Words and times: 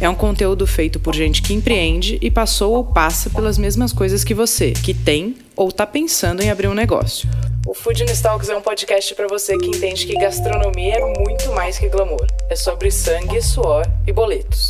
É 0.00 0.08
um 0.08 0.14
conteúdo 0.14 0.64
feito 0.64 1.00
por 1.00 1.12
gente 1.12 1.42
que 1.42 1.52
empreende 1.52 2.18
e 2.22 2.30
passou 2.30 2.74
ou 2.74 2.84
passa 2.84 3.28
pelas 3.30 3.58
mesmas 3.58 3.92
coisas 3.92 4.22
que 4.22 4.32
você, 4.32 4.70
que 4.70 4.94
tem 4.94 5.36
ou 5.56 5.70
está 5.70 5.84
pensando 5.84 6.40
em 6.40 6.50
abrir 6.50 6.68
um 6.68 6.74
negócio. 6.74 7.28
O 7.66 7.74
Food 7.74 8.04
Talks 8.22 8.48
é 8.48 8.56
um 8.56 8.60
podcast 8.62 9.12
para 9.16 9.26
você 9.26 9.58
que 9.58 9.66
entende 9.66 10.06
que 10.06 10.14
gastronomia 10.14 10.94
é 10.94 11.18
muito 11.18 11.52
mais 11.52 11.80
que 11.80 11.88
glamour. 11.88 12.28
É 12.48 12.54
sobre 12.54 12.92
sangue, 12.92 13.42
suor 13.42 13.84
e 14.06 14.12
boletos. 14.12 14.68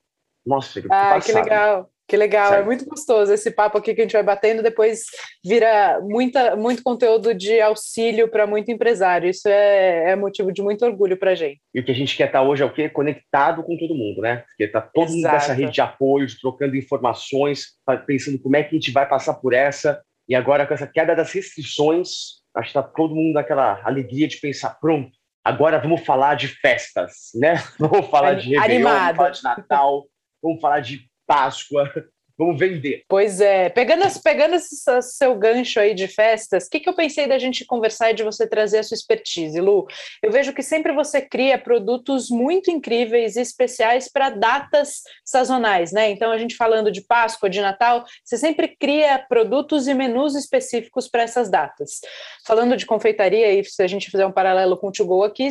Nossa, 0.45 0.79
eu 0.79 0.85
ah, 0.91 1.19
que 1.19 1.33
legal. 1.33 1.91
Que 2.13 2.17
legal, 2.19 2.51
Sério? 2.51 2.63
é 2.63 2.67
muito 2.67 2.85
gostoso 2.85 3.33
esse 3.33 3.51
papo 3.51 3.79
aqui 3.79 3.95
que 3.95 4.03
a 4.03 4.05
gente 4.05 4.13
vai 4.13 4.23
batendo, 4.23 4.63
depois 4.63 5.05
vira 5.43 5.99
muita, 6.03 6.55
muito 6.55 6.83
conteúdo 6.83 7.33
de 7.33 7.59
auxílio 7.59 8.29
para 8.29 8.47
muito 8.47 8.71
empresário. 8.71 9.31
Isso 9.31 9.49
é, 9.49 10.11
é, 10.11 10.15
motivo 10.15 10.53
de 10.53 10.61
muito 10.61 10.85
orgulho 10.85 11.17
para 11.17 11.31
a 11.31 11.35
gente. 11.35 11.63
E 11.75 11.81
o 11.81 11.83
que 11.83 11.91
a 11.91 11.95
gente 11.95 12.15
quer 12.15 12.27
estar 12.27 12.41
tá 12.41 12.45
hoje 12.45 12.63
é 12.63 12.67
o 12.67 12.71
quê? 12.71 12.87
Conectado 12.91 13.63
com 13.63 13.79
todo 13.79 13.95
mundo, 13.95 14.21
né? 14.21 14.45
Porque 14.47 14.65
está 14.65 14.83
todo 14.83 15.05
Exato. 15.05 15.17
mundo 15.17 15.33
nessa 15.33 15.53
rede 15.55 15.73
de 15.73 15.81
apoio, 15.81 16.27
trocando 16.39 16.77
informações, 16.77 17.69
pensando 18.07 18.39
como 18.43 18.57
é 18.57 18.63
que 18.63 18.77
a 18.77 18.79
gente 18.79 18.91
vai 18.91 19.09
passar 19.09 19.33
por 19.33 19.55
essa. 19.55 19.99
E 20.29 20.35
agora, 20.35 20.67
com 20.67 20.75
essa 20.75 20.87
queda 20.87 21.17
das 21.17 21.33
restrições, 21.33 22.43
acho 22.55 22.73
que 22.73 22.79
está 22.79 22.83
todo 22.83 23.15
mundo 23.15 23.33
naquela 23.33 23.81
alegria 23.87 24.29
de 24.29 24.37
pensar, 24.37 24.79
pronto, 24.79 25.13
agora 25.43 25.79
vamos 25.79 26.05
falar 26.05 26.35
de 26.35 26.49
festas, 26.49 27.31
né? 27.35 27.55
Vamos 27.81 28.11
falar 28.11 28.35
de 28.35 28.55
Réveillon, 28.55 28.83
vamos 28.85 29.17
falar 29.17 29.31
de 29.31 29.43
Natal, 29.43 30.05
vamos 30.43 30.61
falar 30.61 30.81
de 30.81 31.11
Páscoa, 31.33 31.91
Vamos 32.39 32.59
vender. 32.59 33.05
Pois 33.09 33.41
é. 33.41 33.69
Pegando, 33.69 34.05
pegando 34.23 34.55
esse 34.55 34.75
seu 35.03 35.35
gancho 35.37 35.79
aí 35.79 35.95
de 35.95 36.09
festas, 36.09 36.67
o 36.67 36.71
que, 36.71 36.81
que 36.81 36.89
eu 36.89 36.95
pensei 36.95 37.29
da 37.29 37.39
gente 37.39 37.65
conversar 37.65 38.11
e 38.11 38.15
de 38.15 38.25
você 38.25 38.49
trazer 38.49 38.79
a 38.79 38.83
sua 38.83 38.95
expertise, 38.95 39.61
Lu? 39.61 39.87
Eu 40.23 40.33
vejo 40.33 40.53
que 40.53 40.63
sempre 40.63 40.93
você 40.93 41.21
cria 41.21 41.59
produtos 41.59 42.31
muito 42.31 42.71
incríveis 42.71 43.37
e 43.37 43.41
especiais 43.41 44.11
para 44.11 44.31
datas 44.31 45.03
sazonais, 45.25 45.93
né? 45.93 46.11
Então, 46.11 46.33
a 46.33 46.39
gente 46.39 46.57
falando 46.57 46.91
de 46.91 47.03
Páscoa, 47.03 47.51
de 47.51 47.61
Natal, 47.61 48.05
você 48.25 48.39
sempre 48.39 48.77
cria 48.77 49.19
produtos 49.29 49.87
e 49.87 49.95
menus 49.95 50.35
específicos 50.35 51.09
para 51.09 51.23
essas 51.23 51.51
datas. 51.51 52.01
Falando 52.47 52.77
de 52.77 52.87
confeitaria, 52.87 53.53
e 53.53 53.63
se 53.63 53.83
a 53.83 53.87
gente 53.87 54.11
fizer 54.11 54.27
um 54.27 54.33
paralelo 54.33 54.77
com 54.79 54.89
o 54.89 54.93
To 54.93 55.05
Go 55.05 55.23
aqui, 55.23 55.49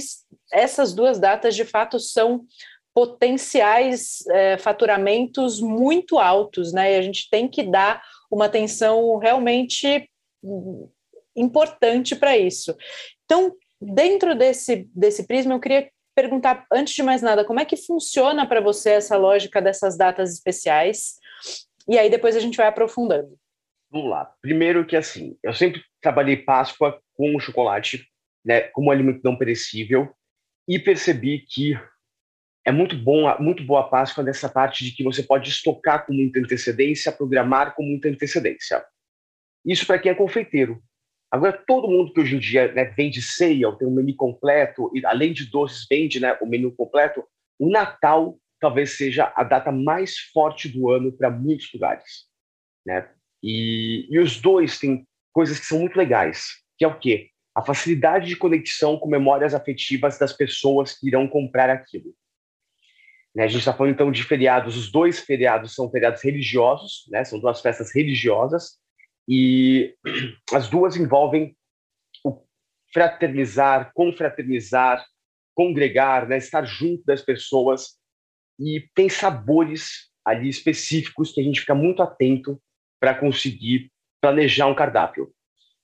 essas 0.51 0.93
duas 0.93 1.19
datas 1.19 1.55
de 1.55 1.63
fato 1.63 1.99
são 1.99 2.43
potenciais 2.93 4.25
é, 4.27 4.57
faturamentos 4.57 5.61
muito 5.61 6.19
altos, 6.19 6.73
né? 6.73 6.93
E 6.93 6.97
a 6.97 7.01
gente 7.01 7.29
tem 7.29 7.47
que 7.47 7.63
dar 7.63 8.03
uma 8.29 8.45
atenção 8.45 9.17
realmente 9.17 10.09
importante 11.35 12.15
para 12.15 12.37
isso. 12.37 12.75
Então, 13.25 13.55
dentro 13.79 14.35
desse, 14.35 14.89
desse 14.93 15.25
prisma, 15.25 15.53
eu 15.53 15.59
queria 15.59 15.89
perguntar, 16.15 16.65
antes 16.71 16.93
de 16.93 17.03
mais 17.03 17.21
nada, 17.21 17.45
como 17.45 17.59
é 17.59 17.65
que 17.65 17.77
funciona 17.77 18.45
para 18.45 18.61
você 18.61 18.91
essa 18.91 19.17
lógica 19.17 19.61
dessas 19.61 19.97
datas 19.97 20.33
especiais? 20.33 21.15
E 21.87 21.97
aí 21.97 22.09
depois 22.09 22.35
a 22.35 22.39
gente 22.39 22.57
vai 22.57 22.67
aprofundando. 22.67 23.37
Vamos 23.89 24.09
lá. 24.09 24.33
Primeiro 24.41 24.85
que 24.85 24.95
assim, 24.95 25.37
eu 25.43 25.53
sempre 25.53 25.81
trabalhei 26.01 26.37
Páscoa 26.37 27.01
com 27.15 27.39
chocolate, 27.39 28.05
né, 28.43 28.61
como 28.61 28.91
alimento 28.91 29.21
não 29.23 29.37
perecível, 29.37 30.13
e 30.67 30.79
percebi 30.79 31.39
que 31.39 31.77
é 32.63 32.71
muito 32.71 32.95
bom, 32.95 33.23
muito 33.39 33.63
boa 33.63 33.81
a 33.81 33.89
Páscoa 33.89 34.23
nessa 34.23 34.47
parte 34.47 34.83
de 34.85 34.91
que 34.91 35.03
você 35.03 35.23
pode 35.23 35.49
estocar 35.49 36.05
com 36.05 36.13
muita 36.13 36.39
antecedência, 36.39 37.11
programar 37.11 37.75
com 37.75 37.83
muita 37.83 38.07
antecedência. 38.07 38.83
Isso 39.65 39.85
para 39.85 39.99
quem 39.99 40.11
é 40.11 40.15
confeiteiro. 40.15 40.81
Agora, 41.31 41.53
todo 41.53 41.87
mundo 41.87 42.13
que 42.13 42.19
hoje 42.19 42.35
em 42.35 42.39
dia 42.39 42.71
né, 42.73 42.85
vende 42.85 43.21
ceia, 43.21 43.71
tem 43.77 43.87
um 43.87 43.93
menu 43.93 44.15
completo, 44.15 44.91
e 44.93 45.05
além 45.05 45.33
de 45.33 45.49
doces, 45.49 45.87
vende 45.89 46.19
né, 46.19 46.37
o 46.41 46.45
menu 46.45 46.71
completo, 46.75 47.23
o 47.57 47.69
Natal 47.69 48.37
talvez 48.59 48.95
seja 48.95 49.33
a 49.35 49.43
data 49.43 49.71
mais 49.71 50.17
forte 50.17 50.69
do 50.69 50.91
ano 50.91 51.11
para 51.11 51.31
muitos 51.31 51.71
lugares. 51.73 52.27
Né? 52.85 53.09
E, 53.41 54.07
e 54.09 54.19
os 54.19 54.39
dois 54.39 54.77
têm 54.77 55.07
coisas 55.33 55.59
que 55.59 55.65
são 55.65 55.79
muito 55.79 55.97
legais, 55.97 56.61
que 56.77 56.85
é 56.85 56.87
o 56.87 56.99
quê? 56.99 57.29
A 57.55 57.63
facilidade 57.63 58.27
de 58.27 58.35
conexão 58.35 58.97
com 58.97 59.09
memórias 59.09 59.55
afetivas 59.55 60.19
das 60.19 60.31
pessoas 60.31 60.93
que 60.93 61.07
irão 61.07 61.27
comprar 61.27 61.69
aquilo. 61.69 62.13
Né, 63.33 63.43
a 63.43 63.47
gente 63.47 63.59
está 63.59 63.73
falando 63.73 63.93
então 63.93 64.11
de 64.11 64.23
feriados, 64.23 64.75
os 64.75 64.91
dois 64.91 65.19
feriados 65.19 65.73
são 65.73 65.89
feriados 65.89 66.21
religiosos, 66.21 67.05
né, 67.09 67.23
são 67.23 67.39
duas 67.39 67.61
festas 67.61 67.93
religiosas, 67.93 68.77
e 69.27 69.95
as 70.53 70.69
duas 70.69 70.97
envolvem 70.97 71.55
o 72.25 72.43
fraternizar, 72.93 73.91
confraternizar, 73.93 75.05
congregar, 75.55 76.27
né, 76.27 76.37
estar 76.37 76.65
junto 76.65 77.03
das 77.05 77.21
pessoas, 77.21 77.97
e 78.59 78.87
tem 78.93 79.07
sabores 79.07 80.11
ali 80.25 80.49
específicos 80.49 81.31
que 81.31 81.41
a 81.41 81.43
gente 81.43 81.61
fica 81.61 81.73
muito 81.73 82.03
atento 82.03 82.61
para 82.99 83.15
conseguir 83.15 83.91
planejar 84.21 84.67
um 84.67 84.75
cardápio. 84.75 85.33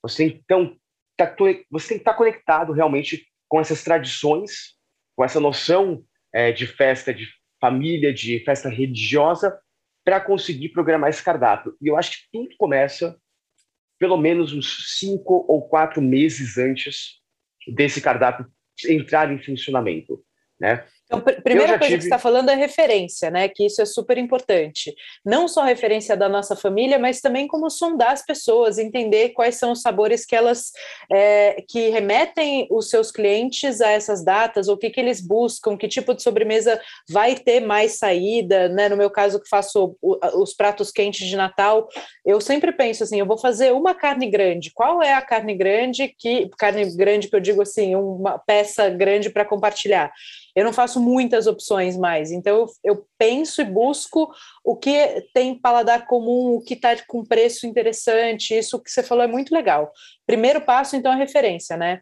Você 0.04 0.26
então 0.26 0.78
tá, 1.18 1.34
você 1.72 1.88
tem 1.88 1.98
que 1.98 2.02
estar 2.02 2.12
tá 2.12 2.18
conectado 2.18 2.72
realmente 2.72 3.26
com 3.50 3.60
essas 3.60 3.84
tradições, 3.84 4.76
com 5.16 5.24
essa 5.24 5.40
noção 5.40 6.06
é, 6.34 6.52
de 6.52 6.68
festa, 6.68 7.14
de 7.14 7.28
família, 7.60 8.14
de 8.14 8.40
festa 8.44 8.70
religiosa, 8.70 9.60
para 10.04 10.22
conseguir 10.22 10.70
programar 10.70 11.10
esse 11.10 11.24
cardápio. 11.24 11.76
E 11.82 11.88
eu 11.88 11.98
acho 11.98 12.12
que 12.12 12.28
tudo 12.32 12.56
começa 12.58 13.20
pelo 14.00 14.18
menos 14.18 14.54
uns 14.54 14.98
cinco 15.00 15.46
ou 15.48 15.68
quatro 15.68 16.02
meses 16.02 16.58
antes 16.58 17.20
desse 17.68 18.00
cardápio 18.00 18.48
entrar 18.88 19.32
em 19.32 19.44
funcionamento. 19.44 20.24
Né? 20.60 20.86
Então, 21.08 21.22
pr 21.22 21.42
primeira 21.42 21.80
coisa 21.80 21.86
tive... 21.86 21.98
que 21.98 22.02
você 22.02 22.08
está 22.08 22.20
falando 22.20 22.50
é 22.50 22.56
referência, 22.56 23.32
né? 23.32 23.48
Que 23.48 23.66
isso 23.66 23.82
é 23.82 23.86
super 23.86 24.18
importante. 24.18 24.94
Não 25.26 25.48
só 25.48 25.64
referência 25.64 26.18
da 26.18 26.28
nossa 26.28 26.56
família, 26.56 27.00
mas 27.00 27.22
também 27.22 27.48
como 27.48 27.70
sondar 27.70 28.12
as 28.12 28.26
pessoas, 28.26 28.78
entender 28.78 29.30
quais 29.30 29.56
são 29.56 29.72
os 29.72 29.82
sabores 29.82 30.26
que 30.26 30.36
elas 30.36 30.72
é, 31.12 31.64
que 31.68 31.90
remetem 31.90 32.68
os 32.70 32.90
seus 32.90 33.10
clientes 33.10 33.80
a 33.80 33.90
essas 33.90 34.24
datas, 34.24 34.68
o 34.68 34.78
que, 34.78 34.90
que 34.90 35.00
eles 35.00 35.26
buscam, 35.26 35.78
que 35.78 35.88
tipo 35.88 36.14
de 36.14 36.22
sobremesa 36.22 36.80
vai 37.10 37.36
ter 37.36 37.62
mais 37.62 37.98
saída, 37.98 38.68
né? 38.68 38.90
No 38.90 38.98
meu 38.98 39.10
caso, 39.10 39.42
que 39.42 39.48
faço 39.48 39.96
os 40.02 40.54
pratos 40.54 40.92
quentes 40.92 41.26
de 41.26 41.38
Natal, 41.38 41.88
eu 42.26 42.42
sempre 42.42 42.74
penso 42.74 43.04
assim: 43.04 43.20
eu 43.20 43.26
vou 43.26 43.38
fazer 43.38 43.72
uma 43.72 43.96
carne 43.96 44.30
grande. 44.30 44.72
Qual 44.74 45.02
é 45.02 45.14
a 45.14 45.22
carne 45.22 45.56
grande 45.56 46.14
que 46.18 46.50
carne 46.58 46.86
grande 46.98 47.30
que 47.30 47.36
eu 47.36 47.40
digo 47.40 47.62
assim, 47.62 47.96
uma 47.96 48.38
peça 48.38 48.90
grande 48.90 49.30
para 49.30 49.46
compartilhar? 49.46 50.12
Eu 50.58 50.66
não 50.66 50.74
faço 50.74 51.00
muitas 51.00 51.46
opções 51.46 51.96
mais. 51.96 52.32
Então, 52.32 52.58
eu, 52.58 52.96
eu 52.96 53.08
penso 53.16 53.62
e 53.62 53.64
busco 53.64 54.34
o 54.66 54.76
que 54.76 55.24
tem 55.32 55.54
paladar 55.54 56.08
comum, 56.08 56.56
o 56.56 56.64
que 56.64 56.74
está 56.74 56.96
com 57.06 57.24
preço 57.24 57.68
interessante. 57.68 58.58
Isso 58.58 58.82
que 58.82 58.90
você 58.90 59.04
falou 59.04 59.24
é 59.24 59.28
muito 59.28 59.54
legal. 59.54 59.92
Primeiro 60.26 60.60
passo, 60.60 60.96
então, 60.96 61.14
é 61.14 61.16
referência, 61.16 61.78
né? 61.78 62.02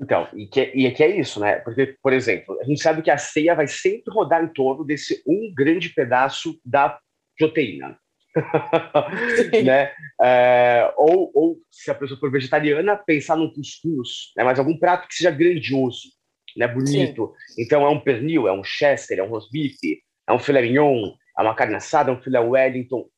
Então, 0.00 0.28
e 0.36 0.46
que, 0.46 0.60
e 0.72 0.88
que 0.92 1.02
é 1.02 1.18
isso, 1.18 1.40
né? 1.40 1.56
Porque, 1.56 1.96
por 2.00 2.12
exemplo, 2.12 2.60
a 2.60 2.64
gente 2.64 2.80
sabe 2.80 3.02
que 3.02 3.10
a 3.10 3.18
ceia 3.18 3.56
vai 3.56 3.66
sempre 3.66 4.14
rodar 4.14 4.44
em 4.44 4.52
torno 4.52 4.84
desse 4.84 5.20
um 5.26 5.52
grande 5.52 5.88
pedaço 5.88 6.56
da 6.64 6.96
proteína. 7.36 7.98
né? 9.64 9.90
É, 10.22 10.92
ou, 10.96 11.32
ou, 11.34 11.56
se 11.72 11.90
a 11.90 11.94
pessoa 11.94 12.20
for 12.20 12.30
vegetariana, 12.30 12.96
pensar 12.96 13.34
num 13.34 13.52
cuscuz, 13.52 14.30
né? 14.36 14.44
mas 14.44 14.60
algum 14.60 14.78
prato 14.78 15.08
que 15.08 15.14
seja 15.14 15.30
grandioso, 15.32 16.14
né? 16.56 16.68
bonito. 16.68 17.34
Sim. 17.48 17.62
Então, 17.62 17.82
é 17.82 17.88
um 17.88 18.00
pernil, 18.00 18.48
é 18.48 18.52
um 18.52 18.64
chester, 18.64 19.18
é 19.18 19.22
um 19.22 19.28
rosbife, 19.28 20.02
é 20.26 20.32
um 20.32 20.38
filé 20.38 20.62
mignon, 20.62 21.12
é 21.38 21.42
uma 21.42 21.54
carne 21.54 21.74
assada, 21.74 22.10
é 22.10 22.14
um 22.14 22.20
filé 22.20 22.40
wellington. 22.40 23.08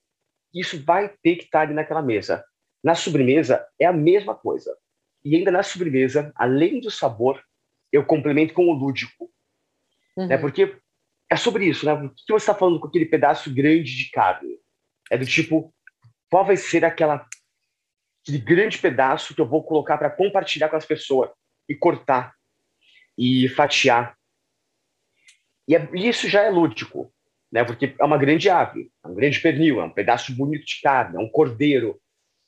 Isso 0.54 0.82
vai 0.84 1.08
ter 1.22 1.36
que 1.36 1.44
estar 1.44 1.60
ali 1.60 1.74
naquela 1.74 2.02
mesa. 2.02 2.44
Na 2.82 2.94
sobremesa, 2.94 3.66
é 3.78 3.86
a 3.86 3.92
mesma 3.92 4.34
coisa. 4.34 4.76
E 5.24 5.36
ainda 5.36 5.50
na 5.50 5.62
sobremesa, 5.62 6.32
além 6.34 6.80
do 6.80 6.90
sabor, 6.90 7.42
eu 7.92 8.04
complemento 8.04 8.54
com 8.54 8.66
o 8.66 8.72
lúdico. 8.72 9.30
Né? 10.16 10.22
Uhum. 10.24 10.28
Né? 10.28 10.38
Porque 10.38 10.76
é 11.30 11.36
sobre 11.36 11.66
isso, 11.66 11.84
né? 11.84 11.92
O 11.92 12.10
que 12.10 12.24
você 12.28 12.36
está 12.36 12.54
falando 12.54 12.80
com 12.80 12.86
aquele 12.86 13.06
pedaço 13.06 13.52
grande 13.52 13.96
de 13.96 14.10
carne? 14.10 14.58
É 15.10 15.18
do 15.18 15.26
tipo, 15.26 15.74
qual 16.30 16.44
vai 16.44 16.56
ser 16.56 16.84
aquela 16.84 17.26
aquele 18.22 18.38
grande 18.38 18.78
pedaço 18.78 19.34
que 19.34 19.40
eu 19.40 19.48
vou 19.48 19.62
colocar 19.62 19.96
para 19.96 20.10
compartilhar 20.10 20.68
com 20.68 20.76
as 20.76 20.84
pessoas 20.84 21.30
e 21.68 21.74
cortar 21.74 22.34
e 23.18 23.48
fatiar. 23.48 24.16
E 25.66 25.74
é, 25.74 25.88
isso 25.92 26.28
já 26.28 26.42
é 26.42 26.50
lúdico, 26.50 27.12
né? 27.50 27.64
Porque 27.64 27.94
é 27.98 28.04
uma 28.04 28.16
grande 28.16 28.48
ave, 28.48 28.90
é 29.04 29.08
um 29.08 29.14
grande 29.14 29.40
pernil, 29.40 29.80
é 29.80 29.84
um 29.84 29.90
pedaço 29.90 30.32
bonito 30.34 30.64
de 30.64 30.80
carne, 30.80 31.16
é 31.16 31.18
um 31.18 31.28
cordeiro. 31.28 32.00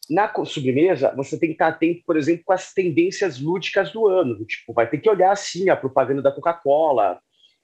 Na 0.08 0.32
sobremesa, 0.44 1.14
você 1.14 1.38
tem 1.38 1.50
que 1.50 1.54
estar 1.54 1.68
atento, 1.68 2.02
por 2.06 2.16
exemplo, 2.16 2.44
com 2.44 2.52
as 2.52 2.72
tendências 2.72 3.40
lúdicas 3.40 3.92
do 3.92 4.06
ano. 4.06 4.44
Tipo, 4.44 4.72
vai 4.72 4.88
ter 4.88 4.98
que 4.98 5.10
olhar 5.10 5.32
assim 5.32 5.68
a 5.68 5.76
propaganda 5.76 6.22
da 6.22 6.32
Coca-Cola, 6.32 7.20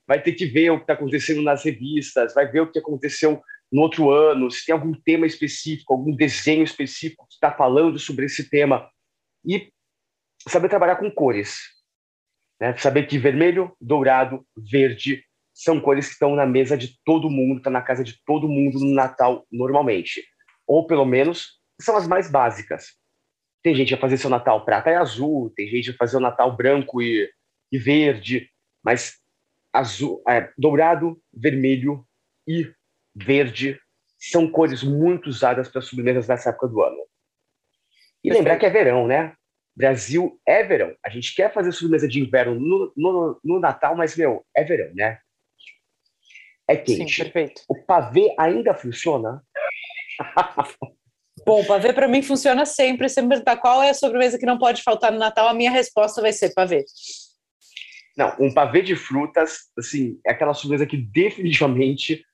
vai 0.06 0.23
ter 0.23 0.32
que 0.32 0.47
ver 0.47 0.70
o 0.70 0.76
que 0.76 0.85
está 0.85 0.93
acontecendo 0.93 1.43
nas 1.43 1.64
revistas, 1.64 2.35
vai 2.35 2.47
ver 2.47 2.61
o 2.61 2.70
que 2.70 2.79
aconteceu 2.79 3.41
no 3.73 3.82
outro 3.82 4.11
ano, 4.11 4.49
se 4.49 4.64
tem 4.64 4.73
algum 4.73 4.93
tema 4.93 5.26
específico, 5.26 5.93
algum 5.93 6.14
desenho 6.14 6.62
específico 6.62 7.26
que 7.26 7.35
está 7.35 7.50
falando 7.50 7.99
sobre 7.99 8.26
esse 8.26 8.49
tema. 8.49 8.88
E 9.44 9.73
saber 10.49 10.69
trabalhar 10.69 10.97
com 10.97 11.11
cores. 11.11 11.75
Né? 12.61 12.76
Saber 12.76 13.06
que 13.06 13.19
vermelho, 13.19 13.75
dourado, 13.81 14.47
verde 14.56 15.25
são 15.53 15.81
cores 15.81 16.06
que 16.06 16.12
estão 16.12 16.35
na 16.35 16.44
mesa 16.44 16.76
de 16.76 16.99
todo 17.05 17.31
mundo, 17.31 17.58
está 17.58 17.70
na 17.70 17.81
casa 17.81 18.05
de 18.05 18.23
todo 18.25 18.49
mundo 18.49 18.79
no 18.79 18.94
Natal 18.94 19.47
normalmente. 19.50 20.23
Ou 20.67 20.87
pelo 20.87 21.05
menos 21.05 21.58
são 21.81 21.97
as 21.97 22.06
mais 22.06 22.31
básicas. 22.31 22.94
Tem 23.62 23.75
gente 23.75 23.94
a 23.94 23.99
fazer 23.99 24.19
seu 24.19 24.31
Natal 24.31 24.64
prata 24.64 24.91
e 24.91 24.94
azul, 24.94 25.53
tem 25.56 25.67
gente 25.69 25.91
a 25.91 25.94
fazer 25.94 26.19
o 26.19 26.20
Natal 26.20 26.55
branco 26.55 27.00
e, 27.00 27.31
e 27.73 27.79
verde, 27.79 28.50
mas 28.82 29.19
azul, 29.73 30.23
é, 30.29 30.50
dourado, 30.56 31.20
vermelho 31.32 32.06
e 32.47 32.70
verde 33.14 33.81
são 34.19 34.49
cores 34.50 34.82
muito 34.82 35.29
usadas 35.29 35.69
para 35.69 35.81
sobremesas 35.81 36.29
nessa 36.29 36.50
época 36.50 36.69
do 36.69 36.82
ano. 36.82 36.99
E 38.23 38.32
lembrar 38.32 38.56
que 38.56 38.67
é 38.67 38.70
verão, 38.70 39.06
né? 39.06 39.36
Brasil 39.76 40.40
é 40.46 40.62
verão. 40.64 40.94
A 41.05 41.11
gente 41.11 41.34
quer 41.34 41.52
fazer 41.52 41.70
sobremesa 41.70 42.08
de 42.08 42.19
inverno 42.19 42.55
no, 42.55 42.93
no, 42.96 43.40
no 43.44 43.61
Natal, 43.61 43.94
mas, 43.94 44.17
meu, 44.17 44.44
é 44.56 44.64
verão, 44.64 44.93
né? 44.94 45.19
É 46.69 46.76
quente. 46.76 47.14
Sim, 47.14 47.25
perfeito. 47.25 47.62
O 47.69 47.75
pavê 47.75 48.34
ainda 48.38 48.75
funciona? 48.75 49.43
Bom, 51.44 51.64
pavê 51.64 51.93
para 51.93 52.08
mim 52.08 52.23
funciona 52.23 52.64
sempre. 52.64 53.08
Sempre 53.08 53.31
perguntar 53.31 53.58
qual 53.58 53.82
é 53.82 53.90
a 53.90 53.94
sobremesa 53.94 54.38
que 54.38 54.46
não 54.46 54.58
pode 54.58 54.82
faltar 54.82 55.12
no 55.12 55.19
Natal, 55.19 55.46
a 55.46 55.55
minha 55.55 55.70
resposta 55.70 56.22
vai 56.22 56.32
ser 56.32 56.55
pavê. 56.55 56.84
Não, 58.17 58.34
um 58.40 58.52
pavê 58.52 58.81
de 58.81 58.96
frutas, 58.96 59.58
assim, 59.79 60.19
é 60.26 60.32
aquela 60.32 60.55
sobremesa 60.55 60.87
que 60.87 60.96
definitivamente 60.96 62.25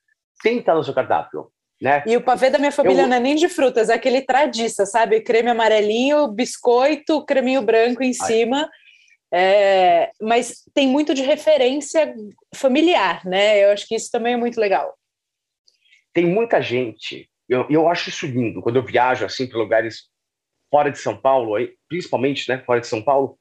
tem 0.43 0.55
que 0.55 0.61
estar 0.61 0.77
no 0.77 0.85
seu 0.85 0.95
cardápio. 0.95 1.51
Né? 1.83 2.05
E 2.07 2.17
o 2.17 2.23
pavê 2.23 2.49
da 2.49 2.61
minha 2.61 2.71
família 2.71 3.03
eu... 3.03 3.09
não 3.09 3.17
é 3.17 3.19
nem 3.19 3.35
de 3.35 3.49
frutas, 3.49 3.89
é 3.89 3.95
aquele 3.95 4.23
tradiça, 4.23 4.87
sabe? 4.87 5.21
Creme 5.21 5.51
amarelinho, 5.51 6.29
biscoito, 6.29 7.25
creminho 7.25 7.61
branco 7.61 8.05
em 8.05 8.13
Ai. 8.21 8.27
cima. 8.27 8.71
É, 9.35 10.13
mas 10.21 10.63
tem 10.73 10.87
muito 10.87 11.13
de 11.13 11.23
referência 11.23 12.15
familiar, 12.55 13.25
né? 13.25 13.65
Eu 13.65 13.71
acho 13.71 13.89
que 13.89 13.97
isso 13.97 14.13
também 14.13 14.35
é 14.35 14.37
muito 14.37 14.61
legal. 14.61 14.95
Tem 16.13 16.25
muita 16.25 16.63
gente, 16.63 17.29
eu, 17.49 17.67
eu 17.69 17.89
acho 17.89 18.11
isso 18.11 18.27
lindo, 18.27 18.63
quando 18.63 18.77
eu 18.77 18.85
viajo 18.85 19.25
assim 19.25 19.49
para 19.49 19.59
lugares 19.59 20.05
fora 20.71 20.89
de 20.89 20.99
São 20.99 21.17
Paulo, 21.17 21.57
principalmente 21.89 22.49
né, 22.49 22.63
fora 22.65 22.81
de 22.81 22.87
São 22.87 23.03
Paulo, 23.03 23.37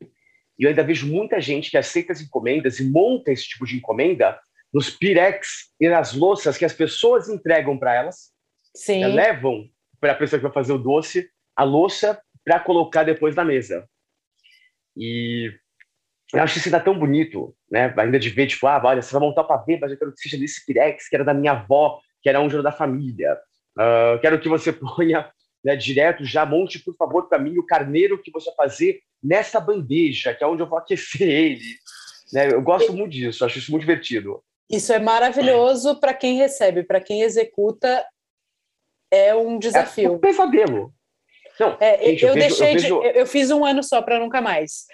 e 0.58 0.64
eu 0.64 0.70
ainda 0.70 0.84
vejo 0.84 1.06
muita 1.06 1.40
gente 1.40 1.70
que 1.70 1.78
aceita 1.78 2.12
as 2.12 2.22
encomendas 2.22 2.80
e 2.80 2.90
monta 2.90 3.32
esse 3.32 3.44
tipo 3.44 3.68
de 3.68 3.76
encomenda 3.76 4.40
nos 4.74 4.90
pirex 4.90 5.70
e 5.80 5.90
nas 5.90 6.14
louças 6.14 6.58
que 6.58 6.66
as 6.66 6.74
pessoas 6.74 7.28
entregam 7.28 7.78
para 7.78 7.94
elas. 7.94 8.31
Sim. 8.76 9.06
Levam 9.06 9.70
para 10.00 10.14
a 10.14 10.16
pessoa 10.16 10.40
que 10.40 10.44
vai 10.44 10.54
fazer 10.54 10.74
o 10.74 10.78
doce 10.78 11.30
a 11.56 11.64
louça 11.64 12.20
para 12.44 12.60
colocar 12.60 13.04
depois 13.04 13.36
na 13.36 13.46
mesa. 13.46 13.88
E 14.96 15.52
eu 16.34 16.42
acho 16.42 16.58
isso 16.58 16.68
ainda 16.68 16.80
tão 16.80 16.98
bonito, 16.98 17.56
né? 17.70 17.94
Ainda 17.98 18.18
de 18.18 18.30
ver, 18.30 18.48
tipo, 18.48 18.66
ah, 18.68 18.82
olha, 18.84 19.02
você 19.02 19.12
vai 19.12 19.22
montar 19.22 19.44
para 19.44 19.62
ver, 19.62 19.80
mas 19.80 19.92
eu 19.92 19.98
quero 19.98 20.14
que 20.14 20.22
seja 20.22 20.38
desse 20.38 20.66
pirex, 20.66 21.08
que 21.08 21.16
era 21.16 21.26
da 21.26 21.34
minha 21.34 21.52
avó, 21.52 22.00
que 22.22 22.30
era 22.30 22.40
um 22.40 22.48
era 22.48 22.64
da 22.64 22.72
família. 22.72 23.38
Uh, 23.78 24.20
quero 24.22 24.40
que 24.40 24.50
você 24.50 24.72
ponha 24.74 25.30
né, 25.64 25.76
direto, 25.76 26.26
já 26.26 26.46
monte, 26.46 26.80
por 26.80 26.96
favor, 26.96 27.28
para 27.28 27.40
mim 27.40 27.58
o 27.58 27.66
carneiro 27.66 28.22
que 28.22 28.32
você 28.32 28.52
vai 28.56 28.68
fazer 28.68 29.02
nessa 29.22 29.60
bandeja, 29.60 30.34
que 30.34 30.44
é 30.44 30.48
onde 30.48 30.64
eu 30.64 30.68
vou 30.68 30.80
aquecer 30.80 31.28
ele. 31.28 31.78
Né? 32.34 32.52
Eu 32.52 32.62
gosto 32.62 32.94
muito 32.94 33.12
disso, 33.12 33.46
acho 33.46 33.60
isso 33.60 33.72
muito 33.72 33.82
divertido. 33.82 34.44
Isso 34.70 34.94
é 34.94 35.00
maravilhoso 35.00 36.00
para 36.00 36.14
quem 36.14 36.38
recebe, 36.38 36.84
para 36.84 37.02
quem 37.02 37.22
executa 37.22 38.06
é 39.12 39.36
um 39.36 39.60
desafio. 39.60 40.10
É 40.10 40.12
um 40.12 40.20
pesadelo. 40.20 40.94
Não, 41.60 41.78
é, 41.80 42.06
gente, 42.06 42.24
eu, 42.24 42.30
eu, 42.30 42.36
deixei 42.36 42.74
vejo, 42.74 42.96
eu, 42.96 43.02
vejo... 43.02 43.14
de, 43.14 43.20
eu, 43.20 43.28
fiz 43.28 43.52
um 43.52 43.66
ano 43.66 43.84
só 43.84 44.02
para 44.02 44.20
nunca 44.20 44.42
mais 44.42 44.86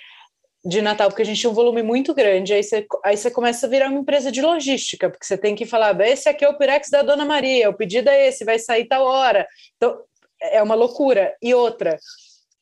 de 0.65 0.81
Natal, 0.81 1.07
porque 1.07 1.21
a 1.21 1.25
gente 1.25 1.39
tinha 1.39 1.49
um 1.49 1.55
volume 1.55 1.81
muito 1.81 2.13
grande, 2.13 2.53
aí 2.53 2.61
você, 2.61 2.85
aí 3.05 3.15
você 3.15 3.31
começa 3.31 3.65
a 3.65 3.69
virar 3.69 3.89
uma 3.89 3.99
empresa 3.99 4.29
de 4.29 4.41
logística, 4.41 5.09
porque 5.09 5.25
você 5.25 5.37
tem 5.37 5.55
que 5.55 5.65
falar, 5.65 5.97
esse 6.01 6.27
aqui 6.27 6.43
é 6.43 6.49
o 6.49 6.57
Pirex 6.57 6.89
da 6.89 7.03
Dona 7.03 7.23
Maria, 7.23 7.69
o 7.69 7.73
pedido 7.73 8.09
é 8.09 8.27
esse, 8.27 8.43
vai 8.43 8.59
sair 8.59 8.85
tal 8.85 9.05
hora. 9.05 9.47
Então, 9.77 9.97
é 10.41 10.61
uma 10.61 10.75
loucura. 10.75 11.33
E 11.41 11.53
outra, 11.53 11.97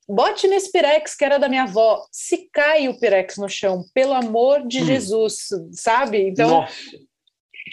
bote 0.07 0.47
nesse 0.47 0.71
Pirex 0.71 1.15
que 1.15 1.25
era 1.25 1.39
da 1.39 1.49
minha 1.49 1.63
avó. 1.63 2.05
Se 2.11 2.47
cai 2.53 2.87
o 2.87 2.99
Pirex 2.99 3.37
no 3.37 3.49
chão, 3.49 3.83
pelo 3.93 4.13
amor 4.13 4.67
de 4.67 4.81
hum. 4.81 4.85
Jesus, 4.85 5.47
sabe? 5.71 6.29
Então, 6.29 6.49
Nossa. 6.49 6.75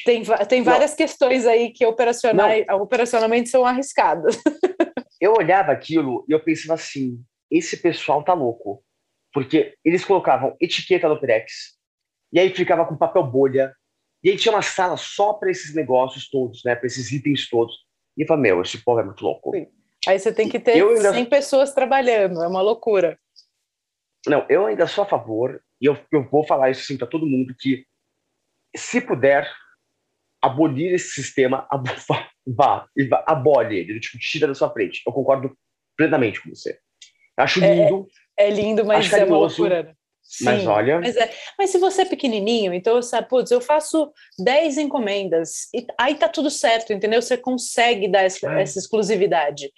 Tem, 0.04 0.22
tem 0.48 0.62
várias 0.62 0.92
Não. 0.92 0.96
questões 0.96 1.46
aí 1.46 1.70
que 1.70 1.84
operacionais, 1.84 2.64
operacionalmente 2.70 3.48
são 3.48 3.64
arriscadas. 3.64 4.36
Eu 5.20 5.34
olhava 5.34 5.70
aquilo 5.70 6.24
e 6.28 6.32
eu 6.32 6.42
pensava 6.42 6.74
assim: 6.74 7.22
esse 7.48 7.76
pessoal 7.76 8.24
tá 8.24 8.32
louco. 8.34 8.82
Porque 9.32 9.76
eles 9.84 10.04
colocavam 10.04 10.56
etiqueta 10.60 11.08
no 11.08 11.18
Pirex, 11.18 11.78
e 12.32 12.40
aí 12.40 12.50
ficava 12.50 12.84
com 12.84 12.96
papel 12.96 13.22
bolha, 13.22 13.72
e 14.22 14.30
aí 14.30 14.36
tinha 14.36 14.52
uma 14.52 14.62
sala 14.62 14.96
só 14.96 15.32
para 15.34 15.50
esses 15.50 15.74
negócios 15.74 16.28
todos, 16.28 16.62
né? 16.64 16.74
Para 16.74 16.86
esses 16.86 17.12
itens 17.12 17.48
todos. 17.48 17.74
E 18.16 18.22
eu 18.22 18.26
falei, 18.26 18.42
meu, 18.42 18.62
esse 18.62 18.82
povo 18.84 19.00
é 19.00 19.04
muito 19.04 19.22
louco. 19.22 19.52
Sim. 19.52 19.68
Aí 20.06 20.18
você 20.18 20.32
tem 20.32 20.48
que 20.48 20.58
ter 20.58 20.76
eu 20.76 20.90
ainda... 20.90 21.12
100 21.12 21.24
pessoas 21.26 21.72
trabalhando, 21.72 22.42
é 22.42 22.48
uma 22.48 22.60
loucura. 22.60 23.18
Não, 24.26 24.44
eu 24.48 24.66
ainda 24.66 24.86
sou 24.86 25.04
a 25.04 25.06
favor, 25.06 25.62
e 25.80 25.86
eu, 25.86 25.96
eu 26.10 26.28
vou 26.28 26.44
falar 26.44 26.70
isso 26.70 26.82
assim 26.82 26.98
para 26.98 27.06
todo 27.06 27.26
mundo, 27.26 27.54
que 27.58 27.86
se 28.76 29.00
puder 29.00 29.48
abolir 30.42 30.92
esse 30.92 31.10
sistema, 31.10 31.66
ab 31.70 31.88
vá, 32.08 32.28
vá 32.46 33.24
abole 33.26 33.78
ele, 33.78 34.00
tipo, 34.00 34.18
tira 34.18 34.46
da 34.46 34.54
sua 34.54 34.70
frente. 34.70 35.00
Eu 35.06 35.12
concordo 35.12 35.56
plenamente 35.96 36.42
com 36.42 36.50
você. 36.50 36.78
Acho 37.36 37.64
é, 37.64 37.74
lindo. 37.74 38.06
É, 38.36 38.48
é 38.48 38.50
lindo, 38.50 38.84
mas 38.84 39.12
é 39.12 39.24
uma 39.24 39.38
loucura. 39.38 39.96
Sim, 40.22 40.44
mas 40.44 40.66
olha. 40.66 41.00
Mas, 41.00 41.16
é, 41.16 41.30
mas 41.58 41.70
se 41.70 41.78
você 41.78 42.02
é 42.02 42.06
pequenininho, 42.06 42.72
então 42.72 42.94
você 42.94 43.10
sabe, 43.10 43.28
putz, 43.28 43.50
eu 43.50 43.60
faço 43.60 44.10
10 44.38 44.78
encomendas, 44.78 45.68
e 45.74 45.86
aí 45.98 46.14
tá 46.14 46.28
tudo 46.28 46.50
certo, 46.50 46.92
entendeu? 46.92 47.20
Você 47.20 47.36
consegue 47.36 48.08
dar 48.08 48.22
essa, 48.22 48.50
é. 48.54 48.62
essa 48.62 48.78
exclusividade. 48.78 49.70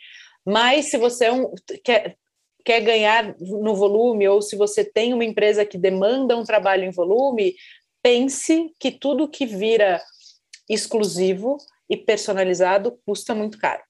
Mas 0.47 0.87
se 0.87 0.99
você 0.99 1.27
é 1.27 1.33
um, 1.33 1.53
quer, 1.83 2.17
quer 2.65 2.81
ganhar 2.81 3.35
no 3.41 3.75
volume, 3.75 4.29
ou 4.29 4.43
se 4.43 4.55
você 4.57 4.85
tem 4.85 5.15
uma 5.15 5.25
empresa 5.25 5.65
que 5.65 5.79
demanda 5.79 6.37
um 6.37 6.45
trabalho 6.45 6.85
em 6.85 6.91
volume, 6.91 7.55
pense 8.03 8.71
que 8.79 8.93
tudo 8.93 9.29
que 9.29 9.47
vira 9.47 10.01
exclusivo 10.69 11.59
e 11.89 11.97
personalizado 11.97 12.99
custa 13.07 13.35
muito 13.35 13.59
caro. 13.59 13.83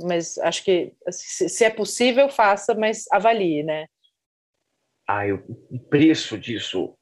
Mas 0.00 0.38
acho 0.38 0.64
que 0.64 0.92
se 1.10 1.64
é 1.64 1.70
possível, 1.70 2.28
faça, 2.28 2.74
mas 2.74 3.04
avalie, 3.10 3.62
né? 3.64 3.86
ah, 5.08 5.22
o 5.70 5.78
preço 5.88 6.38
disso. 6.38 6.94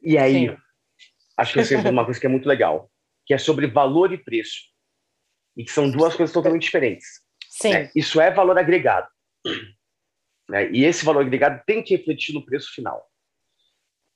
E 0.00 0.16
aí, 0.16 0.48
Sim. 0.48 0.56
acho 1.36 1.52
que 1.52 1.58
eu 1.58 1.64
sempre 1.64 1.90
uma 1.90 2.04
coisa 2.04 2.20
que 2.20 2.26
é 2.26 2.28
muito 2.28 2.48
legal, 2.48 2.88
que 3.26 3.34
é 3.34 3.38
sobre 3.38 3.66
valor 3.66 4.12
e 4.12 4.18
preço. 4.18 4.72
E 5.56 5.64
que 5.64 5.72
são 5.72 5.90
duas 5.90 6.14
coisas 6.14 6.32
totalmente 6.32 6.62
diferentes. 6.62 7.20
Sim. 7.48 7.70
Né? 7.70 7.90
Isso 7.94 8.20
é 8.20 8.30
valor 8.30 8.56
agregado. 8.56 9.08
Né? 10.48 10.70
E 10.70 10.84
esse 10.84 11.04
valor 11.04 11.22
agregado 11.22 11.62
tem 11.66 11.82
que 11.82 11.96
refletir 11.96 12.32
no 12.32 12.44
preço 12.44 12.72
final. 12.72 13.04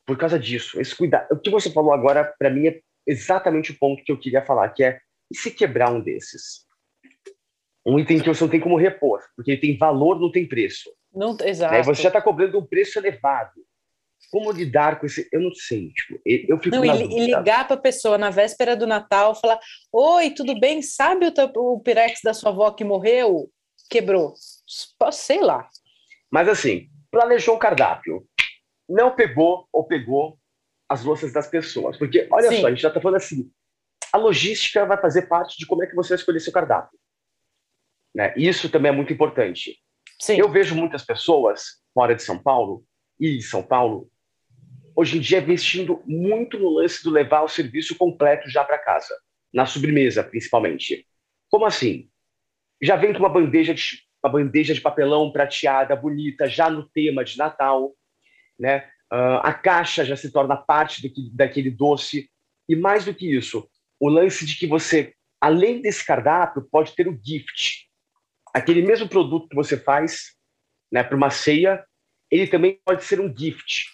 Por 0.07 0.17
causa 0.17 0.39
disso, 0.39 0.81
esse 0.81 0.95
cuidado. 0.95 1.27
O 1.33 1.39
que 1.39 1.51
você 1.51 1.71
falou 1.73 1.93
agora, 1.93 2.25
para 2.39 2.49
mim, 2.49 2.69
é 2.69 2.81
exatamente 3.09 3.73
o 3.73 3.79
ponto 3.79 4.05
que 4.05 4.13
eu 4.13 4.21
queria 4.21 4.45
falar, 4.45 4.69
que 4.71 4.85
é 4.85 5.01
e 5.31 5.37
se 5.37 5.51
quebrar 5.51 5.93
um 5.93 6.01
desses? 6.01 6.69
um 7.89 7.99
item 7.99 8.21
que 8.21 8.29
você 8.29 8.45
não 8.45 8.51
tem 8.51 8.61
como 8.61 8.77
repor, 8.77 9.21
porque 9.35 9.53
ele 9.53 9.61
tem 9.61 9.79
valor, 9.79 10.21
não 10.21 10.31
tem 10.31 10.47
preço. 10.47 10.91
Não, 11.13 11.37
exato. 11.43 11.73
Né? 11.73 11.83
Você 11.83 12.03
já 12.03 12.09
está 12.11 12.21
cobrando 12.21 12.59
um 12.59 12.67
preço 12.67 12.99
elevado. 12.99 13.53
Como 14.31 14.53
lidar 14.53 15.01
com 15.01 15.07
esse? 15.07 15.27
Eu 15.33 15.41
não 15.41 15.55
sei. 15.55 15.91
Tipo, 15.93 16.21
eu 16.27 16.59
fico 16.59 16.77
não, 16.77 16.85
e, 16.85 17.03
e, 17.03 17.27
ligar 17.27 17.67
para 17.67 17.77
a 17.77 17.81
pessoa 17.81 18.19
na 18.19 18.29
véspera 18.29 18.77
do 18.77 18.87
Natal, 18.87 19.35
falar: 19.35 19.59
Oi, 19.91 20.31
tudo 20.31 20.59
bem? 20.61 20.83
Sabe 20.83 21.27
o, 21.27 21.75
o 21.75 21.81
Pirex 21.81 22.21
da 22.23 22.35
sua 22.35 22.51
avó 22.51 22.71
que 22.73 22.85
morreu? 22.85 23.51
Quebrou. 23.89 24.35
Sei 25.13 25.41
lá. 25.41 25.67
Mas 26.31 26.47
assim, 26.47 26.89
planejou 27.11 27.55
o 27.55 27.59
cardápio. 27.59 28.27
Não 28.87 29.15
pegou 29.15 29.67
ou 29.73 29.85
pegou 29.85 30.38
as 30.89 31.05
louças 31.05 31.33
das 31.33 31.47
pessoas. 31.47 31.97
Porque, 31.97 32.27
olha 32.31 32.49
Sim. 32.49 32.61
só, 32.61 32.67
a 32.67 32.71
gente 32.71 32.83
já 32.83 32.89
está 32.89 33.01
falando 33.01 33.17
assim: 33.17 33.51
a 34.13 34.17
logística 34.17 34.87
vai 34.87 35.01
fazer 35.01 35.23
parte 35.23 35.59
de 35.59 35.67
como 35.67 35.85
é 35.85 35.87
que 35.87 35.95
você 35.95 36.11
vai 36.11 36.19
escolher 36.19 36.41
seu 36.41 36.53
cardápio. 36.53 36.99
Né? 38.15 38.33
Isso 38.37 38.71
também 38.71 38.91
é 38.91 38.95
muito 38.95 39.13
importante. 39.13 39.79
Sim. 40.21 40.39
Eu 40.39 40.51
vejo 40.51 40.75
muitas 40.75 41.05
pessoas 41.05 41.83
fora 41.95 42.15
de 42.15 42.23
São 42.23 42.39
Paulo 42.39 42.85
e 43.21 43.37
em 43.37 43.41
São 43.41 43.63
Paulo 43.63 44.11
hoje 44.97 45.17
em 45.17 45.21
dia 45.21 45.39
investindo 45.39 46.03
muito 46.05 46.59
no 46.59 46.71
lance 46.71 47.05
do 47.05 47.11
levar 47.11 47.43
o 47.43 47.49
serviço 47.49 47.97
completo 47.97 48.51
já 48.51 48.65
para 48.65 48.79
casa, 48.79 49.15
na 49.55 49.65
sobremesa 49.65 50.25
principalmente. 50.25 51.07
Como 51.49 51.65
assim? 51.65 52.11
Já 52.83 52.97
vem 52.97 53.13
com 53.13 53.21
uma 53.21 53.29
bandeja 53.29 53.73
de 53.73 54.09
uma 54.21 54.33
bandeja 54.33 54.75
de 54.75 54.81
papelão 54.81 55.31
prateada, 55.31 55.95
bonita, 55.95 56.49
já 56.49 56.69
no 56.69 56.89
tema 56.89 57.25
de 57.25 57.39
Natal, 57.39 57.95
né? 58.59 58.91
Uh, 59.13 59.41
a 59.43 59.55
caixa 59.55 60.05
já 60.05 60.17
se 60.17 60.31
torna 60.31 60.57
parte 60.57 61.01
do 61.01 61.13
que, 61.13 61.31
daquele 61.35 61.71
doce 61.71 62.31
e 62.69 62.77
mais 62.77 63.07
do 63.07 63.15
que 63.15 63.35
isso, 63.35 63.69
o 63.99 64.09
lance 64.09 64.45
de 64.45 64.57
que 64.59 64.67
você, 64.67 65.15
além 65.41 65.81
desse 65.81 66.05
cardápio, 66.05 66.69
pode 66.71 66.95
ter 66.95 67.09
o 67.09 67.19
gift, 67.25 67.89
aquele 68.55 68.83
mesmo 68.83 69.09
produto 69.09 69.49
que 69.49 69.57
você 69.57 69.79
faz 69.79 70.35
né, 70.93 71.03
para 71.03 71.17
uma 71.17 71.31
ceia, 71.31 71.85
ele 72.31 72.47
também 72.47 72.79
pode 72.85 73.05
ser 73.05 73.21
um 73.21 73.35
gift. 73.35 73.87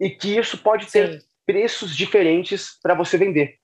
E 0.00 0.08
que 0.08 0.38
isso 0.38 0.58
pode 0.58 0.90
ter 0.90 1.20
Sim. 1.20 1.26
preços 1.46 1.94
diferentes 1.94 2.78
para 2.82 2.94
você 2.94 3.18
vender. 3.18 3.58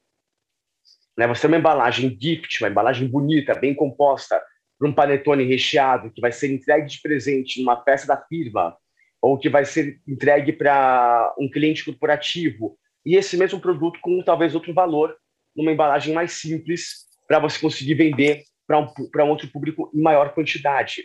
Né, 1.16 1.26
você 1.26 1.42
tem 1.42 1.50
uma 1.50 1.58
embalagem 1.58 2.16
gift, 2.20 2.62
uma 2.62 2.68
embalagem 2.68 3.08
bonita, 3.08 3.54
bem 3.54 3.74
composta, 3.74 4.42
para 4.78 4.88
um 4.88 4.92
panetone 4.92 5.44
recheado 5.44 6.12
que 6.12 6.20
vai 6.20 6.30
ser 6.30 6.52
entregue 6.52 6.86
de 6.86 7.00
presente 7.00 7.60
numa 7.60 7.82
festa 7.82 8.06
da 8.06 8.22
firma, 8.26 8.76
ou 9.20 9.38
que 9.38 9.48
vai 9.48 9.64
ser 9.64 10.00
entregue 10.06 10.52
para 10.52 11.34
um 11.38 11.48
cliente 11.50 11.84
corporativo, 11.84 12.76
e 13.04 13.16
esse 13.16 13.36
mesmo 13.36 13.60
produto 13.60 13.98
com 14.00 14.22
talvez 14.22 14.54
outro 14.54 14.74
valor, 14.74 15.16
numa 15.54 15.72
embalagem 15.72 16.12
mais 16.12 16.32
simples, 16.32 17.06
para 17.26 17.38
você 17.38 17.58
conseguir 17.58 17.94
vender 17.94 18.42
para 18.66 18.78
um, 18.78 18.86
um 18.86 19.30
outro 19.30 19.48
público 19.48 19.90
em 19.94 20.00
maior 20.00 20.34
quantidade. 20.34 21.04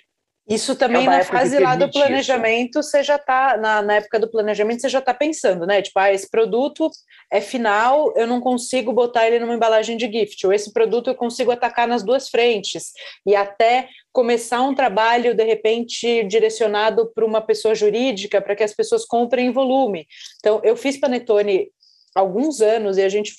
Isso 0.52 0.76
também 0.76 1.06
é 1.06 1.10
na 1.10 1.24
fase 1.24 1.58
lá 1.60 1.76
do 1.76 1.90
planejamento, 1.90 2.80
isso. 2.80 2.90
você 2.90 3.02
já 3.02 3.16
está, 3.16 3.56
na, 3.56 3.82
na, 3.82 3.96
época 3.96 4.20
do 4.20 4.30
planejamento, 4.30 4.82
você 4.82 4.90
já 4.90 5.00
está 5.00 5.14
pensando, 5.14 5.66
né? 5.66 5.82
Tipo, 5.82 5.98
ah, 6.00 6.12
esse 6.12 6.30
produto 6.30 6.90
é 7.32 7.40
final, 7.40 8.14
eu 8.18 8.28
não 8.28 8.42
consigo 8.42 8.92
botar 8.92 9.26
ele 9.26 9.40
numa 9.40 9.56
embalagem 9.56 9.96
de 9.96 10.12
gift, 10.12 10.46
ou 10.46 10.52
esse 10.52 10.74
produto 10.74 11.10
eu 11.10 11.16
consigo 11.16 11.52
atacar 11.52 11.88
nas 11.88 12.04
duas 12.04 12.28
frentes, 12.28 12.92
e 13.26 13.34
até 13.34 13.88
começar 14.12 14.62
um 14.62 14.76
trabalho, 14.76 15.34
de 15.34 15.44
repente, 15.46 16.24
direcionado 16.26 17.10
para 17.16 17.26
uma 17.26 17.40
pessoa 17.40 17.74
jurídica, 17.74 18.42
para 18.42 18.56
que 18.56 18.64
as 18.64 18.74
pessoas 18.74 19.06
comprem 19.06 19.48
em 19.48 19.52
volume. 19.52 20.06
Então, 20.40 20.60
eu 20.66 20.76
fiz 20.76 20.98
panetone 20.98 21.70
alguns 22.14 22.60
anos, 22.60 22.98
e 22.98 23.04
a 23.04 23.10
gente. 23.10 23.34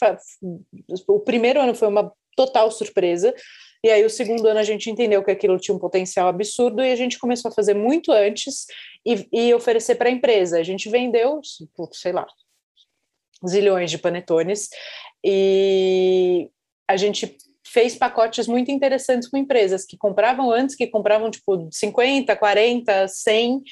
O 1.07 1.21
primeiro 1.21 1.61
ano 1.61 1.75
foi 1.75 1.89
uma 1.89 2.11
total 2.35 2.71
surpresa, 2.71 3.35
e 3.85 3.91
aí, 3.91 4.05
o 4.05 4.11
segundo 4.11 4.47
ano, 4.47 4.61
a 4.61 4.65
gente 4.65 4.89
entendeu 4.89 5.25
que 5.25 5.31
aquilo 5.31 5.59
tinha 5.59 5.75
um 5.75 5.79
potencial 5.79 6.29
absurdo 6.29 6.83
e 6.83 6.93
a 6.93 6.97
gente 6.97 7.19
começou 7.19 7.51
a 7.51 7.55
fazer 7.55 7.75
muito 7.75 8.13
antes 8.13 8.67
e, 9.05 9.27
e 9.33 9.55
oferecer 9.55 9.97
para 9.97 10.09
a 10.09 10.13
empresa. 10.13 10.59
A 10.59 10.63
gente 10.63 10.89
vendeu, 10.89 11.41
sei 11.93 12.13
lá, 12.13 12.27
zilhões 13.47 13.91
de 13.91 13.99
panetones 13.99 14.69
e 15.25 16.49
a 16.89 16.97
gente 16.97 17.37
fez 17.67 17.97
pacotes 17.97 18.47
muito 18.47 18.71
interessantes 18.71 19.29
com 19.29 19.37
empresas 19.37 19.85
que 19.85 19.97
compravam 19.97 20.53
antes, 20.53 20.77
que 20.77 20.87
compravam 20.87 21.31
tipo 21.31 21.69
50, 21.73 22.37
40, 22.37 23.09
100, 23.09 23.63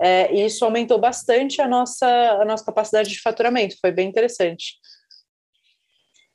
é, 0.00 0.34
e 0.34 0.46
isso 0.46 0.64
aumentou 0.64 0.98
bastante 0.98 1.60
a 1.60 1.68
nossa, 1.68 2.06
a 2.06 2.44
nossa 2.44 2.64
capacidade 2.64 3.10
de 3.10 3.20
faturamento, 3.20 3.76
foi 3.80 3.92
bem 3.92 4.08
interessante. 4.08 4.76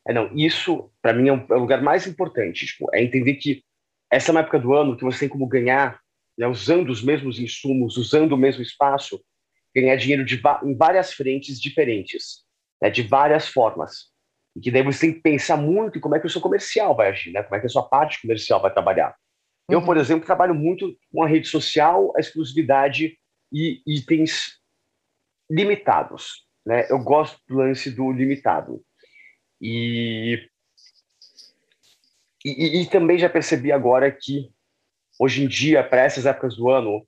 É, 0.07 0.13
não, 0.13 0.31
isso, 0.35 0.91
para 1.01 1.13
mim, 1.13 1.29
é, 1.29 1.33
um, 1.33 1.45
é, 1.49 1.55
o 1.55 1.59
lugar 1.59 1.81
mais 1.81 2.05
importante. 2.05 2.65
Tipo, 2.65 2.87
é 2.93 3.03
entender 3.03 3.35
que 3.35 3.63
essa 4.11 4.29
é 4.29 4.31
uma 4.31 4.41
época 4.41 4.59
do 4.59 4.73
ano 4.73 4.95
que 4.95 5.03
você 5.03 5.21
tem 5.21 5.29
como 5.29 5.47
ganhar, 5.47 5.99
né, 6.37 6.47
usando 6.47 6.89
os 6.89 7.03
mesmos 7.03 7.39
insumos, 7.39 7.97
usando 7.97 8.33
o 8.33 8.37
mesmo 8.37 8.61
espaço, 8.61 9.19
ganhar 9.75 9.95
dinheiro 9.95 10.23
de, 10.23 10.41
em 10.63 10.75
várias 10.75 11.11
frentes 11.13 11.59
diferentes, 11.59 12.43
né, 12.81 12.89
de 12.89 13.01
várias 13.01 13.47
formas. 13.47 14.13
E 14.55 14.61
que 14.61 14.71
daí 14.71 14.83
você 14.83 15.07
tem 15.07 15.13
que 15.13 15.21
pensar 15.21 15.57
muito 15.57 15.97
em 15.97 16.01
como 16.01 16.15
é 16.15 16.19
que 16.19 16.27
o 16.27 16.29
seu 16.29 16.39
comercial 16.39 16.95
vai 16.95 17.09
agir, 17.09 17.31
né, 17.31 17.43
como 17.43 17.55
é 17.55 17.59
que 17.59 17.65
a 17.65 17.69
sua 17.69 17.83
parte 17.83 18.21
comercial 18.21 18.61
vai 18.61 18.71
trabalhar. 18.71 19.15
Uhum. 19.69 19.79
Eu, 19.79 19.81
por 19.83 19.97
exemplo, 19.97 20.25
trabalho 20.25 20.53
muito 20.53 20.95
com 21.11 21.23
a 21.23 21.27
rede 21.27 21.47
social, 21.47 22.13
a 22.15 22.19
exclusividade 22.19 23.17
e 23.51 23.81
itens 23.87 24.59
limitados. 25.49 26.45
Né? 26.65 26.87
Eu 26.89 26.99
gosto 26.99 27.39
do 27.47 27.55
lance 27.55 27.91
do 27.91 28.11
limitado. 28.11 28.81
E, 29.61 30.49
e, 32.43 32.81
e 32.81 32.85
também 32.89 33.17
já 33.17 33.29
percebi 33.29 33.71
agora 33.71 34.11
que, 34.11 34.51
hoje 35.19 35.43
em 35.43 35.47
dia, 35.47 35.83
para 35.83 36.03
essas 36.03 36.25
épocas 36.25 36.55
do 36.55 36.69
ano, 36.69 37.05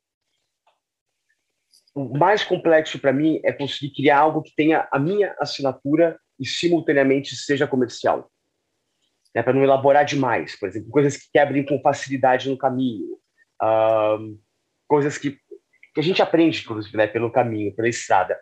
o 1.93 2.17
mais 2.17 2.43
complexo 2.43 2.99
para 2.99 3.11
mim 3.11 3.39
é 3.43 3.51
conseguir 3.51 3.93
criar 3.93 4.19
algo 4.19 4.43
que 4.43 4.53
tenha 4.55 4.87
a 4.91 4.99
minha 4.99 5.35
assinatura 5.39 6.19
e 6.39 6.45
simultaneamente 6.45 7.35
seja 7.35 7.67
comercial. 7.67 8.31
Né, 9.35 9.43
para 9.43 9.53
não 9.53 9.63
elaborar 9.63 10.05
demais, 10.05 10.57
por 10.57 10.69
exemplo, 10.69 10.89
coisas 10.89 11.17
que 11.17 11.29
quebrem 11.31 11.65
com 11.65 11.81
facilidade 11.81 12.49
no 12.49 12.57
caminho, 12.57 13.19
uh, 13.61 14.39
coisas 14.87 15.17
que, 15.17 15.31
que 15.93 15.99
a 15.99 16.01
gente 16.01 16.21
aprende, 16.21 16.61
inclusive, 16.61 16.95
né, 16.95 17.07
pelo 17.07 17.31
caminho, 17.31 17.75
pela 17.75 17.89
estrada. 17.89 18.39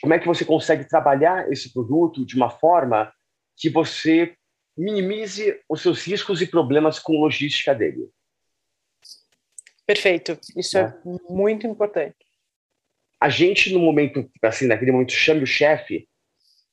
Como 0.00 0.14
é 0.14 0.18
que 0.18 0.26
você 0.26 0.44
consegue 0.44 0.88
trabalhar 0.88 1.50
esse 1.52 1.72
produto 1.72 2.24
de 2.24 2.34
uma 2.34 2.50
forma 2.50 3.12
que 3.62 3.70
você 3.70 4.36
minimize 4.76 5.60
os 5.68 5.82
seus 5.82 6.02
riscos 6.04 6.42
e 6.42 6.48
problemas 6.48 6.98
com 6.98 7.20
logística 7.20 7.72
dele. 7.72 8.10
Perfeito, 9.86 10.36
isso 10.56 10.76
é, 10.76 10.82
é 10.82 10.94
muito 11.30 11.64
importante. 11.64 12.16
A 13.20 13.28
gente, 13.28 13.72
no 13.72 13.78
momento, 13.78 14.28
assim, 14.42 14.66
naquele 14.66 14.90
momento, 14.90 15.12
chame 15.12 15.44
o 15.44 15.46
chefe, 15.46 16.08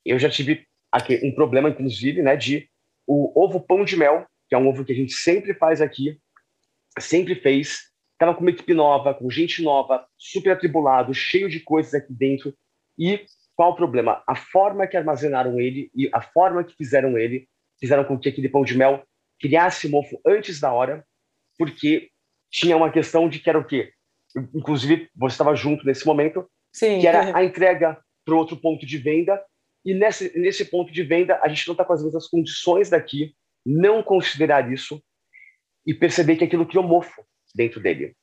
eu 0.03 0.17
já 0.17 0.27
tive 0.31 0.65
aqui 0.91 1.19
um 1.23 1.31
problema, 1.31 1.69
inclusive, 1.69 2.23
né, 2.23 2.35
de 2.35 2.67
o 3.05 3.39
ovo 3.39 3.61
pão 3.61 3.85
de 3.85 3.95
mel, 3.95 4.25
que 4.47 4.55
é 4.55 4.57
um 4.57 4.67
ovo 4.67 4.83
que 4.83 4.91
a 4.91 4.95
gente 4.95 5.13
sempre 5.13 5.53
faz 5.53 5.81
aqui, 5.81 6.19
sempre 6.97 7.35
fez, 7.35 7.91
estava 8.13 8.33
com 8.33 8.41
uma 8.41 8.49
equipe 8.49 8.73
nova, 8.73 9.13
com 9.13 9.29
gente 9.29 9.61
nova, 9.61 10.07
super 10.17 10.53
atribulado, 10.53 11.13
cheio 11.13 11.49
de 11.49 11.59
coisas 11.59 11.93
aqui 11.93 12.11
dentro, 12.11 12.51
e 12.97 13.27
qual 13.59 13.71
o 13.71 13.75
problema? 13.75 14.23
A 14.25 14.37
forma 14.37 14.87
que 14.87 14.95
armazenaram 14.95 15.59
ele 15.59 15.91
e 15.93 16.09
a 16.13 16.21
forma 16.21 16.63
que 16.63 16.73
fizeram 16.77 17.17
ele 17.17 17.45
fizeram 17.77 18.05
com 18.05 18.17
que 18.17 18.29
aquele 18.29 18.47
pão 18.47 18.63
de 18.63 18.77
mel 18.77 19.03
criasse 19.37 19.89
mofo 19.89 20.17
antes 20.25 20.61
da 20.61 20.71
hora, 20.71 21.05
porque 21.57 22.09
tinha 22.49 22.77
uma 22.77 22.89
questão 22.89 23.27
de 23.27 23.37
que 23.37 23.49
era 23.49 23.59
o 23.59 23.65
quê? 23.65 23.91
Inclusive, 24.55 25.09
você 25.13 25.33
estava 25.33 25.53
junto 25.55 25.85
nesse 25.85 26.05
momento, 26.05 26.49
Sim. 26.71 27.01
que 27.01 27.07
era 27.07 27.37
a 27.37 27.43
entrega 27.43 27.99
para 28.23 28.33
outro 28.33 28.55
ponto 28.55 28.85
de 28.85 28.97
venda, 28.97 29.43
e 29.83 29.93
nesse, 29.93 30.39
nesse 30.39 30.63
ponto 30.63 30.93
de 30.93 31.03
venda 31.03 31.37
a 31.43 31.49
gente 31.49 31.67
não 31.67 31.73
está 31.73 31.83
com 31.83 31.91
as 31.91 32.01
mesmas 32.01 32.29
condições 32.29 32.89
daqui, 32.89 33.35
não 33.65 34.01
considerar 34.01 34.71
isso 34.71 35.03
e 35.85 35.93
perceber 35.93 36.37
que 36.37 36.45
aquilo 36.45 36.65
criou 36.65 36.87
mofo 36.87 37.25
dentro 37.53 37.81
dele. 37.81 38.15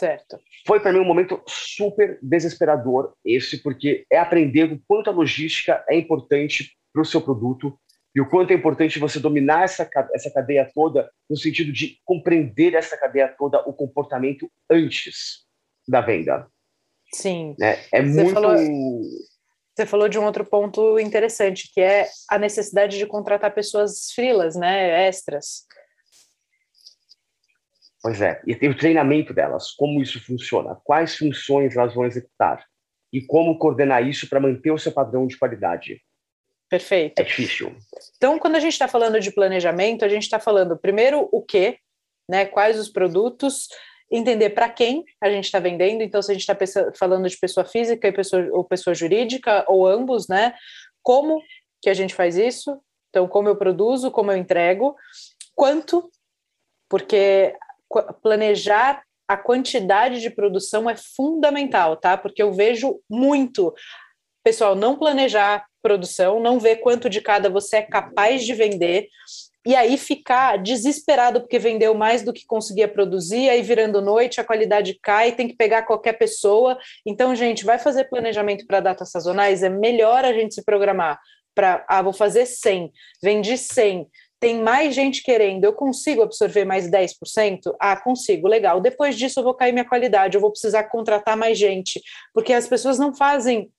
Certo. 0.00 0.40
Foi 0.66 0.80
para 0.80 0.94
mim 0.94 0.98
um 0.98 1.04
momento 1.04 1.42
super 1.46 2.18
desesperador 2.22 3.12
esse, 3.22 3.62
porque 3.62 4.06
é 4.10 4.18
aprender 4.18 4.72
o 4.72 4.80
quanto 4.88 5.10
a 5.10 5.12
logística 5.12 5.84
é 5.86 5.94
importante 5.94 6.74
para 6.90 7.02
o 7.02 7.04
seu 7.04 7.20
produto 7.20 7.78
e 8.16 8.20
o 8.20 8.26
quanto 8.26 8.50
é 8.50 8.54
importante 8.54 8.98
você 8.98 9.20
dominar 9.20 9.64
essa, 9.64 9.88
essa 10.14 10.30
cadeia 10.32 10.66
toda, 10.74 11.10
no 11.28 11.36
sentido 11.36 11.70
de 11.70 11.98
compreender 12.02 12.72
essa 12.72 12.96
cadeia 12.96 13.28
toda, 13.38 13.60
o 13.68 13.74
comportamento 13.74 14.50
antes 14.70 15.44
da 15.86 16.00
venda. 16.00 16.46
Sim. 17.12 17.54
Né? 17.58 17.78
É 17.92 18.02
você 18.02 18.22
muito. 18.22 18.32
Falou, 18.32 18.56
você 19.76 19.84
falou 19.84 20.08
de 20.08 20.18
um 20.18 20.24
outro 20.24 20.46
ponto 20.46 20.98
interessante, 20.98 21.70
que 21.74 21.80
é 21.82 22.08
a 22.30 22.38
necessidade 22.38 22.96
de 22.96 23.06
contratar 23.06 23.52
pessoas 23.52 24.10
frilas, 24.14 24.56
né, 24.56 25.06
extras. 25.06 25.66
Pois 28.02 28.20
é, 28.22 28.40
e 28.46 28.54
tem 28.54 28.70
o 28.70 28.76
treinamento 28.76 29.34
delas, 29.34 29.72
como 29.72 30.00
isso 30.00 30.18
funciona, 30.24 30.76
quais 30.84 31.16
funções 31.16 31.76
elas 31.76 31.94
vão 31.94 32.06
executar 32.06 32.64
e 33.12 33.20
como 33.20 33.58
coordenar 33.58 34.06
isso 34.06 34.28
para 34.28 34.40
manter 34.40 34.70
o 34.70 34.78
seu 34.78 34.92
padrão 34.92 35.26
de 35.26 35.36
qualidade. 35.36 36.00
Perfeito. 36.68 37.18
É 37.18 37.24
difícil. 37.24 37.76
Então, 38.16 38.38
quando 38.38 38.56
a 38.56 38.60
gente 38.60 38.72
está 38.72 38.86
falando 38.86 39.18
de 39.18 39.32
planejamento, 39.32 40.04
a 40.04 40.08
gente 40.08 40.22
está 40.22 40.38
falando 40.38 40.78
primeiro 40.78 41.28
o 41.32 41.42
que, 41.42 41.76
né? 42.28 42.46
Quais 42.46 42.78
os 42.78 42.88
produtos, 42.88 43.68
entender 44.10 44.50
para 44.50 44.68
quem 44.68 45.04
a 45.20 45.28
gente 45.28 45.44
está 45.44 45.58
vendendo. 45.58 46.02
Então, 46.02 46.22
se 46.22 46.30
a 46.30 46.34
gente 46.34 46.48
está 46.48 46.92
falando 46.94 47.28
de 47.28 47.36
pessoa 47.36 47.66
física 47.66 48.06
e 48.06 48.12
pessoa, 48.12 48.48
ou 48.52 48.64
pessoa 48.64 48.94
jurídica, 48.94 49.64
ou 49.68 49.86
ambos, 49.86 50.28
né? 50.28 50.54
Como 51.02 51.42
que 51.82 51.90
a 51.90 51.94
gente 51.94 52.14
faz 52.14 52.36
isso? 52.36 52.80
Então, 53.08 53.26
como 53.26 53.48
eu 53.48 53.56
produzo, 53.56 54.10
como 54.12 54.30
eu 54.30 54.36
entrego, 54.36 54.94
quanto, 55.56 56.08
porque 56.88 57.52
planejar 58.22 59.02
a 59.28 59.36
quantidade 59.36 60.20
de 60.20 60.30
produção 60.30 60.90
é 60.90 60.96
fundamental, 60.96 61.96
tá? 61.96 62.16
Porque 62.16 62.42
eu 62.42 62.52
vejo 62.52 63.00
muito 63.08 63.72
pessoal 64.42 64.74
não 64.74 64.96
planejar 64.96 65.66
produção, 65.82 66.40
não 66.40 66.58
ver 66.58 66.76
quanto 66.76 67.08
de 67.08 67.20
cada 67.20 67.48
você 67.48 67.76
é 67.76 67.82
capaz 67.82 68.44
de 68.44 68.54
vender, 68.54 69.08
e 69.66 69.76
aí 69.76 69.98
ficar 69.98 70.56
desesperado 70.56 71.40
porque 71.40 71.58
vendeu 71.58 71.94
mais 71.94 72.22
do 72.22 72.32
que 72.32 72.46
conseguia 72.46 72.88
produzir, 72.88 73.50
aí 73.50 73.60
virando 73.62 74.00
noite 74.00 74.40
a 74.40 74.44
qualidade 74.44 74.98
cai, 75.02 75.32
tem 75.32 75.46
que 75.46 75.56
pegar 75.56 75.82
qualquer 75.82 76.14
pessoa. 76.14 76.78
Então, 77.04 77.34
gente, 77.34 77.64
vai 77.64 77.78
fazer 77.78 78.04
planejamento 78.04 78.66
para 78.66 78.80
datas 78.80 79.10
sazonais, 79.10 79.62
é 79.62 79.68
melhor 79.68 80.24
a 80.24 80.32
gente 80.32 80.54
se 80.54 80.64
programar 80.64 81.20
para, 81.54 81.84
ah, 81.88 82.00
vou 82.00 82.12
fazer 82.12 82.46
100, 82.46 82.90
vendi 83.22 83.58
100, 83.58 84.08
tem 84.40 84.62
mais 84.62 84.94
gente 84.94 85.22
querendo, 85.22 85.64
eu 85.64 85.72
consigo 85.74 86.22
absorver 86.22 86.64
mais 86.64 86.90
10%? 86.90 87.74
Ah, 87.78 87.94
consigo, 87.94 88.48
legal. 88.48 88.80
Depois 88.80 89.14
disso 89.14 89.38
eu 89.38 89.44
vou 89.44 89.54
cair 89.54 89.70
minha 89.70 89.84
qualidade, 89.84 90.34
eu 90.34 90.40
vou 90.40 90.50
precisar 90.50 90.84
contratar 90.84 91.36
mais 91.36 91.58
gente, 91.58 92.02
porque 92.32 92.54
as 92.54 92.66
pessoas 92.66 92.98
não 92.98 93.14
fazem 93.14 93.70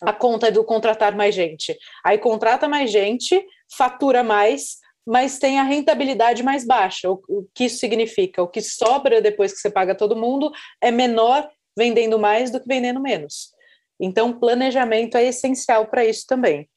a 0.00 0.12
conta 0.12 0.50
do 0.50 0.62
contratar 0.62 1.16
mais 1.16 1.34
gente. 1.34 1.76
Aí 2.04 2.18
contrata 2.18 2.68
mais 2.68 2.90
gente, 2.90 3.44
fatura 3.74 4.22
mais, 4.22 4.76
mas 5.04 5.40
tem 5.40 5.58
a 5.58 5.64
rentabilidade 5.64 6.42
mais 6.42 6.64
baixa. 6.64 7.10
O, 7.10 7.20
o 7.28 7.48
que 7.52 7.64
isso 7.64 7.78
significa? 7.78 8.40
O 8.42 8.48
que 8.48 8.62
sobra 8.62 9.20
depois 9.20 9.52
que 9.52 9.58
você 9.58 9.70
paga 9.70 9.94
todo 9.94 10.14
mundo 10.14 10.52
é 10.80 10.92
menor 10.92 11.50
vendendo 11.76 12.16
mais 12.16 12.50
do 12.52 12.60
que 12.60 12.68
vendendo 12.68 13.00
menos. 13.00 13.52
Então, 13.98 14.38
planejamento 14.38 15.16
é 15.16 15.24
essencial 15.24 15.86
para 15.86 16.04
isso 16.04 16.26
também. 16.28 16.68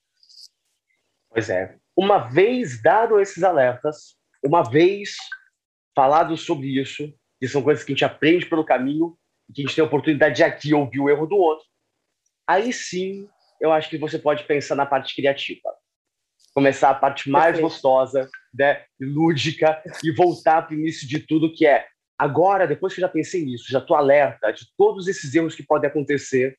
Pois 1.29 1.49
é 1.49 1.78
uma 1.99 2.29
vez 2.29 2.81
dado 2.81 3.19
esses 3.19 3.43
alertas, 3.43 4.15
uma 4.41 4.63
vez 4.63 5.17
falado 5.93 6.37
sobre 6.37 6.67
isso, 6.79 7.13
que 7.37 7.45
são 7.45 7.61
coisas 7.61 7.83
que 7.83 7.91
a 7.91 7.93
gente 7.93 8.05
aprende 8.05 8.45
pelo 8.45 8.63
caminho, 8.63 9.17
e 9.49 9.53
que 9.53 9.61
a 9.61 9.65
gente 9.65 9.75
tem 9.75 9.83
a 9.83 9.87
oportunidade 9.87 10.37
de 10.37 10.43
aqui 10.43 10.73
ouvir 10.73 11.01
o 11.01 11.09
erro 11.09 11.27
do 11.27 11.35
outro, 11.35 11.65
aí 12.47 12.71
sim 12.71 13.27
eu 13.59 13.73
acho 13.73 13.89
que 13.89 13.97
você 13.97 14.17
pode 14.17 14.45
pensar 14.45 14.75
na 14.75 14.85
parte 14.85 15.13
criativa. 15.13 15.75
Começar 16.53 16.91
a 16.91 16.95
parte 16.95 17.29
mais 17.29 17.57
Perfeito. 17.57 17.63
gostosa, 17.63 18.29
né, 18.53 18.85
lúdica, 18.97 19.83
e 20.01 20.09
voltar 20.09 20.61
para 20.61 20.73
o 20.73 20.79
início 20.79 21.05
de 21.05 21.19
tudo, 21.19 21.53
que 21.53 21.67
é 21.67 21.85
agora, 22.17 22.65
depois 22.65 22.93
que 22.93 23.01
eu 23.01 23.07
já 23.07 23.09
pensei 23.09 23.43
nisso, 23.43 23.65
já 23.69 23.79
estou 23.79 23.97
alerta 23.97 24.53
de 24.53 24.65
todos 24.77 25.05
esses 25.09 25.35
erros 25.35 25.53
que 25.53 25.63
podem 25.63 25.89
acontecer, 25.89 26.57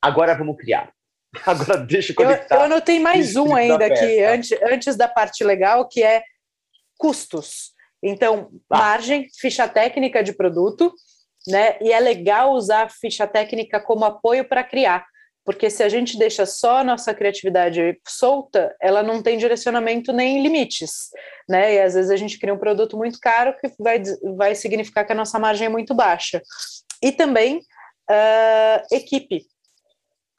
agora 0.00 0.34
vamos 0.34 0.56
criar. 0.56 0.90
Agora 1.46 1.78
deixa 1.78 2.12
eu 2.12 2.16
conectar. 2.16 2.54
Eu, 2.54 2.60
eu 2.60 2.64
anotei 2.66 3.00
mais 3.00 3.36
um 3.36 3.54
ainda 3.54 3.86
aqui, 3.86 4.22
antes, 4.22 4.52
antes 4.62 4.96
da 4.96 5.08
parte 5.08 5.42
legal, 5.42 5.88
que 5.88 6.02
é 6.02 6.22
custos. 6.98 7.72
Então, 8.02 8.50
ah. 8.70 8.78
margem, 8.78 9.28
ficha 9.38 9.66
técnica 9.66 10.22
de 10.22 10.32
produto, 10.32 10.92
né? 11.46 11.76
E 11.80 11.92
é 11.92 12.00
legal 12.00 12.52
usar 12.52 12.84
a 12.84 12.88
ficha 12.88 13.26
técnica 13.26 13.80
como 13.80 14.04
apoio 14.04 14.46
para 14.46 14.62
criar, 14.62 15.04
porque 15.44 15.68
se 15.68 15.82
a 15.82 15.88
gente 15.88 16.18
deixa 16.18 16.46
só 16.46 16.78
a 16.78 16.84
nossa 16.84 17.14
criatividade 17.14 17.98
solta, 18.06 18.74
ela 18.80 19.02
não 19.02 19.22
tem 19.22 19.36
direcionamento 19.36 20.12
nem 20.12 20.42
limites, 20.42 21.10
né? 21.48 21.74
E 21.74 21.80
às 21.80 21.94
vezes 21.94 22.10
a 22.10 22.16
gente 22.16 22.38
cria 22.38 22.54
um 22.54 22.58
produto 22.58 22.96
muito 22.96 23.18
caro 23.20 23.54
que 23.58 23.70
vai, 23.78 24.02
vai 24.36 24.54
significar 24.54 25.06
que 25.06 25.12
a 25.12 25.16
nossa 25.16 25.38
margem 25.38 25.66
é 25.66 25.70
muito 25.70 25.94
baixa. 25.94 26.42
E 27.02 27.12
também 27.12 27.58
uh, 27.58 28.94
equipe, 28.94 29.46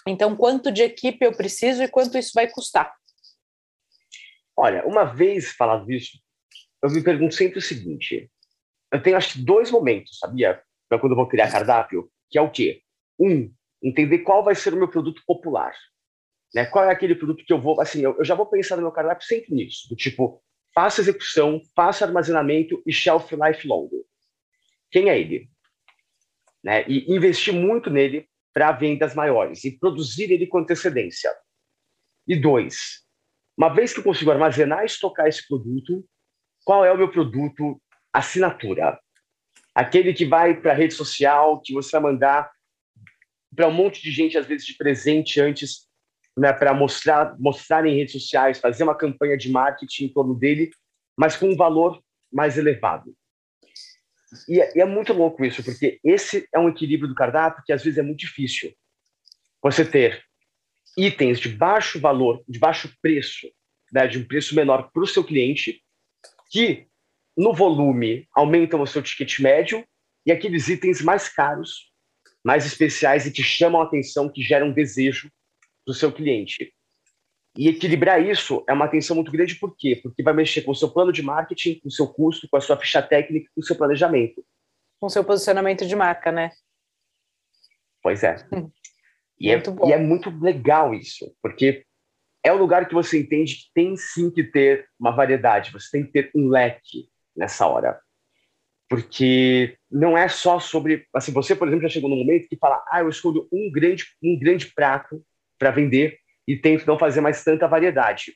então, 0.07 0.35
quanto 0.35 0.71
de 0.71 0.83
equipe 0.83 1.25
eu 1.25 1.35
preciso 1.35 1.83
e 1.83 1.87
quanto 1.87 2.17
isso 2.17 2.31
vai 2.33 2.47
custar? 2.49 2.93
Olha, 4.55 4.85
uma 4.85 5.03
vez 5.03 5.51
falado 5.51 5.91
isso, 5.91 6.19
eu 6.81 6.89
me 6.89 7.03
pergunto 7.03 7.33
sempre 7.33 7.59
o 7.59 7.61
seguinte: 7.61 8.31
eu 8.91 9.01
tenho 9.01 9.17
acho 9.17 9.33
que 9.33 9.39
dois 9.39 9.71
momentos, 9.71 10.19
sabia? 10.19 10.61
Para 10.87 10.99
quando 10.99 11.13
eu 11.13 11.17
vou 11.17 11.27
criar 11.27 11.51
cardápio, 11.51 12.09
que 12.29 12.37
é 12.37 12.41
o 12.41 12.51
quê? 12.51 12.81
Um, 13.19 13.51
entender 13.81 14.19
qual 14.19 14.43
vai 14.43 14.55
ser 14.55 14.73
o 14.73 14.77
meu 14.77 14.87
produto 14.87 15.21
popular. 15.25 15.73
Né? 16.53 16.65
Qual 16.65 16.85
é 16.85 16.91
aquele 16.91 17.15
produto 17.15 17.43
que 17.43 17.51
eu 17.51 17.59
vou. 17.59 17.81
Assim, 17.81 18.01
eu, 18.01 18.15
eu 18.17 18.23
já 18.23 18.35
vou 18.35 18.45
pensar 18.45 18.75
no 18.75 18.83
meu 18.83 18.91
cardápio 18.91 19.25
sempre 19.25 19.53
nisso, 19.53 19.89
do 19.89 19.95
tipo, 19.95 20.41
faça 20.73 21.01
execução, 21.01 21.61
faça 21.75 22.05
armazenamento 22.05 22.81
e 22.85 22.93
shelf 22.93 23.31
life 23.31 23.67
longo. 23.67 24.05
Quem 24.91 25.09
é 25.09 25.19
ele? 25.19 25.49
Né? 26.63 26.85
E 26.87 27.13
investir 27.13 27.53
muito 27.53 27.89
nele 27.89 28.29
para 28.55 28.71
vendas 28.71 29.13
maiores 29.13 29.65
e 29.65 29.77
produzir 29.77 30.31
ele 30.31 30.47
com 30.47 30.59
antecedência. 30.59 31.29
E 32.25 32.39
dois, 32.39 33.03
uma 33.57 33.67
vez 33.67 33.93
que 33.93 33.99
eu 33.99 34.03
consigo 34.03 34.31
armazenar 34.31 34.83
e 34.83 34.85
estocar 34.85 35.27
esse 35.27 35.45
produto, 35.45 36.07
qual 36.63 36.85
é 36.85 36.91
o 36.91 36.97
meu 36.97 37.11
produto 37.11 37.81
assinatura? 38.13 38.97
Aquele 39.75 40.13
que 40.13 40.25
vai 40.25 40.59
para 40.59 40.71
a 40.71 40.75
rede 40.75 40.93
social, 40.93 41.61
que 41.61 41.73
você 41.73 41.91
vai 41.91 42.13
mandar 42.13 42.49
para 43.53 43.67
um 43.67 43.73
monte 43.73 44.01
de 44.01 44.09
gente, 44.09 44.37
às 44.37 44.45
vezes 44.45 44.65
de 44.65 44.75
presente 44.77 45.41
antes, 45.41 45.89
né, 46.37 46.53
para 46.53 46.73
mostrar, 46.73 47.37
mostrar 47.37 47.85
em 47.85 47.95
redes 47.95 48.13
sociais, 48.13 48.59
fazer 48.59 48.83
uma 48.83 48.95
campanha 48.95 49.37
de 49.37 49.51
marketing 49.51 50.05
em 50.05 50.13
torno 50.13 50.33
dele, 50.33 50.71
mas 51.17 51.35
com 51.35 51.49
um 51.49 51.57
valor 51.57 52.01
mais 52.31 52.57
elevado. 52.57 53.13
E 54.47 54.59
é, 54.59 54.77
e 54.77 54.81
é, 54.81 54.85
muito 54.85 55.13
louco 55.13 55.45
isso, 55.45 55.63
porque 55.63 55.99
esse 56.03 56.47
é 56.53 56.59
um 56.59 56.69
equilíbrio 56.69 57.09
do 57.09 57.15
cardápio 57.15 57.63
que 57.65 57.71
às 57.71 57.83
vezes 57.83 57.97
é 57.97 58.01
muito 58.01 58.19
difícil. 58.19 58.73
Você 59.61 59.85
ter 59.85 60.23
itens 60.97 61.39
de 61.39 61.49
baixo 61.49 61.99
valor, 61.99 62.43
de 62.47 62.59
baixo 62.59 62.91
preço, 63.01 63.47
né, 63.91 64.07
de 64.07 64.17
um 64.17 64.25
preço 64.25 64.55
menor 64.55 64.89
para 64.91 65.03
o 65.03 65.07
seu 65.07 65.23
cliente, 65.23 65.81
que 66.49 66.87
no 67.37 67.53
volume 67.53 68.27
aumentam 68.33 68.81
o 68.81 68.87
seu 68.87 69.01
ticket 69.01 69.39
médio, 69.39 69.85
e 70.25 70.31
aqueles 70.31 70.67
itens 70.69 71.01
mais 71.01 71.29
caros, 71.29 71.91
mais 72.43 72.65
especiais 72.65 73.25
e 73.25 73.31
que 73.31 73.43
chamam 73.43 73.81
a 73.81 73.85
atenção, 73.85 74.31
que 74.31 74.41
geram 74.41 74.71
desejo 74.71 75.31
do 75.85 75.93
seu 75.93 76.11
cliente. 76.11 76.73
E 77.57 77.69
equilibrar 77.69 78.21
isso 78.21 78.63
é 78.67 78.73
uma 78.73 78.85
atenção 78.85 79.15
muito 79.15 79.31
grande, 79.31 79.55
por 79.55 79.75
quê? 79.77 79.99
Porque 80.01 80.21
vai 80.21 80.33
mexer 80.33 80.61
com 80.61 80.71
o 80.71 80.75
seu 80.75 80.89
plano 80.91 81.11
de 81.11 81.21
marketing, 81.21 81.79
com 81.79 81.87
o 81.87 81.91
seu 81.91 82.07
custo, 82.07 82.49
com 82.49 82.57
a 82.57 82.61
sua 82.61 82.77
ficha 82.77 83.01
técnica, 83.01 83.49
com 83.55 83.61
o 83.61 83.63
seu 83.63 83.75
planejamento. 83.75 84.45
Com 84.99 85.07
o 85.07 85.09
seu 85.09 85.23
posicionamento 85.23 85.85
de 85.85 85.95
marca, 85.95 86.31
né? 86.31 86.51
Pois 88.01 88.23
é. 88.23 88.35
Hum. 88.51 88.69
E, 89.39 89.49
é 89.51 89.61
e 89.85 89.91
é 89.91 89.97
muito 89.97 90.29
legal 90.29 90.93
isso, 90.93 91.33
porque 91.41 91.85
é 92.43 92.51
o 92.53 92.57
lugar 92.57 92.87
que 92.87 92.93
você 92.93 93.19
entende 93.19 93.55
que 93.55 93.73
tem 93.73 93.97
sim 93.97 94.29
que 94.29 94.43
ter 94.43 94.87
uma 94.99 95.11
variedade, 95.11 95.71
você 95.71 95.89
tem 95.91 96.05
que 96.05 96.11
ter 96.11 96.31
um 96.35 96.47
leque 96.47 97.09
nessa 97.35 97.67
hora. 97.67 97.99
Porque 98.87 99.77
não 99.89 100.17
é 100.17 100.27
só 100.27 100.59
sobre. 100.59 101.07
Assim, 101.13 101.31
você, 101.31 101.55
por 101.55 101.67
exemplo, 101.67 101.83
já 101.83 101.89
chegou 101.89 102.09
num 102.09 102.17
momento 102.17 102.47
que 102.47 102.55
fala: 102.55 102.85
ah, 102.87 102.99
eu 102.99 103.09
escolho 103.09 103.47
um 103.51 103.71
grande, 103.71 104.05
um 104.23 104.37
grande 104.37 104.71
prato 104.73 105.25
para 105.57 105.71
vender 105.71 106.19
e 106.47 106.55
tento 106.57 106.85
não 106.85 106.99
fazer 106.99 107.21
mais 107.21 107.43
tanta 107.43 107.67
variedade. 107.67 108.33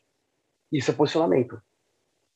Isso 0.71 0.91
é 0.91 0.93
posicionamento. 0.93 1.59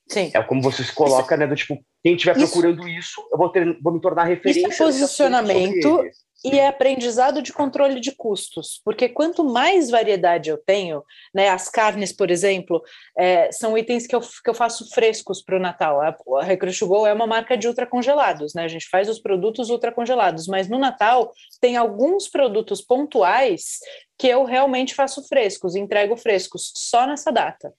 Sim. 0.07 0.31
É 0.33 0.43
como 0.43 0.61
você 0.61 0.83
se 0.83 0.93
coloca, 0.93 1.35
isso, 1.35 1.39
né? 1.39 1.47
Do 1.47 1.55
tipo, 1.55 1.83
quem 2.03 2.15
estiver 2.15 2.35
procurando 2.35 2.87
isso, 2.87 3.21
eu 3.31 3.37
vou, 3.37 3.49
ter, 3.49 3.79
vou 3.81 3.93
me 3.93 4.01
tornar 4.01 4.25
referência. 4.25 4.67
Isso 4.67 4.83
é 4.83 4.85
posicionamento 4.85 6.03
e 6.43 6.59
é 6.59 6.67
aprendizado 6.67 7.41
de 7.41 7.53
controle 7.53 7.99
de 7.99 8.11
custos, 8.11 8.81
porque 8.83 9.07
quanto 9.07 9.43
mais 9.43 9.89
variedade 9.89 10.49
eu 10.49 10.57
tenho, 10.57 11.03
né, 11.33 11.49
as 11.49 11.69
carnes, 11.69 12.11
por 12.11 12.29
exemplo, 12.29 12.83
é, 13.17 13.51
são 13.51 13.77
itens 13.77 14.05
que 14.05 14.15
eu, 14.15 14.19
que 14.19 14.49
eu 14.49 14.53
faço 14.53 14.89
frescos 14.89 15.41
para 15.41 15.55
o 15.55 15.59
Natal. 15.59 16.01
A, 16.01 16.15
a 16.39 16.43
Recruit 16.43 16.83
Go 16.85 17.07
é 17.07 17.13
uma 17.13 17.25
marca 17.25 17.55
de 17.55 17.67
ultracongelados, 17.67 18.53
né? 18.53 18.63
A 18.63 18.67
gente 18.67 18.89
faz 18.89 19.07
os 19.07 19.19
produtos 19.19 19.69
ultracongelados, 19.69 20.47
mas 20.47 20.67
no 20.67 20.77
Natal 20.77 21.31
tem 21.61 21.77
alguns 21.77 22.27
produtos 22.27 22.81
pontuais 22.81 23.79
que 24.17 24.27
eu 24.27 24.43
realmente 24.43 24.93
faço 24.93 25.25
frescos, 25.27 25.75
entrego 25.75 26.17
frescos 26.17 26.71
só 26.75 27.07
nessa 27.07 27.31
data 27.31 27.73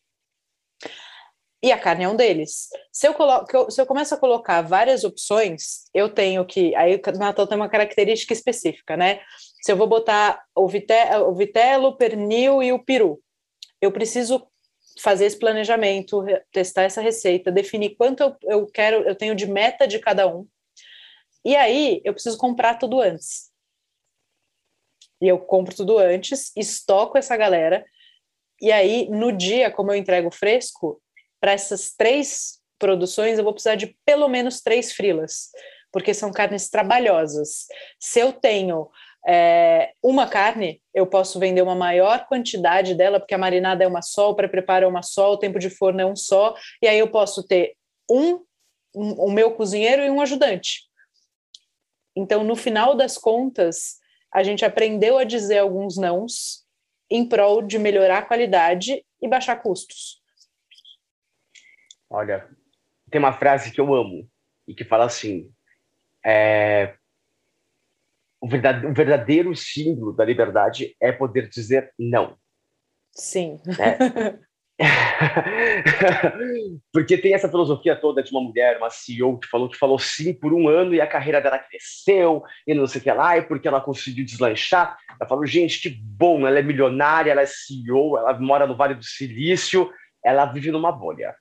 e 1.64 1.72
a 1.72 1.78
carne 1.78 2.04
é 2.04 2.08
um 2.08 2.14
deles. 2.14 2.68
Se 2.92 3.08
eu, 3.08 3.14
coloco, 3.14 3.70
se 3.70 3.80
eu 3.80 3.86
começo 3.86 4.14
a 4.14 4.18
colocar 4.18 4.60
várias 4.60 5.02
opções, 5.02 5.86
eu 5.94 6.10
tenho 6.10 6.44
que. 6.44 6.74
Aí 6.74 6.96
o 6.96 7.18
Natal 7.18 7.46
tem 7.46 7.56
uma 7.56 7.70
característica 7.70 8.34
específica, 8.34 8.98
né? 8.98 9.22
Se 9.62 9.72
eu 9.72 9.76
vou 9.76 9.86
botar 9.86 10.44
o, 10.54 10.68
vite, 10.68 10.92
o 11.26 11.34
vitelo, 11.34 11.88
o 11.88 11.96
pernil 11.96 12.62
e 12.62 12.70
o 12.70 12.84
peru, 12.84 13.18
eu 13.80 13.90
preciso 13.90 14.46
fazer 15.00 15.24
esse 15.24 15.38
planejamento, 15.38 16.22
testar 16.52 16.82
essa 16.82 17.00
receita, 17.00 17.50
definir 17.50 17.96
quanto 17.96 18.22
eu, 18.22 18.36
eu 18.42 18.66
quero, 18.66 18.96
eu 19.08 19.16
tenho 19.16 19.34
de 19.34 19.46
meta 19.46 19.88
de 19.88 19.98
cada 19.98 20.28
um. 20.28 20.46
E 21.42 21.56
aí 21.56 22.02
eu 22.04 22.12
preciso 22.12 22.36
comprar 22.36 22.74
tudo 22.74 23.00
antes. 23.00 23.50
E 25.18 25.28
eu 25.28 25.38
compro 25.38 25.74
tudo 25.74 25.96
antes, 25.96 26.52
estoco 26.54 27.16
essa 27.16 27.38
galera. 27.38 27.86
E 28.60 28.70
aí, 28.70 29.08
no 29.08 29.32
dia, 29.32 29.70
como 29.70 29.90
eu 29.90 29.96
entrego 29.96 30.30
fresco, 30.30 31.00
para 31.44 31.52
essas 31.52 31.94
três 31.94 32.58
produções, 32.78 33.36
eu 33.36 33.44
vou 33.44 33.52
precisar 33.52 33.74
de 33.74 33.94
pelo 34.02 34.28
menos 34.28 34.62
três 34.62 34.94
frilas, 34.94 35.50
porque 35.92 36.14
são 36.14 36.32
carnes 36.32 36.70
trabalhosas. 36.70 37.66
Se 38.00 38.18
eu 38.18 38.32
tenho 38.32 38.88
é, 39.28 39.92
uma 40.02 40.26
carne, 40.26 40.80
eu 40.94 41.06
posso 41.06 41.38
vender 41.38 41.60
uma 41.60 41.74
maior 41.74 42.26
quantidade 42.28 42.94
dela, 42.94 43.20
porque 43.20 43.34
a 43.34 43.38
marinada 43.38 43.84
é 43.84 43.86
uma 43.86 44.00
só, 44.00 44.30
o 44.30 44.34
pré-preparo 44.34 44.86
é 44.86 44.88
uma 44.88 45.02
só, 45.02 45.34
o 45.34 45.36
tempo 45.36 45.58
de 45.58 45.68
forno 45.68 46.00
é 46.00 46.06
um 46.06 46.16
só, 46.16 46.54
e 46.80 46.88
aí 46.88 46.98
eu 46.98 47.10
posso 47.10 47.46
ter 47.46 47.76
um, 48.10 48.40
um 48.96 49.12
o 49.24 49.30
meu 49.30 49.50
cozinheiro 49.50 50.02
e 50.02 50.08
um 50.08 50.22
ajudante. 50.22 50.84
Então, 52.16 52.42
no 52.42 52.56
final 52.56 52.94
das 52.94 53.18
contas, 53.18 53.98
a 54.32 54.42
gente 54.42 54.64
aprendeu 54.64 55.18
a 55.18 55.24
dizer 55.24 55.58
alguns 55.58 55.98
nãos 55.98 56.64
em 57.10 57.28
prol 57.28 57.60
de 57.60 57.78
melhorar 57.78 58.20
a 58.20 58.26
qualidade 58.26 59.04
e 59.20 59.28
baixar 59.28 59.56
custos. 59.56 60.23
Olha, 62.14 62.46
tem 63.10 63.18
uma 63.18 63.32
frase 63.32 63.72
que 63.72 63.80
eu 63.80 63.92
amo 63.92 64.30
e 64.68 64.74
que 64.74 64.84
fala 64.84 65.04
assim: 65.04 65.50
é, 66.24 66.94
o, 68.40 68.48
verdadeiro 68.48 69.52
símbolo 69.56 70.12
da 70.12 70.24
liberdade 70.24 70.94
é 71.00 71.10
poder 71.10 71.48
dizer 71.48 71.92
não. 71.98 72.38
Sim. 73.10 73.60
Né? 73.66 73.98
Porque 76.92 77.18
tem 77.18 77.34
essa 77.34 77.48
filosofia 77.48 77.96
toda 77.96 78.22
de 78.22 78.30
uma 78.30 78.40
mulher, 78.40 78.78
uma 78.78 78.90
CEO, 78.90 79.40
que 79.40 79.48
falou 79.48 79.68
que 79.68 79.76
falou 79.76 79.98
sim 79.98 80.32
por 80.32 80.52
um 80.52 80.68
ano 80.68 80.94
e 80.94 81.00
a 81.00 81.08
carreira 81.08 81.40
dela 81.40 81.58
cresceu, 81.58 82.44
e 82.64 82.74
não 82.74 82.86
sei 82.86 83.00
o 83.00 83.04
que 83.04 83.12
lá, 83.12 83.38
e 83.38 83.42
porque 83.42 83.66
ela 83.66 83.80
conseguiu 83.80 84.24
deslanchar. 84.24 84.96
Ela 85.18 85.28
falou, 85.28 85.44
gente, 85.46 85.80
que 85.80 85.90
bom, 85.90 86.46
ela 86.46 86.60
é 86.60 86.62
milionária, 86.62 87.32
ela 87.32 87.42
é 87.42 87.46
CEO, 87.46 88.18
ela 88.18 88.38
mora 88.38 88.68
no 88.68 88.76
Vale 88.76 88.94
do 88.94 89.04
Silício, 89.04 89.90
ela 90.24 90.46
vive 90.46 90.70
numa 90.70 90.92
bolha. 90.92 91.34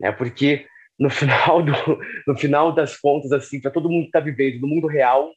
Né? 0.00 0.12
Porque 0.12 0.66
no 0.98 1.10
final, 1.10 1.62
do, 1.62 1.72
no 2.26 2.36
final 2.36 2.72
das 2.72 2.96
contas, 2.96 3.32
assim, 3.32 3.60
para 3.60 3.70
todo 3.70 3.88
mundo 3.88 4.02
que 4.02 4.08
está 4.08 4.20
vivendo 4.20 4.60
no 4.60 4.68
mundo 4.68 4.86
real, 4.86 5.30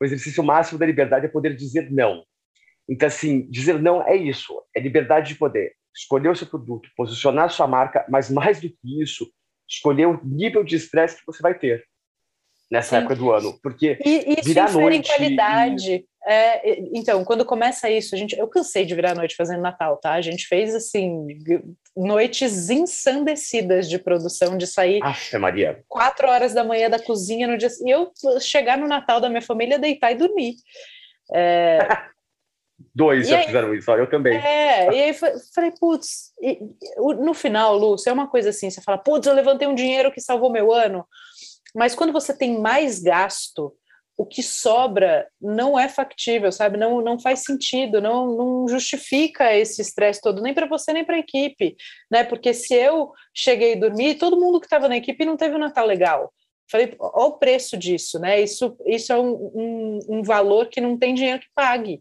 o 0.00 0.04
exercício 0.04 0.42
máximo 0.42 0.78
da 0.78 0.86
liberdade 0.86 1.26
é 1.26 1.28
poder 1.28 1.54
dizer 1.54 1.90
não. 1.90 2.24
Então, 2.88 3.06
assim, 3.06 3.48
dizer 3.50 3.80
não 3.80 4.06
é 4.06 4.16
isso, 4.16 4.52
é 4.74 4.80
liberdade 4.80 5.28
de 5.28 5.34
poder 5.38 5.72
escolher 5.94 6.28
o 6.28 6.36
seu 6.36 6.46
produto, 6.46 6.88
posicionar 6.96 7.46
a 7.46 7.48
sua 7.48 7.66
marca, 7.66 8.04
mas 8.08 8.30
mais 8.30 8.60
do 8.60 8.68
que 8.68 9.02
isso, 9.02 9.30
escolher 9.68 10.06
o 10.06 10.20
nível 10.24 10.64
de 10.64 10.76
estresse 10.76 11.18
que 11.18 11.26
você 11.26 11.42
vai 11.42 11.56
ter 11.56 11.84
nessa 12.70 12.90
Sim. 12.90 12.96
época 12.96 13.16
do 13.16 13.32
ano, 13.32 13.58
porque 13.62 13.98
e, 14.04 14.34
isso 14.38 14.44
virar 14.44 14.72
noite 14.72 15.08
qualidade. 15.08 15.92
E... 15.92 16.09
É, 16.26 16.80
então, 16.92 17.24
quando 17.24 17.46
começa 17.46 17.88
isso, 17.88 18.14
a 18.14 18.18
gente, 18.18 18.38
eu 18.38 18.46
cansei 18.46 18.84
de 18.84 18.94
virar 18.94 19.14
noite 19.14 19.34
fazendo 19.34 19.62
Natal, 19.62 19.96
tá? 19.96 20.12
A 20.12 20.20
gente 20.20 20.46
fez 20.46 20.74
assim 20.74 21.26
noites 21.96 22.68
ensandecidas 22.68 23.88
de 23.88 23.98
produção, 23.98 24.58
de 24.58 24.66
sair 24.66 25.02
Aff, 25.02 25.36
Maria. 25.38 25.82
quatro 25.88 26.28
horas 26.28 26.52
da 26.52 26.62
manhã 26.62 26.90
da 26.90 27.02
cozinha 27.02 27.48
no 27.48 27.56
dia 27.56 27.70
e 27.84 27.90
eu 27.90 28.12
chegar 28.40 28.76
no 28.76 28.86
Natal 28.86 29.20
da 29.20 29.30
minha 29.30 29.42
família, 29.42 29.78
deitar 29.78 30.12
e 30.12 30.16
dormir. 30.16 30.56
É, 31.32 31.78
Dois 32.94 33.26
e 33.26 33.30
já 33.30 33.38
aí, 33.38 33.46
fizeram 33.46 33.74
isso, 33.74 33.90
eu 33.90 34.08
também. 34.08 34.36
É, 34.36 34.92
e 34.92 35.02
aí 35.02 35.14
falei, 35.54 35.70
putz, 35.78 36.32
no 37.18 37.34
final, 37.34 37.76
Lúcio, 37.76 38.08
é 38.08 38.12
uma 38.12 38.28
coisa 38.28 38.50
assim, 38.50 38.70
você 38.70 38.80
fala, 38.80 38.98
putz, 38.98 39.26
eu 39.26 39.34
levantei 39.34 39.68
um 39.68 39.74
dinheiro 39.74 40.10
que 40.10 40.20
salvou 40.20 40.50
meu 40.50 40.72
ano, 40.72 41.06
mas 41.74 41.94
quando 41.94 42.12
você 42.12 42.36
tem 42.36 42.58
mais 42.58 43.00
gasto, 43.00 43.74
o 44.20 44.26
que 44.26 44.42
sobra 44.42 45.26
não 45.40 45.78
é 45.78 45.88
factível, 45.88 46.52
sabe? 46.52 46.76
Não, 46.76 47.00
não 47.00 47.18
faz 47.18 47.42
sentido, 47.42 48.02
não, 48.02 48.36
não 48.36 48.68
justifica 48.68 49.56
esse 49.56 49.80
estresse 49.80 50.20
todo, 50.20 50.42
nem 50.42 50.52
para 50.52 50.66
você, 50.66 50.92
nem 50.92 51.06
para 51.06 51.16
a 51.16 51.20
equipe, 51.20 51.74
né? 52.10 52.22
Porque 52.22 52.52
se 52.52 52.74
eu 52.74 53.12
cheguei 53.34 53.72
a 53.72 53.80
dormir, 53.80 54.16
todo 54.16 54.38
mundo 54.38 54.60
que 54.60 54.66
estava 54.66 54.90
na 54.90 54.98
equipe 54.98 55.24
não 55.24 55.38
teve 55.38 55.54
um 55.54 55.58
Natal 55.58 55.86
legal. 55.86 56.34
Falei, 56.70 56.94
olha 57.00 57.28
o 57.28 57.38
preço 57.38 57.78
disso, 57.78 58.18
né? 58.18 58.38
Isso, 58.38 58.76
isso 58.84 59.10
é 59.10 59.18
um, 59.18 59.32
um, 59.54 59.98
um 60.10 60.22
valor 60.22 60.68
que 60.68 60.82
não 60.82 60.98
tem 60.98 61.14
dinheiro 61.14 61.40
que 61.40 61.48
pague. 61.54 61.98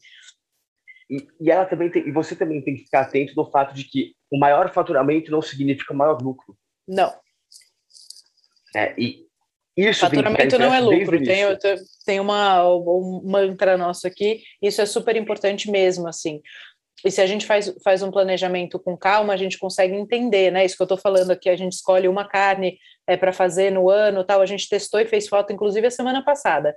E, 1.10 1.25
e, 1.39 1.49
ela 1.49 1.65
também 1.65 1.89
tem, 1.89 2.05
e 2.05 2.12
você 2.12 2.36
também 2.36 2.62
tem 2.62 2.75
que 2.75 2.84
ficar 2.84 3.03
atento 3.03 3.34
no 3.34 3.49
fato 3.49 3.73
de 3.73 3.86
que 3.86 4.13
o 4.29 4.38
maior 4.38 4.73
faturamento 4.73 5.32
não 5.32 5.41
significa 5.41 5.93
maior 5.93 6.21
lucro. 6.21 6.53
Não. 6.86 7.13
É, 8.75 8.93
e 8.99 9.28
isso 9.87 10.01
faturamento 10.01 10.57
não 10.57 10.73
é 10.73 10.79
lucro. 10.79 11.23
Tem, 11.23 11.45
tem 12.05 12.19
uma, 12.19 12.67
um 12.67 13.21
mantra 13.25 13.77
nosso 13.77 14.07
aqui, 14.07 14.41
isso 14.61 14.81
é 14.81 14.85
super 14.85 15.15
importante 15.15 15.69
mesmo, 15.69 16.07
assim. 16.07 16.41
E 17.05 17.09
se 17.09 17.21
a 17.21 17.25
gente 17.25 17.45
faz, 17.45 17.73
faz 17.83 18.03
um 18.03 18.11
planejamento 18.11 18.77
com 18.77 18.97
calma, 18.97 19.33
a 19.33 19.37
gente 19.37 19.57
consegue 19.57 19.95
entender, 19.95 20.51
né? 20.51 20.65
Isso 20.65 20.75
que 20.75 20.81
eu 20.81 20.85
estou 20.85 20.97
falando 20.97 21.31
aqui, 21.31 21.49
a 21.49 21.55
gente 21.55 21.73
escolhe 21.73 22.09
uma 22.09 22.27
carne 22.27 22.77
é, 23.07 23.15
para 23.15 23.31
fazer 23.31 23.71
no 23.71 23.89
ano, 23.89 24.23
tal. 24.25 24.41
A 24.41 24.45
gente 24.45 24.67
testou 24.67 24.99
e 24.99 25.05
fez 25.05 25.27
foto, 25.27 25.53
inclusive, 25.53 25.87
a 25.87 25.91
semana 25.91 26.23
passada 26.23 26.75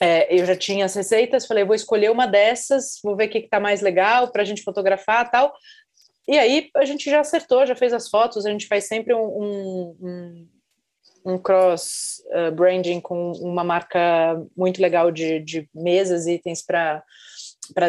é, 0.00 0.34
eu 0.34 0.44
já 0.44 0.56
tinha 0.56 0.84
as 0.84 0.94
receitas, 0.94 1.46
falei, 1.46 1.64
vou 1.64 1.74
escolher 1.74 2.10
uma 2.10 2.26
dessas, 2.26 2.98
vou 3.02 3.16
ver 3.16 3.26
o 3.26 3.30
que 3.30 3.38
está 3.38 3.58
mais 3.58 3.80
legal 3.80 4.30
para 4.30 4.42
a 4.42 4.44
gente 4.44 4.62
fotografar 4.62 5.30
tal. 5.30 5.54
E 6.28 6.38
aí 6.38 6.70
a 6.76 6.84
gente 6.84 7.08
já 7.08 7.20
acertou, 7.20 7.66
já 7.66 7.74
fez 7.74 7.92
as 7.92 8.08
fotos, 8.08 8.44
a 8.44 8.50
gente 8.50 8.66
faz 8.66 8.86
sempre 8.86 9.14
um, 9.14 9.96
um, 10.00 10.48
um 11.26 11.36
cross 11.36 12.22
uh, 12.32 12.52
branding 12.52 13.00
com 13.00 13.32
uma 13.32 13.64
marca 13.64 14.40
muito 14.56 14.80
legal 14.80 15.10
de, 15.10 15.40
de 15.40 15.68
mesas, 15.74 16.26
itens 16.26 16.64
para 16.64 17.02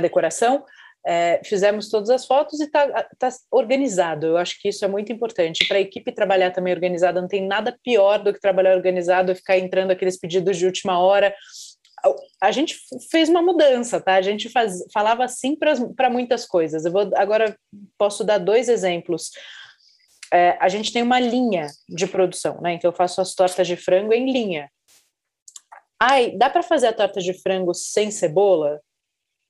decoração. 0.02 0.66
É, 1.06 1.40
fizemos 1.46 1.90
todas 1.90 2.10
as 2.10 2.26
fotos 2.26 2.60
e 2.60 2.64
está 2.64 3.08
tá 3.18 3.30
organizado. 3.50 4.26
Eu 4.28 4.38
acho 4.38 4.60
que 4.60 4.68
isso 4.68 4.84
é 4.84 4.88
muito 4.88 5.14
importante. 5.14 5.66
Para 5.68 5.78
a 5.78 5.82
equipe 5.82 6.12
trabalhar 6.12 6.52
também 6.52 6.74
organizada, 6.74 7.22
não 7.22 7.30
tem 7.30 7.48
nada 7.48 7.78
pior 7.82 8.22
do 8.22 8.34
que 8.34 8.42
trabalhar 8.42 8.76
organizado 8.76 9.32
e 9.32 9.36
ficar 9.36 9.58
entrando 9.58 9.92
aqueles 9.92 10.18
pedidos 10.20 10.58
de 10.58 10.66
última 10.66 11.00
hora 11.00 11.34
a 12.42 12.52
gente 12.52 12.78
fez 13.10 13.28
uma 13.30 13.42
mudança, 13.42 14.00
tá? 14.00 14.16
A 14.16 14.22
gente 14.22 14.50
faz, 14.50 14.84
falava 14.94 15.24
assim 15.24 15.56
para 15.56 16.10
muitas 16.10 16.46
coisas. 16.46 16.86
Eu 16.86 16.92
vou 16.92 17.10
agora 17.16 17.58
posso 17.98 18.24
dar 18.24 18.38
dois 18.38 18.70
exemplos. 18.70 19.32
É, 20.34 20.58
a 20.60 20.68
gente 20.70 20.92
tem 20.92 21.02
uma 21.02 21.20
linha 21.20 21.68
de 21.88 22.08
produção, 22.08 22.60
né? 22.62 22.74
Então 22.74 22.90
eu 22.92 22.96
faço 22.96 23.22
as 23.22 23.34
tortas 23.34 23.68
de 23.68 23.76
frango 23.76 24.14
em 24.14 24.32
linha. 24.32 24.70
Ai, 26.00 26.32
dá 26.32 26.50
para 26.50 26.62
fazer 26.62 26.88
a 26.88 26.94
torta 26.94 27.20
de 27.20 27.34
frango 27.34 27.74
sem 27.74 28.12
cebola? 28.12 28.82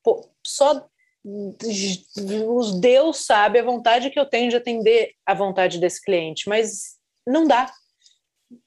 Pô, 0.03 0.29
só 0.45 0.87
os 1.25 2.79
Deus 2.79 3.25
sabe 3.25 3.59
a 3.59 3.63
vontade 3.63 4.09
que 4.09 4.19
eu 4.19 4.25
tenho 4.25 4.49
de 4.49 4.55
atender 4.55 5.11
a 5.25 5.33
vontade 5.33 5.77
desse 5.77 6.01
cliente, 6.01 6.47
mas 6.47 6.97
não 7.27 7.45
dá. 7.45 7.69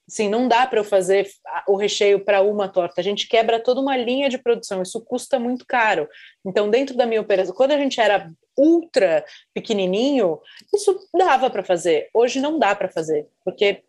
Sim, 0.07 0.29
não 0.29 0.47
dá 0.47 0.67
para 0.67 0.81
eu 0.81 0.85
fazer 0.85 1.27
o 1.67 1.77
recheio 1.77 2.23
para 2.23 2.43
uma 2.43 2.69
torta. 2.69 3.01
A 3.01 3.05
gente 3.05 3.27
quebra 3.27 3.63
toda 3.63 3.81
uma 3.81 3.97
linha 3.97 4.29
de 4.29 4.37
produção. 4.37 4.83
Isso 4.83 5.01
custa 5.03 5.39
muito 5.39 5.65
caro. 5.67 6.07
Então, 6.45 6.69
dentro 6.69 6.97
da 6.97 7.07
minha 7.07 7.21
operação, 7.21 7.55
quando 7.55 7.73
a 7.73 7.79
gente 7.79 7.99
era 7.99 8.31
ultra 8.61 9.25
pequenininho, 9.55 10.39
isso 10.75 10.99
dava 11.17 11.49
para 11.49 11.65
fazer. 11.65 12.09
Hoje 12.13 12.41
não 12.41 12.59
dá 12.59 12.75
para 12.75 12.91
fazer, 12.91 13.27
porque 13.45 13.83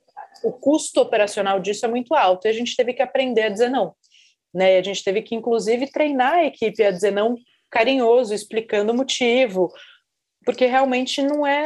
o 0.43 0.51
custo 0.51 1.01
operacional 1.01 1.59
disso 1.59 1.85
é 1.85 1.89
muito 1.89 2.15
alto 2.15 2.47
e 2.47 2.49
a 2.49 2.53
gente 2.53 2.75
teve 2.75 2.93
que 2.93 3.01
aprender 3.01 3.43
a 3.43 3.49
dizer 3.49 3.69
não. 3.69 3.93
Né? 4.53 4.77
A 4.77 4.83
gente 4.83 5.03
teve 5.03 5.21
que, 5.21 5.35
inclusive, 5.35 5.91
treinar 5.91 6.33
a 6.33 6.45
equipe 6.45 6.83
a 6.83 6.91
dizer 6.91 7.11
não 7.11 7.35
carinhoso, 7.69 8.33
explicando 8.33 8.91
o 8.91 8.95
motivo, 8.95 9.71
porque 10.43 10.65
realmente 10.65 11.21
não 11.21 11.45
é 11.45 11.65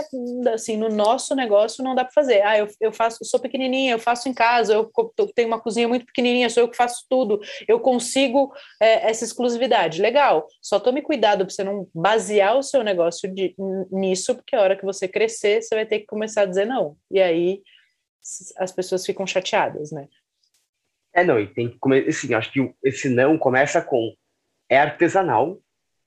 assim 0.54 0.76
no 0.76 0.90
nosso 0.90 1.34
negócio 1.34 1.84
não 1.84 1.96
dá 1.96 2.04
para 2.04 2.14
fazer. 2.14 2.42
Ah 2.42 2.58
eu, 2.58 2.68
eu 2.82 2.92
faço 2.92 3.20
eu 3.22 3.28
sou 3.28 3.40
pequenininha 3.40 3.94
eu 3.94 4.00
faço 4.00 4.28
em 4.28 4.34
casa 4.34 4.74
eu, 4.74 4.92
tenho 5.34 5.48
uma 5.48 5.60
cozinha 5.60 5.88
muito 5.88 6.06
pequenininha 6.06 6.50
sou 6.50 6.64
eu 6.64 6.70
que 6.70 6.76
faço 6.76 7.06
tudo. 7.10 7.40
Eu 7.68 7.80
consigo 7.80 8.54
é, 8.82 9.10
essa 9.10 9.24
exclusividade. 9.24 10.02
Legal. 10.02 10.48
Só 10.62 10.80
tome 10.80 11.02
cuidado 11.02 11.46
para 11.46 11.54
você 11.54 11.64
não 11.64 11.88
basear 11.94 12.58
o 12.58 12.64
seu 12.64 12.84
negócio 12.84 13.34
de, 13.34 13.56
nisso 13.92 14.36
porque 14.36 14.56
a 14.56 14.62
hora 14.62 14.76
que 14.76 14.86
você 14.86 15.08
crescer 15.08 15.62
você 15.62 15.74
vai 15.74 15.86
ter 15.86 16.00
que 16.00 16.06
começar 16.06 16.42
a 16.42 16.46
dizer 16.46 16.66
não. 16.66 16.98
E 17.10 17.22
aí 17.22 17.62
as 18.58 18.72
pessoas 18.72 19.06
ficam 19.06 19.26
chateadas 19.26 19.92
né? 19.92 20.08
É 21.14 21.24
não 21.24 21.40
e 21.40 21.48
tem 21.48 21.70
que 21.70 21.78
começar 21.80 22.10
assim 22.10 22.34
acho 22.34 22.52
que 22.52 22.74
esse 22.84 23.08
não 23.08 23.38
começa 23.38 23.82
com 23.82 24.14
é 24.68 24.78
artesanal 24.78 25.60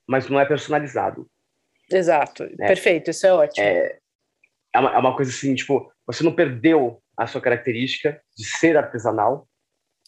mas 0.06 0.28
não 0.28 0.38
é 0.38 0.44
personalizado 0.44 1.30
Exato, 1.90 2.44
né? 2.58 2.66
perfeito, 2.66 3.10
isso 3.10 3.26
é 3.26 3.32
ótimo. 3.32 3.66
É, 3.66 3.98
é, 4.74 4.78
uma, 4.78 4.94
é 4.94 4.98
uma 4.98 5.16
coisa 5.16 5.30
assim, 5.30 5.54
tipo, 5.54 5.90
você 6.06 6.22
não 6.22 6.34
perdeu 6.34 7.02
a 7.16 7.26
sua 7.26 7.40
característica 7.40 8.20
de 8.36 8.44
ser 8.44 8.76
artesanal, 8.76 9.48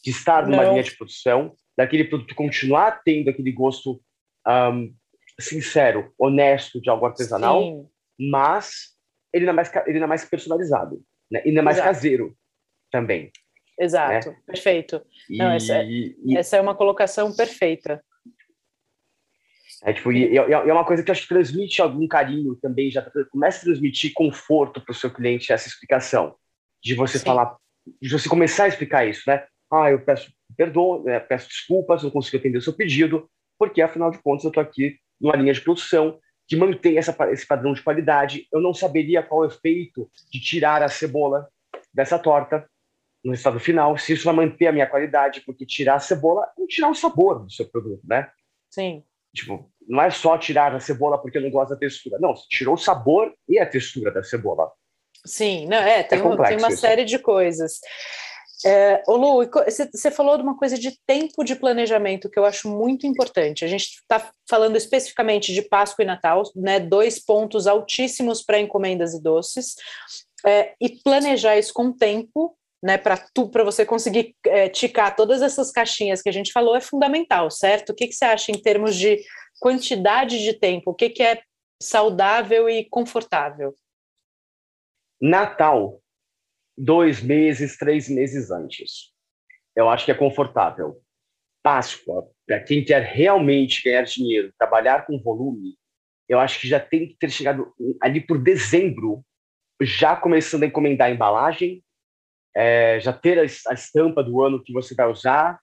de 0.05 0.11
estar 0.11 0.47
numa 0.47 0.63
não. 0.63 0.73
linha 0.73 0.83
de 0.83 0.97
produção, 0.97 1.55
daquele 1.77 2.05
produto 2.05 2.35
continuar 2.35 3.03
tendo 3.05 3.31
aquele 3.31 3.53
gosto 3.53 4.01
um, 4.47 4.95
sincero, 5.39 6.13
honesto 6.19 6.81
de 6.81 6.91
algo 6.91 7.07
artesanal, 7.07 7.61
Sim. 7.61 7.89
mas 8.19 8.91
ele 9.33 9.45
não 9.45 9.53
é 9.53 9.57
mais, 9.57 9.73
ele 9.87 9.99
não 9.99 10.05
é 10.05 10.09
mais 10.09 10.25
personalizado, 10.25 11.03
né? 11.31 11.43
e 11.45 11.53
não 11.53 11.61
é 11.61 11.65
mais 11.65 11.77
Exato. 11.79 11.95
caseiro 11.95 12.37
também. 12.91 13.31
Exato, 13.79 14.31
né? 14.31 14.37
perfeito. 14.47 15.03
E, 15.29 15.39
não, 15.39 15.53
essa, 15.53 15.83
e, 15.83 16.37
essa 16.37 16.57
é 16.57 16.61
uma 16.61 16.75
colocação 16.75 17.35
perfeita. 17.35 18.05
É, 19.83 19.93
tipo, 19.93 20.13
e, 20.13 20.35
e, 20.35 20.37
é 20.37 20.73
uma 20.73 20.85
coisa 20.85 21.03
que 21.03 21.11
acho 21.11 21.23
que 21.23 21.29
transmite 21.29 21.81
algum 21.81 22.07
carinho 22.07 22.55
também, 22.57 22.91
já 22.91 23.03
começa 23.31 23.61
a 23.61 23.65
transmitir 23.65 24.13
conforto 24.13 24.81
para 24.81 24.93
o 24.93 24.95
seu 24.95 25.11
cliente 25.11 25.53
essa 25.53 25.69
explicação. 25.69 26.35
de 26.83 26.95
você 26.95 27.19
Sim. 27.19 27.27
falar, 27.27 27.57
de 28.01 28.09
você 28.09 28.29
começar 28.29 28.65
a 28.65 28.69
explicar 28.69 29.07
isso, 29.07 29.23
né? 29.27 29.45
Ah, 29.71 29.91
eu 29.91 30.05
peço 30.05 30.33
perdão, 30.57 31.03
né, 31.05 31.21
peço 31.21 31.49
desculpas, 31.49 32.03
não 32.03 32.11
consigo 32.11 32.37
atender 32.37 32.59
o 32.59 32.63
seu 32.63 32.73
pedido, 32.73 33.31
porque 33.59 33.81
afinal 33.81 34.11
de 34.11 34.19
contas 34.19 34.45
eu 34.45 34.49
estou 34.49 34.63
aqui 34.63 34.99
numa 35.21 35.37
linha 35.37 35.53
de 35.53 35.61
produção 35.61 36.19
que 36.49 36.57
mantém 36.57 36.99
essa, 36.99 37.17
esse 37.31 37.47
padrão 37.47 37.73
de 37.73 37.83
qualidade. 37.83 38.47
Eu 38.53 38.61
não 38.61 38.75
saberia 38.75 39.23
qual 39.23 39.45
é 39.45 39.47
o 39.47 39.51
efeito 39.51 40.11
de 40.33 40.41
tirar 40.41 40.83
a 40.83 40.89
cebola 40.89 41.49
dessa 41.95 42.19
torta 42.19 42.69
no 43.23 43.33
resultado 43.33 43.61
final, 43.61 43.97
se 43.99 44.15
isso 44.15 44.25
vai 44.25 44.35
manter 44.35 44.67
a 44.67 44.73
minha 44.73 44.87
qualidade, 44.87 45.43
porque 45.43 45.67
tirar 45.67 45.97
a 45.97 46.01
cebola 46.01 46.49
é 46.59 46.67
tirar 46.67 46.89
o 46.89 46.95
sabor 46.95 47.45
do 47.45 47.53
seu 47.53 47.69
produto, 47.71 48.01
né? 48.05 48.31
Sim. 48.71 49.05
Tipo, 49.35 49.71
não 49.89 50.03
é 50.03 50.11
só 50.11 50.37
tirar 50.37 50.75
a 50.75 50.81
cebola 50.81 51.21
porque 51.21 51.41
não 51.41 51.51
gosto 51.51 51.71
da 51.71 51.77
textura. 51.77 52.19
Não, 52.21 52.35
você 52.35 52.47
tirou 52.49 52.75
o 52.75 52.79
sabor 52.79 53.33
e 53.49 53.59
a 53.59 53.67
textura 53.67 54.13
da 54.13 54.23
cebola. 54.23 54.71
Sim, 55.25 55.67
não, 55.67 55.77
é, 55.77 56.03
tem, 56.03 56.19
é 56.19 56.23
um, 56.23 56.37
tem 56.37 56.57
uma 56.57 56.69
isso. 56.69 56.81
série 56.81 57.05
de 57.05 57.19
coisas. 57.19 57.81
É, 58.65 59.03
ô 59.07 59.17
Lu, 59.17 59.51
você 59.93 60.11
falou 60.11 60.37
de 60.37 60.43
uma 60.43 60.57
coisa 60.57 60.77
de 60.79 60.99
tempo 61.07 61.43
de 61.43 61.57
planejamento 61.57 62.29
que 62.29 62.39
eu 62.39 62.45
acho 62.45 62.69
muito 62.69 63.07
importante. 63.07 63.65
A 63.65 63.69
gente 63.69 63.85
está 63.85 64.31
falando 64.49 64.77
especificamente 64.77 65.53
de 65.55 65.63
Páscoa 65.63 66.03
e 66.03 66.07
Natal, 66.07 66.43
né? 66.55 66.79
Dois 66.79 67.19
pontos 67.19 67.67
altíssimos 67.67 68.43
para 68.43 68.61
encomendas 68.61 69.15
e 69.15 69.23
doces. 69.23 69.77
É, 70.45 70.75
e 70.81 70.89
planejar 71.03 71.59
isso 71.59 71.73
com 71.73 71.93
tempo, 71.93 72.57
né? 72.83 72.99
Para 72.99 73.17
tu, 73.17 73.51
para 73.51 73.65
você 73.65 73.85
conseguir 73.85 74.35
é, 74.47 74.69
ticar 74.69 75.15
todas 75.15 75.43
essas 75.43 75.71
caixinhas 75.71 76.23
que 76.23 76.29
a 76.29 76.33
gente 76.33 76.53
falou 76.53 76.77
é 76.77 76.81
fundamental, 76.81 77.51
certo? 77.51 77.91
O 77.91 77.95
que, 77.95 78.07
que 78.07 78.15
você 78.15 78.25
acha 78.25 78.51
em 78.51 78.61
termos 78.61 78.97
de 78.97 79.23
quantidade 79.61 80.43
de 80.43 80.55
tempo? 80.55 80.91
O 80.91 80.95
que, 80.95 81.11
que 81.11 81.23
é 81.23 81.43
saudável 81.83 82.69
e 82.69 82.85
confortável? 82.89 83.75
Natal 85.21 86.01
dois 86.81 87.23
meses, 87.23 87.77
três 87.77 88.09
meses 88.09 88.51
antes. 88.51 89.13
Eu 89.77 89.89
acho 89.89 90.07
que 90.07 90.11
é 90.11 90.15
confortável. 90.15 91.01
Páscoa, 91.63 92.27
para 92.47 92.61
quem 92.61 92.83
quer 92.83 93.03
realmente 93.03 93.83
ganhar 93.85 94.03
dinheiro, 94.03 94.53
trabalhar 94.59 95.05
com 95.07 95.21
volume, 95.21 95.77
eu 96.27 96.41
acho 96.41 96.59
que 96.59 96.67
já 96.67 96.81
tem 96.81 97.09
que 97.09 97.17
ter 97.17 97.31
chegado 97.31 97.73
ali 98.01 98.21
por 98.21 98.43
dezembro, 98.43 99.23
já 99.83 100.17
começando 100.17 100.63
a 100.63 100.67
encomendar 100.67 101.09
a 101.09 101.11
embalagem, 101.11 101.85
é, 102.57 102.99
já 103.01 103.13
ter 103.13 103.39
a, 103.39 103.45
estampa 103.45 104.23
do 104.23 104.43
ano 104.43 104.63
que 104.63 104.73
você 104.73 104.95
vai 104.95 105.09
usar 105.09 105.61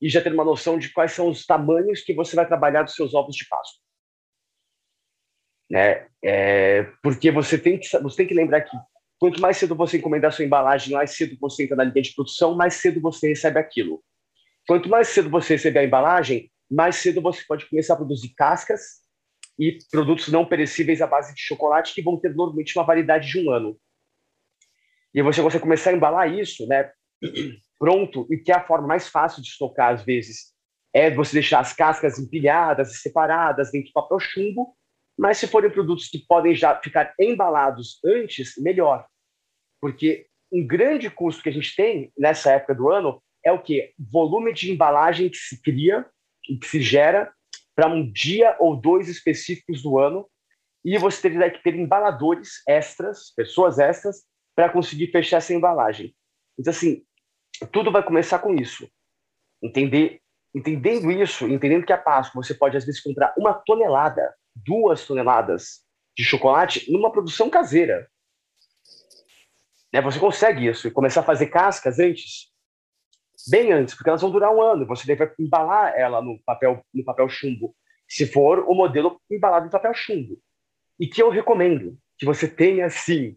e 0.00 0.08
já 0.08 0.20
ter 0.20 0.32
uma 0.32 0.44
noção 0.44 0.78
de 0.78 0.92
quais 0.92 1.12
são 1.12 1.28
os 1.28 1.46
tamanhos 1.46 2.00
que 2.00 2.14
você 2.14 2.36
vai 2.36 2.46
trabalhar 2.46 2.82
dos 2.82 2.94
seus 2.94 3.14
ovos 3.14 3.36
de 3.36 3.46
Páscoa. 3.48 3.80
Né? 5.70 6.06
É, 6.22 6.84
porque 7.02 7.30
você 7.30 7.56
tem, 7.58 7.78
que, 7.78 7.86
você 7.98 8.16
tem 8.16 8.26
que 8.26 8.34
lembrar 8.34 8.60
que 8.62 8.76
Quanto 9.22 9.40
mais 9.40 9.56
cedo 9.56 9.76
você 9.76 9.98
encomendar 9.98 10.32
sua 10.32 10.44
embalagem, 10.44 10.94
mais 10.94 11.12
cedo 11.12 11.36
você 11.40 11.62
entra 11.62 11.76
na 11.76 11.84
linha 11.84 12.02
de 12.02 12.12
produção, 12.12 12.56
mais 12.56 12.74
cedo 12.74 13.00
você 13.00 13.28
recebe 13.28 13.56
aquilo. 13.56 14.02
Quanto 14.66 14.88
mais 14.88 15.10
cedo 15.10 15.30
você 15.30 15.54
receber 15.54 15.78
a 15.78 15.84
embalagem, 15.84 16.50
mais 16.68 16.96
cedo 16.96 17.22
você 17.22 17.40
pode 17.46 17.68
começar 17.70 17.94
a 17.94 17.98
produzir 17.98 18.34
cascas 18.34 18.80
e 19.56 19.78
produtos 19.92 20.26
não 20.26 20.44
perecíveis 20.44 21.00
à 21.00 21.06
base 21.06 21.32
de 21.36 21.40
chocolate 21.40 21.94
que 21.94 22.02
vão 22.02 22.18
ter 22.18 22.34
normalmente 22.34 22.76
uma 22.76 22.84
validade 22.84 23.28
de 23.30 23.38
um 23.38 23.52
ano. 23.52 23.78
E 25.14 25.22
você 25.22 25.42
consegue 25.42 25.62
começar 25.62 25.90
a 25.90 25.92
embalar 25.94 26.32
isso, 26.32 26.66
né, 26.66 26.90
pronto, 27.78 28.26
e 28.30 28.38
que 28.38 28.50
é 28.52 28.56
a 28.56 28.64
forma 28.64 28.86
mais 28.86 29.08
fácil 29.08 29.42
de 29.42 29.48
estocar 29.48 29.92
às 29.92 30.02
vezes 30.02 30.52
é 30.92 31.10
você 31.10 31.34
deixar 31.34 31.60
as 31.60 31.72
cascas 31.72 32.18
empilhadas 32.18 33.00
separadas 33.00 33.70
dentro 33.72 33.88
do 33.88 33.94
papel 33.94 34.20
chumbo, 34.20 34.76
mas 35.18 35.38
se 35.38 35.46
forem 35.46 35.70
produtos 35.70 36.08
que 36.08 36.18
podem 36.26 36.54
já 36.54 36.78
ficar 36.80 37.14
embalados 37.18 37.98
antes, 38.04 38.54
melhor. 38.58 39.06
Porque 39.80 40.26
um 40.52 40.66
grande 40.66 41.08
custo 41.08 41.42
que 41.42 41.48
a 41.48 41.52
gente 41.52 41.74
tem 41.74 42.12
nessa 42.16 42.52
época 42.52 42.74
do 42.74 42.90
ano 42.90 43.22
é 43.44 43.50
o 43.50 43.62
que? 43.62 43.92
Volume 43.98 44.52
de 44.52 44.70
embalagem 44.70 45.30
que 45.30 45.36
se 45.36 45.60
cria 45.62 46.06
e 46.48 46.56
que 46.56 46.66
se 46.66 46.80
gera 46.80 47.32
para 47.74 47.88
um 47.88 48.10
dia 48.10 48.54
ou 48.60 48.76
dois 48.76 49.08
específicos 49.08 49.82
do 49.82 49.98
ano. 49.98 50.28
E 50.84 50.98
você 50.98 51.22
teria 51.22 51.50
que 51.50 51.62
ter 51.62 51.74
embaladores 51.74 52.62
extras, 52.68 53.32
pessoas 53.34 53.78
extras, 53.78 54.22
para 54.54 54.70
conseguir 54.70 55.08
fechar 55.08 55.38
essa 55.38 55.54
embalagem. 55.54 56.14
Então, 56.58 56.70
assim, 56.70 57.04
tudo 57.72 57.90
vai 57.90 58.02
começar 58.02 58.38
com 58.38 58.54
isso. 58.54 58.88
Entender, 59.62 60.20
entendendo 60.54 61.10
isso, 61.10 61.48
entendendo 61.48 61.86
que 61.86 61.92
a 61.92 61.98
Páscoa 61.98 62.42
você 62.42 62.54
pode, 62.54 62.76
às 62.76 62.84
vezes, 62.84 63.00
comprar 63.00 63.34
uma 63.36 63.54
tonelada, 63.54 64.34
duas 64.54 65.06
toneladas 65.06 65.84
de 66.16 66.24
chocolate 66.24 66.90
numa 66.90 67.10
produção 67.10 67.48
caseira. 67.48 68.08
Né? 69.92 70.00
Você 70.00 70.18
consegue 70.18 70.66
isso 70.66 70.88
e 70.88 70.90
começar 70.90 71.20
a 71.20 71.24
fazer 71.24 71.46
cascas 71.46 71.98
antes, 71.98 72.50
bem 73.48 73.72
antes, 73.72 73.94
porque 73.94 74.08
elas 74.08 74.22
vão 74.22 74.30
durar 74.30 74.54
um 74.54 74.62
ano. 74.62 74.86
Você 74.86 75.06
deve 75.06 75.32
embalar 75.38 75.94
ela 75.96 76.20
no 76.20 76.38
papel, 76.44 76.84
no 76.92 77.04
papel 77.04 77.28
chumbo, 77.28 77.74
se 78.08 78.26
for 78.26 78.60
o 78.60 78.74
modelo 78.74 79.20
embalado 79.30 79.66
em 79.66 79.70
papel 79.70 79.94
chumbo. 79.94 80.38
E 80.98 81.06
que 81.06 81.22
eu 81.22 81.30
recomendo 81.30 81.98
que 82.18 82.26
você 82.26 82.46
tenha, 82.46 82.88
sim, 82.90 83.36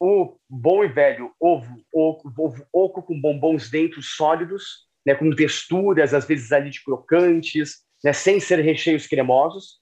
o 0.00 0.38
bom 0.48 0.84
e 0.84 0.88
velho 0.88 1.32
ovo 1.40 1.84
oco, 1.92 2.32
ovo 2.36 2.66
oco 2.72 3.02
com 3.02 3.20
bombons 3.20 3.70
dentro 3.70 4.00
sólidos, 4.02 4.86
né, 5.04 5.14
com 5.14 5.30
texturas, 5.30 6.14
às 6.14 6.26
vezes 6.26 6.52
ali 6.52 6.70
de 6.70 6.82
crocantes, 6.82 7.82
né, 8.04 8.12
sem 8.12 8.38
ser 8.38 8.60
recheios 8.60 9.06
cremosos. 9.06 9.80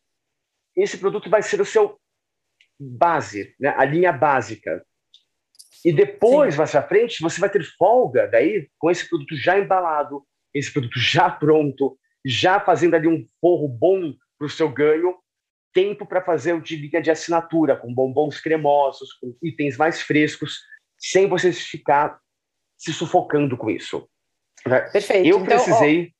Esse 0.76 0.98
produto 0.98 1.29
vai 1.29 1.42
ser 1.42 1.61
o 1.61 1.64
seu 1.64 1.98
base, 2.79 3.55
né, 3.59 3.74
a 3.76 3.85
linha 3.85 4.12
básica. 4.12 4.85
E 5.85 5.92
depois, 5.92 6.55
Sim. 6.55 6.59
mais 6.59 6.74
à 6.74 6.83
frente, 6.83 7.22
você 7.22 7.40
vai 7.40 7.50
ter 7.50 7.64
folga 7.76 8.26
daí 8.26 8.68
com 8.79 8.90
esse 8.90 9.09
produto 9.09 9.37
já 9.37 9.59
embalado, 9.59 10.26
esse 10.52 10.72
produto 10.72 10.98
já 10.98 11.31
pronto, 11.31 11.98
já 12.24 12.59
fazendo 12.59 12.94
ali 12.94 13.07
um 13.07 13.26
forro 13.40 13.68
bom 13.68 14.14
para 14.38 14.46
o 14.46 14.50
seu 14.50 14.68
ganho, 14.68 15.16
tempo 15.77 16.07
para 16.07 16.25
fazer 16.25 16.55
o 16.55 16.61
de 16.62 16.75
linha 16.75 17.03
de 17.03 17.11
assinatura, 17.11 17.77
com 17.77 17.93
bombons 17.93 18.41
cremosos, 18.41 19.12
com 19.12 19.37
itens 19.43 19.77
mais 19.77 20.01
frescos, 20.01 20.62
sem 20.99 21.29
você 21.29 21.53
ficar 21.53 22.19
se 22.79 22.95
sufocando 22.95 23.59
com 23.59 23.69
isso. 23.69 24.09
Perfeito. 24.65 25.29
Eu 25.29 25.37
então, 25.37 25.45
precisei 25.45 26.15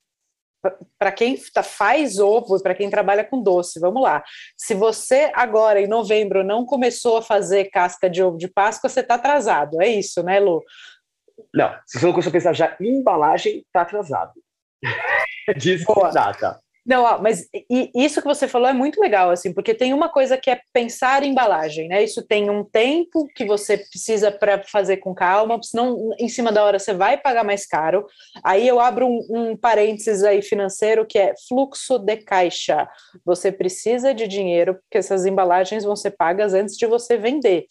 para 0.99 1.11
quem 1.11 1.39
tá, 1.55 1.63
faz 1.63 2.19
ovo, 2.19 2.63
para 2.63 2.75
quem 2.75 2.91
trabalha 2.91 3.25
com 3.25 3.43
doce, 3.43 3.81
vamos 3.81 4.03
lá. 4.03 4.23
Se 4.59 4.75
você 4.75 5.31
agora, 5.33 5.81
em 5.81 5.87
novembro, 5.87 6.45
não 6.45 6.67
começou 6.67 7.17
a 7.17 7.23
fazer 7.23 7.71
casca 7.71 8.11
de 8.11 8.23
ovo 8.23 8.37
de 8.37 8.49
Páscoa, 8.49 8.91
você 8.91 9.01
está 9.01 9.15
atrasado. 9.15 9.81
É 9.81 9.89
isso, 9.89 10.23
né, 10.23 10.39
Lu? 10.39 10.63
Não, 11.55 11.75
se 11.87 11.99
você 11.99 12.05
não 12.05 12.13
começou 12.13 12.31
a 12.31 12.33
pensar 12.33 12.53
já 12.53 12.77
em 12.79 12.99
embalagem, 12.99 13.59
está 13.59 13.83
atrasado. 13.83 14.35
Diz 15.57 15.83
data. 16.13 16.61
Não, 16.87 17.21
mas 17.21 17.49
isso 17.69 18.23
que 18.23 18.29
você 18.29 18.47
falou 18.47 18.69
é 18.69 18.73
muito 18.73 19.01
legal, 19.01 19.31
assim, 19.31 19.53
porque 19.53 19.75
tem 19.75 19.93
uma 19.93 20.09
coisa 20.09 20.37
que 20.37 20.49
é 20.49 20.61
pensar 20.73 21.25
em 21.25 21.33
embalagem, 21.33 21.89
né? 21.89 22.05
Isso 22.05 22.25
tem 22.25 22.49
um 22.49 22.63
tempo 22.63 23.27
que 23.35 23.45
você 23.45 23.77
precisa 23.77 24.31
para 24.31 24.63
fazer 24.63 24.99
com 24.99 25.13
calma, 25.13 25.61
senão 25.63 26.15
em 26.17 26.29
cima 26.29 26.53
da 26.53 26.63
hora 26.63 26.79
você 26.79 26.95
vai 26.95 27.19
pagar 27.19 27.43
mais 27.43 27.67
caro. 27.67 28.07
Aí 28.45 28.69
eu 28.69 28.79
abro 28.79 29.05
um, 29.05 29.27
um 29.31 29.57
parênteses 29.57 30.23
aí 30.23 30.41
financeiro 30.43 31.05
que 31.05 31.19
é 31.19 31.35
fluxo 31.49 31.99
de 31.99 32.19
caixa. 32.19 32.89
Você 33.25 33.51
precisa 33.51 34.15
de 34.15 34.29
dinheiro, 34.29 34.75
porque 34.75 34.99
essas 34.99 35.27
embalagens 35.27 35.83
vão 35.83 35.97
ser 35.97 36.13
pagas 36.13 36.55
antes 36.55 36.77
de 36.77 36.87
você 36.87 37.17
vender. 37.17 37.67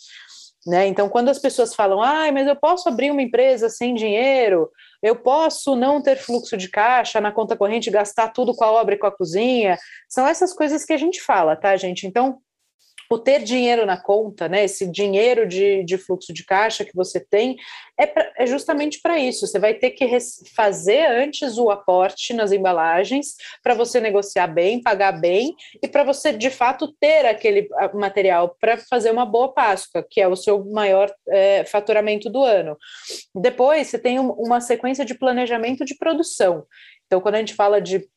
Né? 0.65 0.87
Então, 0.87 1.07
quando 1.07 1.29
as 1.29 1.37
pessoas 1.37 1.75
falam, 1.75 2.01
ah, 2.01 2.29
mas 2.33 2.47
eu 2.47 2.55
posso 2.55 2.89
abrir 2.89 3.11
uma 3.11 3.21
empresa 3.21 3.69
sem 3.69 3.93
dinheiro, 3.93 4.69
eu 5.05 5.15
posso 5.15 5.75
não 5.75 6.01
ter 6.01 6.17
fluxo 6.17 6.57
de 6.57 6.67
caixa 6.67 7.21
na 7.21 7.31
conta 7.31 7.55
corrente, 7.55 7.91
gastar 7.91 8.29
tudo 8.29 8.55
com 8.55 8.63
a 8.63 8.71
obra 8.71 8.95
e 8.95 8.97
com 8.97 9.05
a 9.05 9.15
cozinha, 9.15 9.77
são 10.09 10.25
essas 10.25 10.51
coisas 10.51 10.83
que 10.83 10.91
a 10.91 10.97
gente 10.97 11.21
fala, 11.21 11.55
tá, 11.55 11.77
gente? 11.77 12.07
Então, 12.07 12.39
o 13.09 13.17
ter 13.17 13.43
dinheiro 13.43 13.85
na 13.85 14.01
conta, 14.01 14.47
né, 14.47 14.63
esse 14.63 14.89
dinheiro 14.89 15.47
de, 15.47 15.83
de 15.83 15.97
fluxo 15.97 16.33
de 16.33 16.45
caixa 16.45 16.85
que 16.85 16.95
você 16.95 17.19
tem, 17.19 17.55
é, 17.97 18.05
pra, 18.05 18.31
é 18.37 18.45
justamente 18.45 18.99
para 19.01 19.17
isso. 19.17 19.47
Você 19.47 19.59
vai 19.59 19.73
ter 19.73 19.91
que 19.91 20.07
fazer 20.55 21.05
antes 21.05 21.57
o 21.57 21.69
aporte 21.69 22.33
nas 22.33 22.51
embalagens 22.51 23.35
para 23.63 23.73
você 23.73 23.99
negociar 23.99 24.47
bem, 24.47 24.81
pagar 24.81 25.13
bem 25.13 25.55
e 25.81 25.87
para 25.87 26.03
você 26.03 26.31
de 26.31 26.49
fato 26.49 26.93
ter 26.99 27.25
aquele 27.25 27.67
material 27.93 28.55
para 28.59 28.77
fazer 28.77 29.11
uma 29.11 29.25
boa 29.25 29.53
Páscoa, 29.53 30.05
que 30.09 30.19
é 30.19 30.27
o 30.27 30.35
seu 30.35 30.65
maior 30.65 31.11
é, 31.29 31.63
faturamento 31.65 32.29
do 32.29 32.43
ano. 32.43 32.77
Depois 33.33 33.87
você 33.87 33.99
tem 33.99 34.19
uma 34.19 34.59
sequência 34.59 35.05
de 35.05 35.17
planejamento 35.17 35.85
de 35.85 35.95
produção. 35.95 36.65
Então, 37.05 37.21
quando 37.21 37.35
a 37.35 37.39
gente 37.39 37.53
fala 37.53 37.79
de 37.79 38.07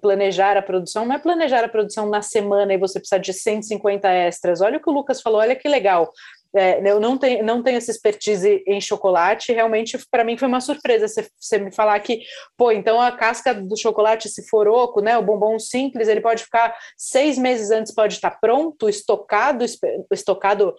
planejar 0.00 0.56
a 0.56 0.62
produção, 0.62 1.06
não 1.06 1.14
é 1.14 1.18
planejar 1.18 1.64
a 1.64 1.68
produção 1.68 2.08
na 2.08 2.22
semana 2.22 2.74
e 2.74 2.78
você 2.78 2.98
precisa 2.98 3.20
de 3.20 3.32
150 3.32 4.08
extras. 4.08 4.60
Olha 4.60 4.78
o 4.78 4.80
que 4.80 4.90
o 4.90 4.92
Lucas 4.92 5.20
falou, 5.20 5.40
olha 5.40 5.56
que 5.56 5.68
legal. 5.68 6.10
É, 6.56 6.80
eu 6.90 6.98
não 6.98 7.18
tenho, 7.18 7.44
não 7.44 7.62
tenho 7.62 7.76
essa 7.76 7.90
expertise 7.90 8.64
em 8.66 8.80
chocolate, 8.80 9.52
realmente 9.52 9.98
para 10.10 10.24
mim 10.24 10.38
foi 10.38 10.48
uma 10.48 10.62
surpresa 10.62 11.06
você, 11.06 11.58
me 11.58 11.70
falar 11.70 12.00
que, 12.00 12.22
pô, 12.56 12.72
então 12.72 12.98
a 12.98 13.12
casca 13.12 13.52
do 13.52 13.76
chocolate, 13.76 14.30
se 14.30 14.48
for 14.48 14.66
oco, 14.66 15.02
né, 15.02 15.18
o 15.18 15.22
bombom 15.22 15.58
simples, 15.58 16.08
ele 16.08 16.22
pode 16.22 16.44
ficar 16.44 16.74
seis 16.96 17.36
meses 17.36 17.70
antes, 17.70 17.94
pode 17.94 18.14
estar 18.14 18.40
pronto, 18.40 18.88
estocado, 18.88 19.62
estocado 20.10 20.74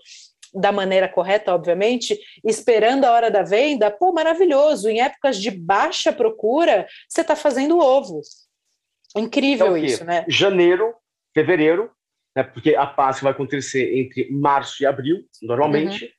da 0.54 0.72
maneira 0.72 1.08
correta, 1.08 1.54
obviamente, 1.54 2.20
esperando 2.44 3.06
a 3.06 3.12
hora 3.12 3.30
da 3.30 3.44
venda, 3.44 3.92
pô, 3.92 4.12
maravilhoso. 4.12 4.90
Em 4.90 5.02
épocas 5.02 5.38
de 5.38 5.52
baixa 5.52 6.12
procura, 6.12 6.88
você 7.08 7.22
está 7.22 7.36
fazendo 7.36 7.78
ovo. 7.78 8.22
Incrível 9.16 9.76
é 9.76 9.80
isso, 9.82 10.04
né? 10.06 10.26
Janeiro, 10.28 10.94
fevereiro, 11.34 11.92
né, 12.36 12.44
porque 12.44 12.76
a 12.76 12.86
Páscoa 12.86 13.26
vai 13.26 13.34
acontecer 13.34 13.98
entre 13.98 14.30
março 14.32 14.84
e 14.84 14.86
abril, 14.86 15.26
normalmente. 15.42 16.06
Uhum. 16.06 16.12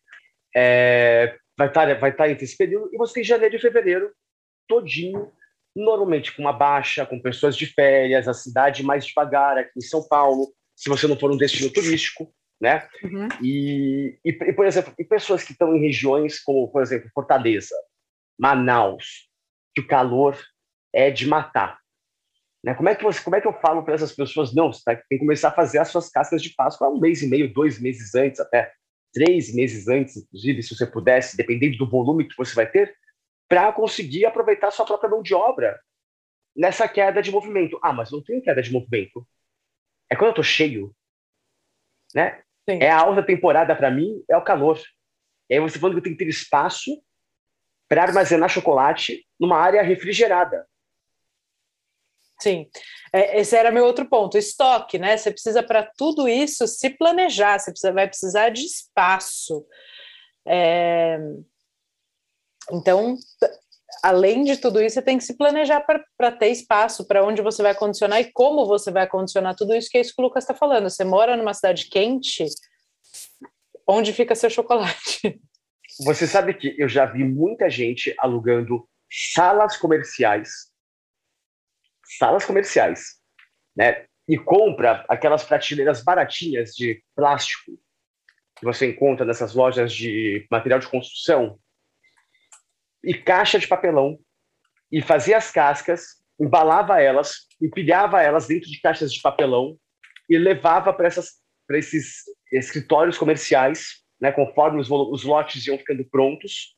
É, 0.57 1.37
vai 1.57 1.69
estar 1.69 1.87
tá, 1.87 1.95
vai 1.95 2.13
tá 2.13 2.29
entre 2.29 2.45
esse 2.45 2.57
período, 2.57 2.91
e 2.93 2.97
você 2.97 3.15
tem 3.15 3.25
janeiro 3.25 3.57
e 3.57 3.61
fevereiro 3.61 4.13
todinho, 4.69 5.31
normalmente 5.75 6.35
com 6.35 6.43
uma 6.43 6.53
baixa, 6.53 7.07
com 7.07 7.21
pessoas 7.21 7.57
de 7.57 7.67
férias, 7.67 8.27
a 8.27 8.35
cidade 8.35 8.83
mais 8.83 9.07
devagar 9.07 9.59
aqui 9.59 9.73
em 9.77 9.83
São 9.83 10.07
Paulo, 10.09 10.53
se 10.75 10.89
você 10.89 11.07
não 11.07 11.19
for 11.19 11.31
um 11.31 11.37
destino 11.37 11.71
turístico, 11.71 12.33
né? 12.61 12.89
Uhum. 13.03 13.29
E, 13.43 14.19
e, 14.25 14.31
e, 14.31 14.53
por 14.53 14.67
exemplo, 14.67 14.93
e 14.99 15.05
pessoas 15.05 15.43
que 15.43 15.53
estão 15.53 15.75
em 15.75 15.81
regiões 15.81 16.41
como, 16.41 16.69
por 16.69 16.83
exemplo, 16.83 17.11
Fortaleza, 17.15 17.75
Manaus, 18.39 19.29
que 19.75 19.81
o 19.81 19.87
calor 19.87 20.39
é 20.93 21.11
de 21.11 21.27
matar. 21.27 21.80
Né? 22.63 22.75
Como, 22.75 22.89
é 22.89 22.95
que 22.95 23.03
você, 23.03 23.23
como 23.23 23.37
é 23.37 23.41
que 23.41 23.49
eu 23.49 23.53
falo 23.55 23.83
para 23.83 23.95
essas 23.95 24.13
pessoas? 24.13 24.55
Não, 24.55 24.73
você 24.73 24.83
tem 24.85 25.03
que 25.09 25.19
começar 25.19 25.49
a 25.49 25.53
fazer 25.53 25.79
as 25.79 25.89
suas 25.89 26.11
cascas 26.11 26.43
de 26.43 26.51
Páscoa 26.55 26.89
um 26.89 27.01
mês 27.01 27.23
e 27.23 27.29
meio, 27.29 27.53
dois 27.53 27.81
meses 27.81 28.15
antes, 28.15 28.39
até 28.41 28.73
três 29.13 29.55
meses 29.55 29.89
antes, 29.89 30.17
inclusive, 30.17 30.63
se 30.63 30.77
você 30.77 30.87
pudesse, 30.87 31.37
dependendo 31.37 31.79
do 31.79 31.89
volume 31.89 32.29
que 32.29 32.37
você 32.37 32.55
vai 32.55 32.71
ter, 32.71 32.95
para 33.49 33.73
conseguir 33.73 34.27
aproveitar 34.27 34.71
sua 34.71 34.87
própria 34.87 35.11
mão 35.11 35.23
de 35.23 35.35
obra 35.35 35.81
nessa 36.55 36.87
queda 36.89 37.23
de 37.23 37.31
movimento. 37.31 37.79
Ah, 37.83 37.93
mas 37.93 38.11
não 38.11 38.23
tem 38.23 38.41
queda 38.41 38.63
de 38.63 38.73
movimento. 38.73 39.27
É 40.09 40.15
quando 40.15 40.27
eu 40.27 40.31
estou 40.31 40.45
cheio. 40.45 40.95
Né? 42.15 42.43
É 42.69 42.91
a 42.91 43.01
alta 43.01 43.23
temporada 43.23 43.75
para 43.75 43.91
mim, 43.91 44.23
é 44.29 44.37
o 44.37 44.45
calor. 44.45 44.79
E 45.49 45.55
aí 45.55 45.61
você 45.61 45.79
falando 45.79 45.95
que 45.95 45.99
eu 46.01 46.05
tenho 46.05 46.17
que 46.17 46.25
ter 46.25 46.31
espaço 46.31 47.03
para 47.89 48.03
armazenar 48.03 48.49
chocolate 48.49 49.27
numa 49.39 49.59
área 49.59 49.83
refrigerada. 49.83 50.65
Sim, 52.43 52.67
é, 53.13 53.41
esse 53.41 53.55
era 53.55 53.71
meu 53.71 53.85
outro 53.85 54.09
ponto, 54.09 54.39
estoque, 54.39 54.99
né? 54.99 55.17
Você 55.17 55.31
precisa 55.31 55.63
para 55.63 55.89
tudo 55.97 56.27
isso 56.27 56.67
se 56.67 56.91
planejar, 56.91 57.59
você 57.59 57.71
precisa, 57.71 57.93
vai 57.93 58.09
precisar 58.09 58.49
de 58.49 58.65
espaço. 58.65 59.67
É... 60.47 61.19
Então, 62.73 63.17
além 64.03 64.45
de 64.45 64.57
tudo 64.57 64.81
isso, 64.81 64.95
você 64.95 65.03
tem 65.03 65.19
que 65.19 65.25
se 65.25 65.37
planejar 65.37 65.85
para 66.17 66.33
ter 66.33 66.49
espaço, 66.49 67.07
para 67.07 67.25
onde 67.25 67.43
você 67.43 67.63
vai 67.63 67.75
condicionar 67.75 68.21
e 68.21 68.33
como 68.33 68.67
você 68.67 68.91
vai 68.91 69.07
condicionar 69.07 69.55
tudo 69.55 69.75
isso, 69.75 69.91
que 69.91 69.99
é 69.99 70.01
isso 70.01 70.15
que 70.15 70.23
o 70.23 70.25
Lucas 70.25 70.45
está 70.45 70.55
falando. 70.55 70.89
Você 70.89 71.05
mora 71.05 71.37
numa 71.37 71.53
cidade 71.53 71.89
quente, 71.89 72.47
onde 73.87 74.13
fica 74.13 74.35
seu 74.35 74.49
chocolate? 74.49 75.41
Você 76.05 76.27
sabe 76.27 76.55
que 76.55 76.75
eu 76.79 76.89
já 76.89 77.05
vi 77.05 77.25
muita 77.25 77.69
gente 77.69 78.15
alugando 78.19 78.89
salas 79.11 79.77
comerciais 79.77 80.70
salas 82.19 82.45
comerciais, 82.45 83.17
né? 83.77 84.07
E 84.29 84.39
compra 84.39 85.05
aquelas 85.09 85.45
prateleiras 85.45 86.03
baratinhas 86.03 86.75
de 86.75 87.03
plástico 87.17 87.73
que 88.57 88.65
você 88.65 88.87
encontra 88.87 89.25
nessas 89.25 89.55
lojas 89.55 89.93
de 89.93 90.47
material 90.51 90.79
de 90.79 90.89
construção 90.89 91.59
e 93.03 93.15
caixa 93.15 93.59
de 93.59 93.67
papelão 93.67 94.19
e 94.93 95.01
fazia 95.01 95.37
as 95.37 95.51
cascas, 95.51 96.21
embalava 96.39 97.01
elas, 97.01 97.47
empilhava 97.61 98.23
elas 98.23 98.47
dentro 98.47 98.69
de 98.69 98.81
caixas 98.81 99.13
de 99.13 99.21
papelão 99.21 99.79
e 100.29 100.37
levava 100.37 100.93
para 100.93 101.09
esses 101.09 102.25
escritórios 102.53 103.17
comerciais, 103.17 104.03
né, 104.21 104.31
conforme 104.31 104.81
os, 104.81 104.91
os 104.91 105.25
lotes 105.25 105.67
iam 105.67 105.79
ficando 105.79 106.05
prontos, 106.05 106.77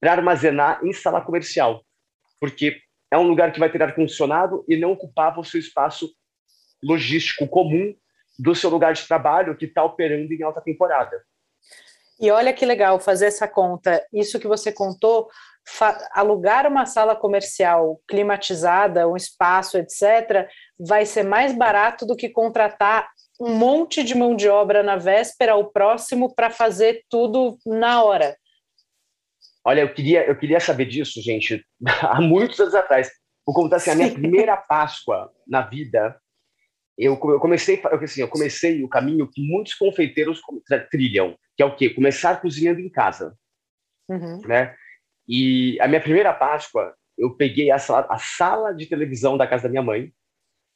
para 0.00 0.12
armazenar 0.12 0.84
em 0.84 0.92
sala 0.92 1.20
comercial. 1.20 1.84
Porque 2.40 2.82
é 3.12 3.18
um 3.18 3.28
lugar 3.28 3.52
que 3.52 3.60
vai 3.60 3.70
ter 3.70 3.82
ar-condicionado 3.82 4.64
e 4.66 4.74
não 4.74 4.92
ocupava 4.92 5.38
o 5.38 5.44
seu 5.44 5.60
espaço 5.60 6.10
logístico 6.82 7.46
comum 7.46 7.94
do 8.38 8.54
seu 8.54 8.70
lugar 8.70 8.94
de 8.94 9.06
trabalho 9.06 9.54
que 9.54 9.66
está 9.66 9.84
operando 9.84 10.32
em 10.32 10.42
alta 10.42 10.62
temporada. 10.62 11.22
E 12.18 12.30
olha 12.30 12.54
que 12.54 12.64
legal 12.64 12.98
fazer 12.98 13.26
essa 13.26 13.46
conta. 13.46 14.02
Isso 14.10 14.40
que 14.40 14.48
você 14.48 14.72
contou, 14.72 15.28
alugar 16.12 16.66
uma 16.66 16.86
sala 16.86 17.14
comercial 17.14 18.00
climatizada, 18.08 19.06
um 19.06 19.16
espaço, 19.16 19.76
etc., 19.76 20.48
vai 20.80 21.04
ser 21.04 21.22
mais 21.22 21.52
barato 21.52 22.06
do 22.06 22.16
que 22.16 22.30
contratar 22.30 23.10
um 23.38 23.54
monte 23.54 24.02
de 24.02 24.14
mão 24.14 24.34
de 24.34 24.48
obra 24.48 24.82
na 24.82 24.96
véspera 24.96 25.54
ou 25.54 25.66
próximo 25.66 26.34
para 26.34 26.48
fazer 26.48 27.04
tudo 27.10 27.58
na 27.66 28.02
hora. 28.02 28.36
Olha, 29.64 29.80
eu 29.80 29.94
queria, 29.94 30.26
eu 30.26 30.36
queria 30.36 30.58
saber 30.58 30.86
disso, 30.86 31.22
gente, 31.22 31.64
há 32.02 32.20
muitos 32.20 32.58
anos 32.60 32.74
atrás. 32.74 33.10
Vou 33.46 33.54
contar 33.54 33.76
assim, 33.76 33.90
a 33.90 33.94
minha 33.94 34.12
primeira 34.12 34.56
Páscoa 34.56 35.30
na 35.46 35.62
vida, 35.62 36.16
eu, 36.98 37.14
eu 37.14 37.40
comecei, 37.40 37.80
eu, 37.82 37.98
assim, 37.98 38.20
eu 38.20 38.28
comecei 38.28 38.82
o 38.82 38.88
caminho 38.88 39.28
que 39.28 39.40
muitos 39.40 39.74
confeiteiros 39.74 40.40
trilham, 40.90 41.36
que 41.56 41.62
é 41.62 41.66
o 41.66 41.74
quê? 41.74 41.90
Começar 41.90 42.40
cozinhando 42.40 42.80
em 42.80 42.88
casa, 42.88 43.36
uhum. 44.08 44.40
né? 44.46 44.76
E 45.26 45.80
a 45.80 45.88
minha 45.88 46.00
primeira 46.00 46.32
Páscoa, 46.32 46.94
eu 47.16 47.36
peguei 47.36 47.70
a 47.70 47.78
sala, 47.78 48.06
a 48.10 48.18
sala 48.18 48.72
de 48.72 48.86
televisão 48.86 49.36
da 49.36 49.46
casa 49.46 49.64
da 49.64 49.68
minha 49.68 49.82
mãe, 49.82 50.12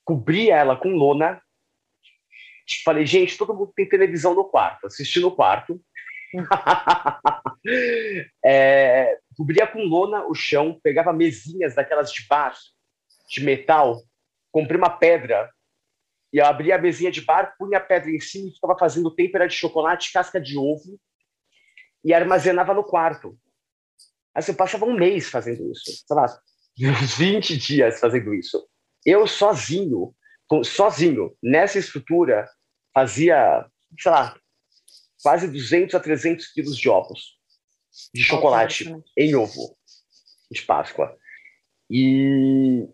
cobri 0.05 0.51
ela 0.51 0.77
com 0.77 0.91
lona, 0.91 1.41
falei, 2.85 3.07
gente, 3.07 3.37
todo 3.37 3.55
mundo 3.55 3.73
tem 3.75 3.89
televisão 3.89 4.35
no 4.35 4.45
quarto, 4.45 4.87
assisti 4.87 5.21
no 5.21 5.31
quarto, 5.31 5.81
é, 8.45 9.19
cobria 9.37 9.67
com 9.67 9.85
lona 9.85 10.25
o 10.27 10.35
chão, 10.35 10.79
pegava 10.83 11.13
mesinhas 11.13 11.75
daquelas 11.75 12.13
de 12.13 12.27
bar, 12.27 12.55
de 13.29 13.43
metal, 13.43 14.03
comprei 14.53 14.79
uma 14.79 14.91
pedra 14.91 15.51
e 16.33 16.39
eu 16.39 16.47
abria 16.47 16.77
a 16.77 16.81
mesinha 16.81 17.11
de 17.11 17.21
bar, 17.23 17.55
punha 17.59 17.79
a 17.79 17.81
pedra 17.81 18.11
em 18.11 18.21
cima 18.21 18.49
e 18.49 18.53
ficava 18.53 18.77
fazendo 18.79 19.15
têmpera 19.15 19.47
de 19.49 19.55
chocolate, 19.55 20.13
casca 20.13 20.41
de 20.41 20.59
ovo 20.59 20.99
e 22.05 22.13
armazenava 22.13 22.75
no 22.75 22.85
quarto. 22.85 23.39
Assim, 24.35 24.53
eu 24.53 24.57
passava 24.57 24.85
um 24.85 24.95
mês 24.95 25.31
fazendo 25.31 25.71
isso, 25.71 26.05
sei 26.07 26.17
lá, 26.17 26.27
uns 26.79 27.17
20 27.17 27.57
dias 27.57 27.99
fazendo 27.99 28.35
isso. 28.35 28.67
Eu 29.05 29.27
sozinho, 29.27 30.15
sozinho, 30.65 31.35
nessa 31.43 31.79
estrutura, 31.79 32.47
fazia, 32.93 33.67
sei 33.99 34.11
lá, 34.11 34.37
quase 35.23 35.49
200 35.49 35.95
a 35.95 36.01
300 36.01 36.47
quilos 36.49 36.77
de 36.77 36.89
ovos 36.89 37.37
de 38.15 38.23
chocolate 38.23 38.95
em 39.17 39.35
ovo 39.35 39.77
de 40.51 40.63
Páscoa. 40.63 41.17
E, 41.91 42.87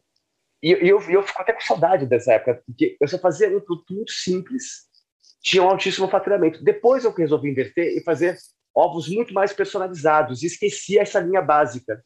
e, 0.62 0.72
e 0.72 0.88
eu, 0.88 1.00
eu 1.00 1.22
fico 1.22 1.42
até 1.42 1.52
com 1.52 1.60
saudade 1.60 2.06
dessa 2.06 2.34
época, 2.34 2.62
porque 2.66 2.96
eu 3.00 3.08
só 3.08 3.18
fazia 3.18 3.48
um 3.48 3.60
produto 3.60 3.94
muito 3.94 4.12
simples, 4.12 4.88
tinha 5.42 5.62
um 5.62 5.68
altíssimo 5.68 6.08
faturamento. 6.08 6.62
Depois 6.62 7.04
eu 7.04 7.12
resolvi 7.12 7.50
inverter 7.50 7.96
e 7.96 8.02
fazer 8.02 8.38
ovos 8.74 9.08
muito 9.08 9.34
mais 9.34 9.52
personalizados, 9.52 10.42
e 10.42 10.46
esqueci 10.46 10.98
essa 10.98 11.20
linha 11.20 11.42
básica. 11.42 12.02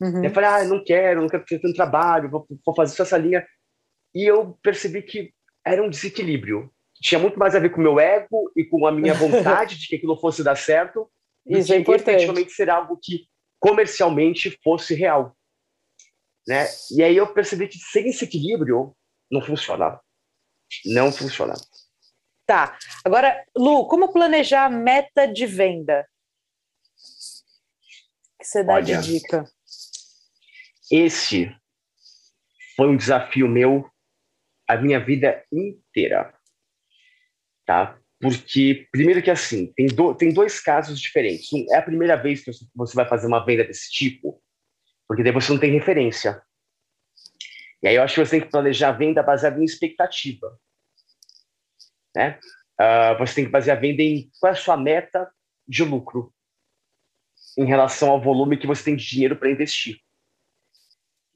Uhum. 0.00 0.24
Eu 0.24 0.30
falei, 0.30 0.50
ah, 0.50 0.64
não 0.64 0.82
quero, 0.84 1.22
não 1.22 1.28
quero 1.28 1.44
ter 1.44 1.60
tanto 1.60 1.74
trabalho, 1.74 2.28
vou, 2.28 2.46
vou 2.66 2.74
fazer 2.74 2.96
só 2.96 3.04
essa 3.04 3.16
linha. 3.16 3.46
E 4.14 4.24
eu 4.24 4.58
percebi 4.62 5.00
que 5.02 5.32
era 5.64 5.82
um 5.82 5.88
desequilíbrio 5.88 6.70
tinha 7.02 7.18
muito 7.18 7.38
mais 7.38 7.54
a 7.54 7.58
ver 7.58 7.70
com 7.70 7.80
o 7.80 7.82
meu 7.82 7.98
ego 7.98 8.50
e 8.56 8.64
com 8.64 8.86
a 8.86 8.92
minha 8.92 9.12
vontade 9.12 9.78
de 9.78 9.88
que 9.88 9.96
aquilo 9.96 10.16
fosse 10.16 10.42
dar 10.42 10.56
certo 10.56 11.10
Isso 11.44 11.68
do 11.68 11.74
é 11.74 11.84
que 11.84 11.90
efetivamente 11.90 12.52
ser 12.52 12.70
algo 12.70 12.96
que 13.02 13.26
comercialmente 13.58 14.58
fosse 14.62 14.94
real. 14.94 15.36
Né? 16.46 16.66
E 16.90 17.02
aí 17.02 17.16
eu 17.16 17.32
percebi 17.32 17.68
que 17.68 17.78
sem 17.78 18.08
esse 18.08 18.24
equilíbrio 18.24 18.96
não 19.30 19.40
funciona. 19.40 20.00
Não 20.86 21.12
funciona. 21.12 21.54
Tá. 22.46 22.78
Agora, 23.04 23.44
Lu, 23.56 23.86
como 23.86 24.12
planejar 24.12 24.66
a 24.66 24.70
meta 24.70 25.26
de 25.26 25.46
venda? 25.46 26.06
que 28.42 28.48
você 28.48 28.64
dá 28.64 28.74
Olha, 28.74 28.98
de 28.98 29.12
dica? 29.12 29.44
Esse 30.90 31.54
foi 32.76 32.88
um 32.88 32.96
desafio 32.96 33.48
meu 33.48 33.88
a 34.68 34.76
minha 34.76 34.98
vida 34.98 35.44
inteira 35.52 36.34
tá? 37.72 37.98
Porque, 38.20 38.86
primeiro 38.92 39.22
que 39.22 39.30
assim, 39.30 39.72
tem, 39.72 39.86
do, 39.86 40.14
tem 40.14 40.32
dois 40.32 40.60
casos 40.60 41.00
diferentes. 41.00 41.50
Um, 41.52 41.64
é 41.70 41.78
a 41.78 41.82
primeira 41.82 42.16
vez 42.16 42.44
que 42.44 42.52
você 42.74 42.94
vai 42.94 43.08
fazer 43.08 43.26
uma 43.26 43.44
venda 43.44 43.64
desse 43.64 43.90
tipo, 43.90 44.40
porque 45.08 45.22
daí 45.22 45.32
você 45.32 45.50
não 45.50 45.58
tem 45.58 45.72
referência. 45.72 46.40
E 47.82 47.88
aí 47.88 47.96
eu 47.96 48.02
acho 48.02 48.14
que 48.14 48.24
você 48.24 48.32
tem 48.32 48.40
que 48.42 48.52
planejar 48.52 48.90
a 48.90 48.92
venda 48.92 49.22
baseada 49.22 49.58
em 49.58 49.64
expectativa. 49.64 50.56
Né? 52.14 52.38
Uh, 52.78 53.18
você 53.18 53.36
tem 53.36 53.44
que 53.46 53.50
basear 53.50 53.78
a 53.78 53.80
venda 53.80 54.02
em 54.02 54.30
qual 54.38 54.52
é 54.52 54.54
a 54.54 54.58
sua 54.58 54.76
meta 54.76 55.28
de 55.66 55.82
lucro 55.82 56.32
em 57.58 57.64
relação 57.64 58.10
ao 58.10 58.20
volume 58.20 58.58
que 58.58 58.66
você 58.66 58.84
tem 58.84 58.96
de 58.96 59.04
dinheiro 59.04 59.36
para 59.36 59.50
investir 59.50 59.98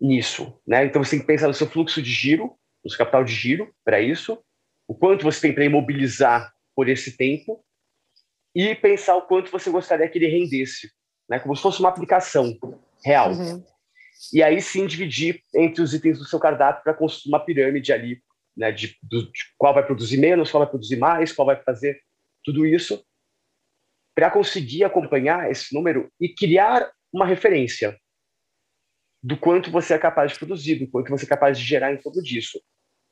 nisso. 0.00 0.60
Né? 0.66 0.84
Então 0.84 1.02
você 1.02 1.12
tem 1.12 1.20
que 1.20 1.26
pensar 1.26 1.48
no 1.48 1.54
seu 1.54 1.66
fluxo 1.66 2.00
de 2.00 2.10
giro, 2.10 2.56
no 2.84 2.90
seu 2.90 2.98
capital 2.98 3.24
de 3.24 3.34
giro 3.34 3.74
para 3.84 4.00
isso, 4.00 4.40
o 4.88 4.94
quanto 4.94 5.24
você 5.24 5.40
tem 5.40 5.54
para 5.54 5.64
imobilizar 5.64 6.52
por 6.74 6.88
esse 6.88 7.16
tempo 7.16 7.64
e 8.54 8.74
pensar 8.74 9.16
o 9.16 9.22
quanto 9.22 9.50
você 9.50 9.70
gostaria 9.70 10.08
que 10.08 10.18
ele 10.18 10.28
rendesse, 10.28 10.90
né? 11.28 11.38
Como 11.38 11.54
se 11.54 11.62
fosse 11.62 11.80
uma 11.80 11.88
aplicação 11.88 12.56
real. 13.04 13.32
Uhum. 13.32 13.64
E 14.32 14.42
aí 14.42 14.60
sim 14.62 14.86
dividir 14.86 15.42
entre 15.54 15.82
os 15.82 15.92
itens 15.92 16.18
do 16.18 16.24
seu 16.24 16.38
cardápio 16.38 16.82
para 16.82 16.94
construir 16.94 17.32
uma 17.32 17.44
pirâmide 17.44 17.92
ali, 17.92 18.22
né? 18.56 18.72
De, 18.72 18.96
de, 19.02 19.30
qual 19.58 19.74
vai 19.74 19.84
produzir 19.84 20.16
menos, 20.16 20.50
qual 20.50 20.62
vai 20.62 20.70
produzir 20.70 20.96
mais, 20.96 21.32
qual 21.32 21.46
vai 21.46 21.62
fazer 21.62 22.00
tudo 22.44 22.64
isso, 22.64 23.04
para 24.14 24.30
conseguir 24.30 24.84
acompanhar 24.84 25.50
esse 25.50 25.74
número 25.74 26.10
e 26.20 26.28
criar 26.28 26.90
uma 27.12 27.26
referência 27.26 27.98
do 29.22 29.36
quanto 29.36 29.70
você 29.70 29.94
é 29.94 29.98
capaz 29.98 30.32
de 30.32 30.38
produzir, 30.38 30.76
do 30.76 30.88
quanto 30.88 31.10
você 31.10 31.24
é 31.24 31.28
capaz 31.28 31.58
de 31.58 31.64
gerar 31.64 31.92
em 31.92 31.96
torno 31.96 32.22
disso. 32.22 32.60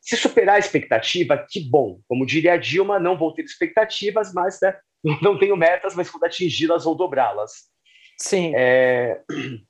Se 0.04 0.18
superar 0.18 0.56
a 0.56 0.58
expectativa, 0.58 1.46
que 1.48 1.60
bom. 1.60 1.98
Como 2.06 2.26
diria 2.26 2.52
a 2.52 2.56
Dilma, 2.58 3.00
não 3.00 3.16
vou 3.16 3.32
ter 3.32 3.42
expectativas, 3.42 4.34
mas 4.34 4.60
né, 4.60 4.76
não 5.22 5.38
tenho 5.38 5.56
metas, 5.56 5.94
mas 5.94 6.10
quando 6.10 6.24
atingi-las 6.24 6.84
vou 6.84 6.94
dobrá-las. 6.94 7.70
Sim. 8.18 8.52
É, 8.54 9.22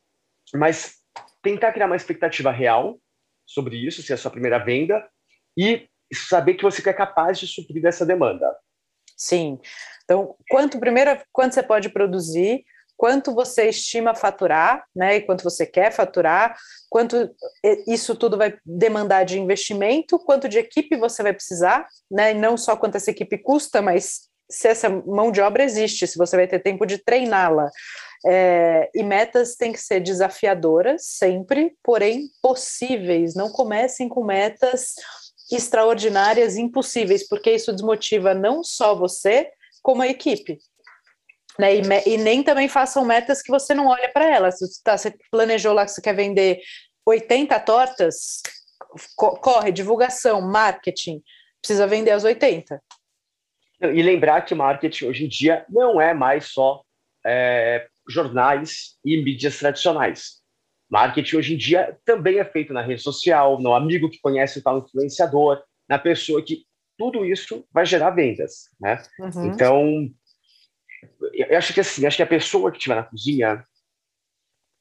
mas 0.55 0.97
tentar 1.41 1.73
criar 1.73 1.87
uma 1.87 1.95
expectativa 1.95 2.51
real 2.51 2.99
sobre 3.47 3.77
isso, 3.77 4.03
se 4.03 4.11
é 4.11 4.15
a 4.17 4.19
sua 4.19 4.31
primeira 4.31 4.59
venda, 4.59 5.09
e 5.57 5.89
saber 6.13 6.55
que 6.55 6.65
você 6.65 6.89
é 6.89 6.93
capaz 6.93 7.39
de 7.39 7.47
suprir 7.47 7.85
essa 7.87 8.05
demanda. 8.05 8.47
Sim. 9.17 9.61
Então, 10.03 10.35
quanto 10.51 10.81
primeiro, 10.81 11.17
quanto 11.33 11.55
você 11.55 11.63
pode 11.63 11.91
produzir, 11.91 12.65
quanto 12.97 13.35
você 13.35 13.69
estima 13.69 14.15
faturar, 14.15 14.85
né, 14.95 15.17
e 15.17 15.21
quanto 15.23 15.45
você 15.45 15.67
quer 15.67 15.93
faturar, 15.93 16.57
quanto 16.89 17.29
isso 17.87 18.15
tudo 18.15 18.37
vai 18.37 18.57
demandar 18.65 19.25
de 19.25 19.39
investimento, 19.39 20.19
quanto 20.19 20.49
de 20.49 20.59
equipe 20.59 20.97
você 20.97 21.23
vai 21.23 21.33
precisar, 21.33 21.87
né, 22.11 22.31
e 22.31 22.35
não 22.35 22.57
só 22.57 22.77
quanto 22.77 22.97
essa 22.97 23.11
equipe 23.11 23.39
custa, 23.39 23.83
mas 23.83 24.29
se 24.51 24.69
essa 24.69 24.89
mão 24.89 25.33
de 25.33 25.41
obra 25.41 25.65
existe, 25.65 26.07
se 26.07 26.19
você 26.19 26.37
vai 26.37 26.47
ter 26.47 26.61
tempo 26.61 26.87
de 26.87 26.99
treiná-la. 26.99 27.71
É, 28.27 28.91
e 28.95 29.03
metas 29.03 29.55
têm 29.55 29.73
que 29.73 29.81
ser 29.81 30.01
desafiadoras 30.01 31.07
sempre, 31.07 31.77
porém 31.83 32.29
possíveis. 32.43 33.35
Não 33.35 33.51
comecem 33.51 34.09
com 34.09 34.25
metas 34.25 34.95
extraordinárias, 35.51 36.57
impossíveis, 36.57 37.27
porque 37.27 37.53
isso 37.53 37.73
desmotiva 37.73 38.33
não 38.35 38.63
só 38.63 38.95
você, 38.95 39.51
como 39.83 40.03
a 40.03 40.09
equipe. 40.09 40.59
Né? 41.59 41.77
E, 41.77 42.15
e, 42.15 42.17
nem 42.17 42.43
também 42.43 42.69
façam 42.69 43.05
metas 43.05 43.41
que 43.41 43.51
você 43.51 43.75
não 43.75 43.87
olha 43.87 44.09
para 44.09 44.29
elas. 44.29 44.57
Tá, 44.83 44.97
você 44.97 45.15
planejou 45.31 45.73
lá 45.73 45.85
que 45.85 45.93
você 45.93 46.01
quer 46.01 46.15
vender 46.15 46.61
80 47.07 47.59
tortas, 47.61 48.43
co 49.17 49.37
corre, 49.37 49.71
divulgação, 49.71 50.41
marketing, 50.41 51.23
precisa 51.61 51.87
vender 51.87 52.11
as 52.11 52.25
80. 52.25 52.81
E 53.81 54.03
lembrar 54.03 54.43
que 54.43 54.55
marketing 54.55 55.07
hoje 55.07 55.25
em 55.27 55.29
dia 55.29 55.65
não 55.69 56.01
é 56.01 56.15
mais 56.15 56.47
só 56.47 56.83
é, 57.25 57.87
jornais 58.09 58.97
e 59.05 59.23
mídias 59.23 59.59
tradicionais. 59.59 60.43
Marketing 60.91 61.37
hoje 61.37 61.55
em 61.55 61.57
dia 61.57 61.99
também 62.05 62.39
é 62.39 62.45
feito 62.45 62.73
na 62.73 62.83
rede 62.83 63.03
social, 63.03 63.61
no 63.61 63.75
amigo 63.75 64.11
que 64.11 64.21
conhece 64.21 64.59
o 64.59 64.63
tal 64.63 64.79
influenciador, 64.79 65.63
na 65.89 65.99
pessoa 65.99 66.43
que 66.43 66.65
tudo 66.97 67.25
isso 67.25 67.67
vai 67.73 67.85
gerar 67.85 68.11
vendas, 68.11 68.71
né? 68.81 69.03
Uhum. 69.19 69.47
Então, 69.47 70.11
eu 71.33 71.59
acho 71.59 71.73
que 71.73 71.81
assim, 71.81 72.07
acho 72.07 72.17
que 72.17 72.23
a 72.23 72.27
pessoa 72.27 72.71
que 72.71 72.79
estiver 72.79 72.95
na 72.95 73.03
cozinha, 73.03 73.65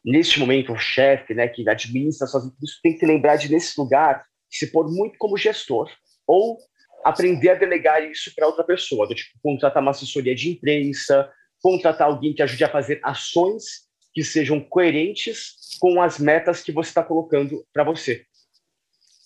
neste 0.03 0.39
momento, 0.39 0.74
o 0.74 0.78
chefe, 0.78 1.34
né, 1.34 1.47
que 1.47 1.67
administra 1.67 2.28
suas 2.28 2.45
isso 2.61 2.80
tem 2.82 2.97
que 2.97 3.05
lembrar 3.05 3.38
de 3.38 3.51
nesse 3.51 3.80
lugar 3.80 4.26
se 4.49 4.67
pôr 4.71 4.89
muito 4.91 5.17
como 5.17 5.38
gestor 5.38 5.89
ou 6.28 6.57
aprender 7.03 7.49
a 7.49 7.55
delegar 7.55 8.03
isso 8.03 8.34
para 8.36 8.47
outra 8.47 8.63
pessoa, 8.63 9.07
do 9.07 9.15
tipo 9.15 9.38
contratar 9.41 9.82
uma 9.82 9.91
assessoria 9.91 10.36
de 10.36 10.49
imprensa, 10.49 11.30
contratar 11.61 12.07
alguém 12.07 12.34
que 12.34 12.41
ajude 12.41 12.63
a 12.63 12.69
fazer 12.69 12.99
ações 13.03 13.88
que 14.13 14.24
sejam 14.24 14.59
coerentes 14.59 15.78
com 15.80 16.01
as 16.01 16.19
metas 16.19 16.61
que 16.61 16.71
você 16.71 16.89
está 16.89 17.03
colocando 17.03 17.65
para 17.74 17.84
você. 17.84 18.26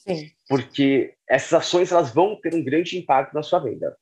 Sim. 0.07 0.31
Porque 0.47 1.13
essas 1.29 1.53
ações 1.53 1.91
elas 1.91 2.13
vão 2.13 2.39
ter 2.39 2.55
um 2.55 2.63
grande 2.63 2.97
impacto 2.97 3.33
na 3.33 3.43
sua 3.43 3.59
venda. 3.59 3.95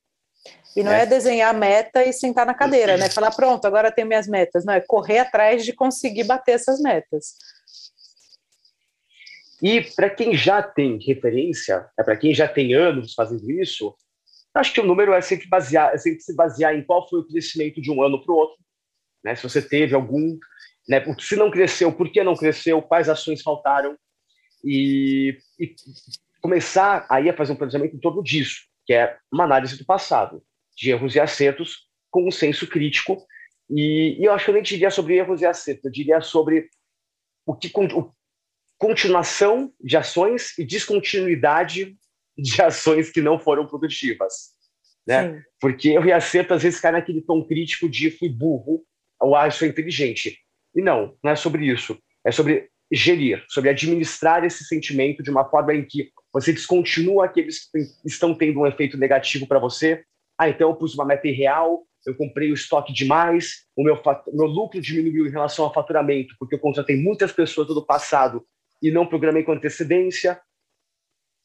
E 0.75 0.83
não 0.83 0.91
é, 0.91 1.03
é 1.03 1.05
desenhar 1.05 1.55
a 1.55 1.57
meta 1.57 2.03
e 2.03 2.11
sentar 2.11 2.45
na 2.45 2.53
cadeira, 2.53 2.97
né? 2.97 3.09
Falar, 3.09 3.31
pronto, 3.31 3.65
agora 3.65 3.91
tenho 3.91 4.07
minhas 4.07 4.27
metas. 4.27 4.65
Não, 4.65 4.73
é 4.73 4.81
correr 4.81 5.19
atrás 5.19 5.63
de 5.63 5.71
conseguir 5.71 6.25
bater 6.25 6.51
essas 6.51 6.81
metas. 6.81 7.35
E 9.61 9.81
para 9.95 10.09
quem 10.09 10.35
já 10.35 10.61
tem 10.61 10.99
referência, 10.99 11.89
é 11.97 12.03
para 12.03 12.17
quem 12.17 12.33
já 12.33 12.47
tem 12.47 12.73
anos 12.73 13.13
fazendo 13.13 13.49
isso, 13.49 13.95
acho 14.53 14.73
que 14.73 14.81
o 14.81 14.85
número 14.85 15.13
é 15.13 15.21
sempre, 15.21 15.47
basear, 15.47 15.93
é 15.93 15.97
sempre 15.97 16.21
se 16.21 16.35
basear 16.35 16.75
em 16.75 16.83
qual 16.83 17.07
foi 17.09 17.21
o 17.21 17.27
crescimento 17.27 17.81
de 17.81 17.89
um 17.89 18.03
ano 18.03 18.21
para 18.21 18.33
o 18.33 18.37
outro. 18.37 18.57
Né? 19.23 19.33
Se 19.33 19.43
você 19.43 19.61
teve 19.61 19.95
algum. 19.95 20.37
Né? 20.87 21.03
Se 21.19 21.35
não 21.35 21.49
cresceu, 21.49 21.91
por 21.91 22.11
que 22.11 22.21
não 22.21 22.35
cresceu? 22.35 22.81
Quais 22.81 23.09
ações 23.09 23.41
faltaram? 23.41 23.97
E, 24.63 25.37
e 25.59 25.73
começar 26.41 27.07
aí 27.09 27.29
a 27.29 27.35
fazer 27.35 27.53
um 27.53 27.55
planejamento 27.55 27.95
em 27.95 27.99
torno 27.99 28.21
disso, 28.21 28.65
que 28.85 28.93
é 28.93 29.17
uma 29.31 29.43
análise 29.43 29.77
do 29.77 29.85
passado 29.85 30.43
de 30.75 30.91
erros 30.91 31.15
e 31.15 31.19
acertos 31.19 31.87
com 32.11 32.27
um 32.27 32.31
senso 32.31 32.67
crítico. 32.67 33.25
E, 33.69 34.17
e 34.19 34.25
eu 34.25 34.33
acho 34.33 34.45
que 34.45 34.51
eu 34.51 34.55
nem 34.55 34.63
diria 34.63 34.91
sobre 34.91 35.15
erros 35.15 35.41
e 35.41 35.45
acertos, 35.45 35.85
eu 35.85 35.91
diria 35.91 36.21
sobre 36.21 36.69
o 37.45 37.55
que 37.55 37.71
o, 37.75 38.11
continuação 38.77 39.73
de 39.81 39.97
ações 39.97 40.57
e 40.57 40.65
descontinuidade 40.65 41.97
de 42.37 42.61
ações 42.61 43.09
que 43.09 43.21
não 43.21 43.39
foram 43.39 43.65
produtivas. 43.65 44.53
Né? 45.07 45.43
Porque 45.59 45.89
erro 45.89 46.07
e 46.07 46.11
acerto 46.11 46.53
às 46.53 46.63
vezes 46.63 46.79
cai 46.79 46.91
naquele 46.91 47.21
tom 47.21 47.43
crítico 47.45 47.87
de 47.87 48.11
fui 48.11 48.29
burro 48.29 48.83
ou 49.19 49.35
ah, 49.35 49.49
sou 49.49 49.67
inteligente. 49.67 50.39
E 50.75 50.81
não, 50.81 51.17
não 51.23 51.31
é 51.31 51.35
sobre 51.35 51.65
isso. 51.65 51.97
É 52.23 52.31
sobre 52.31 52.69
gerir, 52.91 53.43
sobre 53.49 53.69
administrar 53.69 54.43
esse 54.43 54.63
sentimento 54.63 55.23
de 55.23 55.31
uma 55.31 55.49
forma 55.49 55.73
em 55.73 55.85
que 55.85 56.09
você 56.31 56.53
descontinua 56.53 57.25
aqueles 57.25 57.69
que 57.69 57.79
estão 58.05 58.35
tendo 58.35 58.59
um 58.59 58.67
efeito 58.67 58.97
negativo 58.97 59.47
para 59.47 59.59
você 59.59 60.03
ah, 60.37 60.49
então 60.49 60.69
eu 60.69 60.75
pus 60.75 60.93
uma 60.93 61.05
meta 61.05 61.27
irreal, 61.27 61.83
eu 62.05 62.15
comprei 62.15 62.51
o 62.51 62.53
estoque 62.53 62.93
demais, 62.93 63.65
o 63.75 63.83
meu, 63.83 63.99
meu 64.33 64.45
lucro 64.45 64.81
diminuiu 64.81 65.25
em 65.25 65.31
relação 65.31 65.65
ao 65.65 65.73
faturamento, 65.73 66.35
porque 66.37 66.55
eu 66.55 66.59
contratei 66.59 66.95
muitas 66.95 67.31
pessoas 67.31 67.67
do 67.67 67.85
passado 67.85 68.45
e 68.81 68.91
não 68.91 69.07
programei 69.07 69.43
com 69.43 69.53
antecedência. 69.53 70.39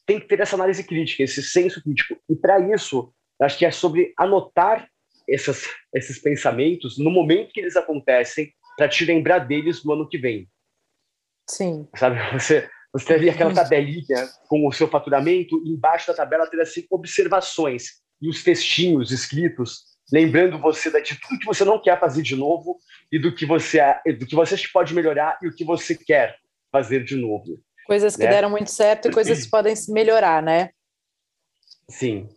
Tem 0.05 0.19
que 0.19 0.27
ter 0.27 0.39
essa 0.41 0.55
análise 0.55 0.83
crítica, 0.83 1.23
esse 1.23 1.41
senso 1.41 1.81
crítico. 1.81 2.19
E 2.29 2.35
para 2.35 2.59
isso, 2.73 3.13
acho 3.41 3.57
que 3.57 3.65
é 3.65 3.71
sobre 3.71 4.13
anotar 4.17 4.87
essas, 5.27 5.65
esses 5.95 6.19
pensamentos 6.19 6.97
no 6.97 7.09
momento 7.09 7.53
que 7.53 7.61
eles 7.61 7.77
acontecem, 7.77 8.53
para 8.77 8.89
te 8.89 9.05
lembrar 9.05 9.39
deles 9.39 9.83
no 9.83 9.93
ano 9.93 10.09
que 10.09 10.17
vem. 10.17 10.49
Sim. 11.49 11.87
Sabe, 11.95 12.17
você, 12.33 12.69
você 12.93 13.05
teria 13.05 13.31
aquela 13.31 13.53
tabelinha 13.53 14.27
com 14.47 14.67
o 14.67 14.71
seu 14.71 14.87
faturamento, 14.87 15.61
e 15.65 15.71
embaixo 15.71 16.07
da 16.07 16.13
tabela 16.13 16.47
teria 16.47 16.63
assim, 16.63 16.85
observações 16.89 18.01
e 18.21 18.29
os 18.29 18.43
textinhos 18.43 19.11
escritos, 19.11 19.83
lembrando 20.11 20.59
você 20.59 20.89
de 21.01 21.19
tudo 21.19 21.39
que 21.39 21.45
você 21.45 21.65
não 21.65 21.81
quer 21.81 21.99
fazer 21.99 22.21
de 22.21 22.35
novo 22.35 22.77
e 23.11 23.17
do 23.17 23.33
que 23.33 23.45
você 23.45 23.81
do 24.19 24.25
que 24.25 24.35
você 24.35 24.55
pode 24.71 24.93
melhorar 24.93 25.39
e 25.41 25.47
o 25.47 25.55
que 25.55 25.63
você 25.63 25.95
quer 25.95 26.37
fazer 26.71 27.03
de 27.03 27.15
novo. 27.15 27.59
Coisas 27.85 28.15
que 28.15 28.23
né? 28.23 28.29
deram 28.29 28.49
muito 28.49 28.69
certo 28.69 29.07
e 29.07 29.11
coisas 29.11 29.43
que 29.43 29.49
podem 29.49 29.73
melhorar, 29.89 30.41
né? 30.41 30.69
Sim. 31.89 32.29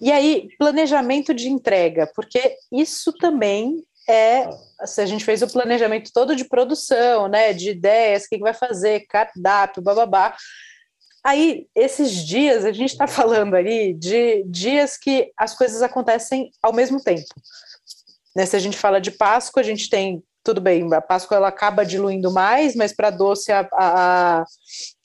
E 0.00 0.10
aí, 0.10 0.48
planejamento 0.58 1.32
de 1.32 1.48
entrega, 1.48 2.10
porque 2.14 2.56
isso 2.72 3.12
também 3.12 3.84
é, 4.10 4.50
se 4.84 5.00
a 5.00 5.06
gente 5.06 5.24
fez 5.24 5.42
o 5.42 5.48
planejamento 5.48 6.10
todo 6.12 6.34
de 6.34 6.44
produção, 6.44 7.28
né, 7.28 7.52
de 7.52 7.70
ideias, 7.70 8.24
o 8.24 8.28
que, 8.28 8.36
que 8.36 8.42
vai 8.42 8.54
fazer, 8.54 9.06
cardápio, 9.06 9.82
bababá, 9.82 10.34
Aí, 11.22 11.66
esses 11.74 12.24
dias, 12.26 12.64
a 12.64 12.72
gente 12.72 12.90
está 12.90 13.06
falando 13.06 13.54
ali 13.54 13.92
de 13.92 14.42
dias 14.44 14.96
que 14.96 15.30
as 15.36 15.54
coisas 15.54 15.82
acontecem 15.82 16.50
ao 16.62 16.72
mesmo 16.72 17.02
tempo. 17.02 17.28
Né? 18.34 18.46
Se 18.46 18.56
a 18.56 18.58
gente 18.58 18.78
fala 18.78 19.00
de 19.00 19.10
Páscoa, 19.10 19.60
a 19.60 19.64
gente 19.64 19.90
tem, 19.90 20.22
tudo 20.42 20.60
bem, 20.60 20.92
a 20.94 21.00
Páscoa 21.00 21.36
ela 21.36 21.48
acaba 21.48 21.84
diluindo 21.84 22.32
mais, 22.32 22.74
mas 22.74 22.94
para 22.94 23.10
doce 23.10 23.52
a, 23.52 23.68
a, 23.72 24.44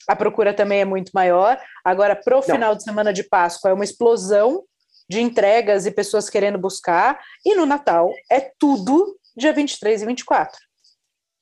a, 0.08 0.16
procura 0.16 0.54
também 0.54 0.80
é 0.80 0.84
muito 0.84 1.10
maior. 1.12 1.60
Agora, 1.84 2.16
para 2.16 2.38
o 2.38 2.42
final 2.42 2.74
de 2.74 2.82
semana 2.82 3.12
de 3.12 3.24
Páscoa, 3.24 3.70
é 3.70 3.74
uma 3.74 3.84
explosão 3.84 4.64
de 5.08 5.20
entregas 5.20 5.86
e 5.86 5.90
pessoas 5.90 6.28
querendo 6.28 6.58
buscar, 6.58 7.20
e 7.44 7.54
no 7.54 7.66
Natal 7.66 8.10
é 8.30 8.50
tudo 8.58 9.18
dia 9.36 9.52
23 9.52 10.02
e 10.02 10.06
24. 10.06 10.58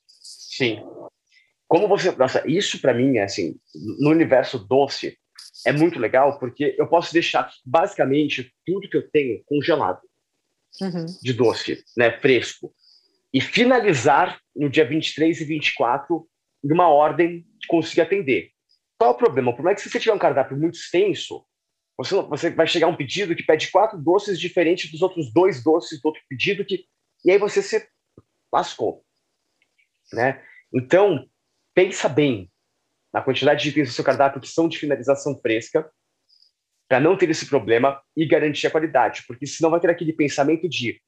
Sim 0.09 0.83
como 1.67 1.87
você. 1.87 2.11
Nossa, 2.11 2.43
isso 2.47 2.79
para 2.79 2.93
mim, 2.93 3.17
assim, 3.17 3.55
no 3.99 4.09
universo 4.09 4.59
doce, 4.59 5.17
é 5.65 5.71
muito 5.71 5.99
legal, 5.99 6.39
porque 6.39 6.75
eu 6.77 6.87
posso 6.87 7.11
deixar 7.11 7.49
basicamente 7.65 8.53
tudo 8.65 8.89
que 8.89 8.97
eu 8.97 9.09
tenho 9.09 9.43
congelado 9.45 9.99
uhum. 10.81 11.05
de 11.21 11.33
doce, 11.33 11.83
né, 11.97 12.17
fresco, 12.19 12.73
e 13.33 13.41
finalizar 13.41 14.39
no 14.55 14.69
dia 14.69 14.85
23 14.85 15.41
e 15.41 15.43
24 15.43 16.27
numa 16.63 16.87
ordem 16.87 17.45
que 17.59 17.67
consiga 17.67 18.03
atender. 18.03 18.51
Qual 18.97 19.11
é 19.11 19.13
o 19.13 19.17
problema? 19.17 19.51
O 19.51 19.53
problema 19.53 19.73
é 19.73 19.75
que 19.75 19.81
se 19.81 19.89
você 19.89 19.99
tiver 19.99 20.13
um 20.13 20.19
cardápio 20.19 20.57
muito 20.57 20.75
extenso, 20.75 21.45
Você, 21.97 22.15
você 22.21 22.49
vai 22.49 22.67
chegar 22.67 22.87
um 22.87 22.95
pedido 22.95 23.35
que 23.35 23.43
pede 23.43 23.71
quatro 23.71 23.97
doces 23.97 24.39
diferentes 24.39 24.91
dos 24.91 25.01
outros 25.01 25.31
dois 25.31 25.63
doces 25.63 26.01
do 26.01 26.07
outro 26.07 26.21
pedido, 26.27 26.65
que, 26.65 26.85
e 27.23 27.31
aí 27.31 27.37
você 27.37 27.61
se 27.61 27.87
lascou. 28.51 29.03
Né? 30.11 30.43
Então, 30.73 31.27
pensa 31.73 32.09
bem 32.09 32.51
na 33.13 33.21
quantidade 33.21 33.63
de 33.63 33.69
itens 33.69 33.89
do 33.89 33.93
seu 33.93 34.03
cardápio 34.03 34.41
que 34.41 34.47
são 34.47 34.67
de 34.67 34.77
finalização 34.77 35.39
fresca, 35.39 35.89
para 36.87 36.99
não 36.99 37.17
ter 37.17 37.29
esse 37.29 37.47
problema 37.47 38.01
e 38.15 38.27
garantir 38.27 38.67
a 38.67 38.71
qualidade, 38.71 39.23
porque 39.25 39.47
senão 39.47 39.71
vai 39.71 39.79
ter 39.79 39.89
aquele 39.89 40.13
pensamento 40.13 40.67
de. 40.69 41.01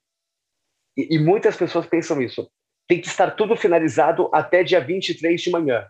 E, 0.95 1.15
e 1.15 1.19
muitas 1.19 1.55
pessoas 1.55 1.85
pensam 1.85 2.21
isso. 2.21 2.49
Tem 2.87 3.01
que 3.01 3.07
estar 3.07 3.31
tudo 3.31 3.55
finalizado 3.55 4.29
até 4.33 4.63
dia 4.63 4.79
23 4.79 5.39
de 5.39 5.49
manhã. 5.51 5.85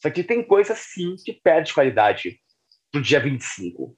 Só 0.00 0.10
que 0.10 0.24
tem 0.24 0.42
coisa 0.42 0.74
sim 0.74 1.14
que 1.24 1.34
perde 1.34 1.72
qualidade 1.72 2.40
pro 2.96 3.02
dia 3.02 3.20
25. 3.20 3.94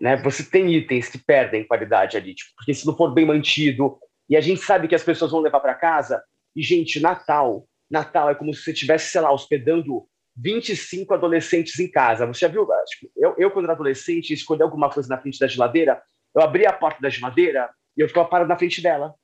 Né? 0.00 0.16
Você 0.16 0.42
tem 0.42 0.72
itens 0.74 1.08
que 1.08 1.18
perdem 1.18 1.66
qualidade 1.66 2.16
ali, 2.16 2.34
tipo, 2.34 2.52
porque 2.56 2.74
se 2.74 2.86
não 2.86 2.96
for 2.96 3.12
bem 3.12 3.24
mantido, 3.24 3.98
e 4.28 4.36
a 4.36 4.40
gente 4.40 4.60
sabe 4.60 4.88
que 4.88 4.94
as 4.94 5.02
pessoas 5.02 5.30
vão 5.30 5.40
levar 5.40 5.60
para 5.60 5.74
casa, 5.74 6.22
e 6.54 6.62
gente, 6.62 7.00
Natal, 7.00 7.66
Natal 7.90 8.30
é 8.30 8.34
como 8.34 8.52
se 8.52 8.62
você 8.62 8.72
estivesse, 8.72 9.10
sei 9.10 9.20
lá, 9.20 9.32
hospedando 9.32 10.06
25 10.36 11.14
adolescentes 11.14 11.78
em 11.78 11.90
casa. 11.90 12.26
Você 12.26 12.40
já 12.40 12.48
viu? 12.48 12.66
Tipo, 12.86 13.12
eu, 13.16 13.34
eu, 13.38 13.50
quando 13.50 13.64
era 13.64 13.74
adolescente, 13.74 14.32
escolhi 14.32 14.62
alguma 14.62 14.90
coisa 14.90 15.08
na 15.08 15.20
frente 15.20 15.38
da 15.38 15.46
geladeira, 15.46 16.02
eu 16.34 16.42
abria 16.42 16.70
a 16.70 16.72
porta 16.72 17.00
da 17.00 17.08
geladeira 17.08 17.70
e 17.96 18.00
eu 18.00 18.08
ficava 18.08 18.28
parado 18.28 18.48
na 18.48 18.58
frente 18.58 18.82
dela. 18.82 19.14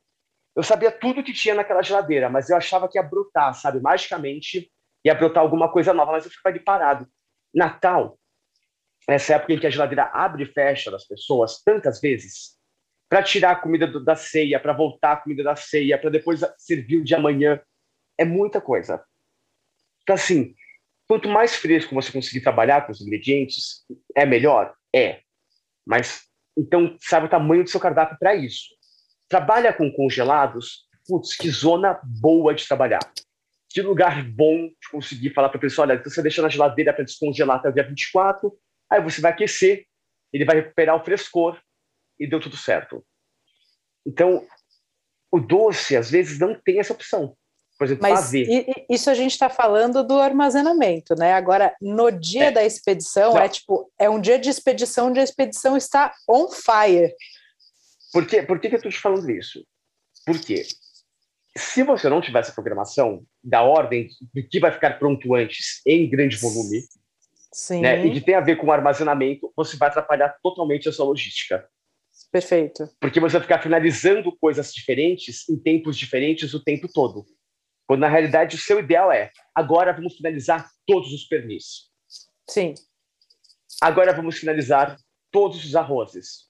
Eu 0.57 0.63
sabia 0.63 0.91
tudo 0.91 1.23
que 1.23 1.33
tinha 1.33 1.55
naquela 1.55 1.83
geladeira, 1.83 2.31
mas 2.31 2.49
eu 2.49 2.57
achava 2.57 2.89
que 2.89 2.99
ia 2.99 3.03
brotar, 3.03 3.53
sabe? 3.55 3.81
Magicamente 3.81 4.71
ia 5.05 5.15
brotar 5.15 5.43
alguma 5.43 5.71
coisa 5.71 5.93
nova, 5.93 6.13
mas 6.13 6.25
eu 6.25 6.31
ficava 6.31 6.55
ali 6.55 6.65
parado. 6.65 7.07
Natal, 7.55 8.19
essa 9.09 9.35
época 9.35 9.53
em 9.53 9.59
que 9.59 9.67
a 9.67 9.71
geladeira 9.71 10.11
abre 10.13 10.45
e 10.45 10.53
fecha 10.53 10.91
das 10.91 11.07
pessoas 11.07 11.63
tantas 11.63 12.01
vezes, 12.01 12.59
para 13.09 13.23
tirar 13.23 13.53
a 13.53 13.57
comida 13.57 13.87
do, 13.87 14.03
da 14.03 14.17
ceia, 14.17 14.59
para 14.59 14.73
voltar 14.73 15.13
a 15.13 15.17
comida 15.17 15.43
da 15.43 15.55
ceia, 15.55 15.99
para 15.99 16.11
depois 16.11 16.41
servir 16.59 16.99
o 16.99 17.05
de 17.05 17.15
amanhã, 17.15 17.61
é 18.19 18.25
muita 18.25 18.61
coisa. 18.61 19.05
Então, 20.03 20.15
assim, 20.15 20.55
Quanto 21.07 21.29
mais 21.29 21.55
fresco 21.55 21.95
você 21.95 22.11
conseguir 22.11 22.41
trabalhar 22.41 22.87
com 22.87 22.93
os 22.93 23.01
ingredientes, 23.01 23.85
é 24.17 24.25
melhor? 24.25 24.75
É. 24.95 25.21
Mas, 25.87 26.23
então, 26.57 26.97
sabe 27.01 27.27
o 27.27 27.31
tamanho 27.31 27.63
do 27.63 27.71
seu 27.71 27.81
cardápio 27.81 28.17
para 28.19 28.35
isso. 28.35 28.69
Trabalha 29.29 29.73
com 29.73 29.93
congelados, 29.93 30.87
putz, 31.07 31.37
que 31.37 31.51
zona 31.51 32.01
boa 32.03 32.55
de 32.55 32.67
trabalhar. 32.67 33.01
Que 33.75 33.83
lugar 33.83 34.23
bom 34.23 34.69
de 34.69 34.89
conseguir 34.89 35.31
falar 35.31 35.49
para 35.49 35.59
a 35.59 35.61
pessoa, 35.61 35.85
olha, 35.85 36.01
você 36.01 36.23
deixa 36.23 36.41
na 36.41 36.49
geladeira 36.49 36.95
para 36.95 37.05
descongelar 37.05 37.57
até 37.57 37.69
o 37.69 37.73
dia 37.73 37.83
24, 37.83 38.57
aí 38.89 39.03
você 39.03 39.21
vai 39.21 39.33
aquecer, 39.33 39.85
ele 40.33 40.45
vai 40.45 40.55
recuperar 40.61 40.95
o 40.95 41.05
frescor 41.05 41.61
e 42.17 42.25
deu 42.25 42.39
tudo 42.39 42.57
certo. 42.57 43.05
Então, 44.07 44.47
o 45.29 45.41
doce, 45.41 45.97
às 45.97 46.09
vezes, 46.09 46.39
não 46.39 46.55
tem 46.55 46.79
essa 46.79 46.93
opção. 46.93 47.37
Por 47.77 47.87
exemplo, 47.87 48.03
Mas 48.03 48.31
isso 48.89 49.11
a 49.11 49.15
gente 49.15 49.33
está 49.33 49.51
falando 49.51 50.05
do 50.05 50.21
armazenamento, 50.21 51.17
né? 51.17 51.33
Agora, 51.33 51.75
no 51.83 52.13
dia 52.13 52.45
é. 52.45 52.51
da 52.53 52.65
expedição, 52.65 53.35
não. 53.35 53.41
é 53.41 53.49
tipo, 53.49 53.91
é 53.99 54.09
um 54.09 54.21
dia 54.21 54.39
de 54.39 54.49
expedição 54.51 55.09
onde 55.09 55.19
a 55.19 55.25
expedição 55.25 55.77
está 55.77 56.15
on 56.29 56.49
fire. 56.49 57.13
Por, 58.13 58.25
quê? 58.25 58.41
Por 58.45 58.61
que, 58.61 58.69
que 58.69 58.77
eu 58.77 58.79
estou 58.79 58.93
te 58.93 59.01
falando 59.01 59.29
isso? 59.29 59.67
Porque 60.25 60.65
se 61.57 61.83
você 61.83 62.09
não 62.09 62.21
tivesse 62.21 62.51
a 62.51 62.55
programação 62.55 63.25
da 63.43 63.63
ordem 63.63 64.09
do 64.35 64.43
que 64.49 64.59
vai 64.59 64.73
ficar 64.73 64.99
pronto 64.99 65.35
antes 65.35 65.81
em 65.87 66.09
grande 66.09 66.37
volume, 66.37 66.83
Sim. 67.55 67.83
Né, 67.83 68.05
e 68.05 68.13
que 68.13 68.21
tem 68.21 68.35
a 68.35 68.41
ver 68.41 68.57
com 68.57 68.67
o 68.67 68.73
armazenamento, 68.73 69.53
você 69.57 69.77
vai 69.77 69.89
atrapalhar 69.89 70.37
totalmente 70.43 70.89
a 70.89 70.93
sua 70.93 71.07
logística. 71.07 71.65
Perfeito. 72.33 72.89
Porque 73.01 73.21
você 73.21 73.35
vai 73.35 73.43
ficar 73.43 73.63
finalizando 73.63 74.37
coisas 74.37 74.73
diferentes 74.73 75.49
em 75.49 75.57
tempos 75.57 75.97
diferentes 75.97 76.53
o 76.53 76.63
tempo 76.63 76.89
todo. 76.93 77.25
Quando 77.87 78.01
na 78.01 78.09
realidade 78.09 78.57
o 78.57 78.59
seu 78.59 78.81
ideal 78.81 79.13
é 79.13 79.31
agora 79.55 79.93
vamos 79.93 80.17
finalizar 80.17 80.69
todos 80.85 81.13
os 81.13 81.25
pernis. 81.29 81.93
Sim. 82.51 82.75
Agora 83.81 84.13
vamos 84.13 84.37
finalizar 84.37 84.97
todos 85.31 85.65
os 85.65 85.77
arrozes. 85.77 86.49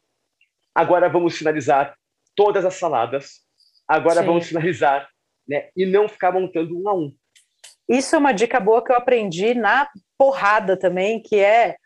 Agora 0.75 1.11
vamos 1.11 1.37
finalizar 1.37 1.95
todas 2.35 2.65
as 2.65 2.75
saladas. 2.75 3.44
Agora 3.89 4.20
Sim. 4.20 4.26
vamos 4.26 4.47
finalizar, 4.47 5.09
né? 5.49 5.68
E 5.76 5.85
não 5.87 6.09
ficar 6.09 6.32
montando 6.32 6.78
um 6.78 6.89
a 6.89 6.95
um. 6.95 7.14
Isso 7.89 8.14
é 8.14 8.18
uma 8.18 8.32
dica 8.32 8.59
boa 8.59 8.82
que 8.82 8.91
eu 8.91 8.97
aprendi 8.97 9.55
na 9.55 9.89
porrada 10.16 10.76
também, 10.76 11.20
que 11.20 11.37
é 11.37 11.76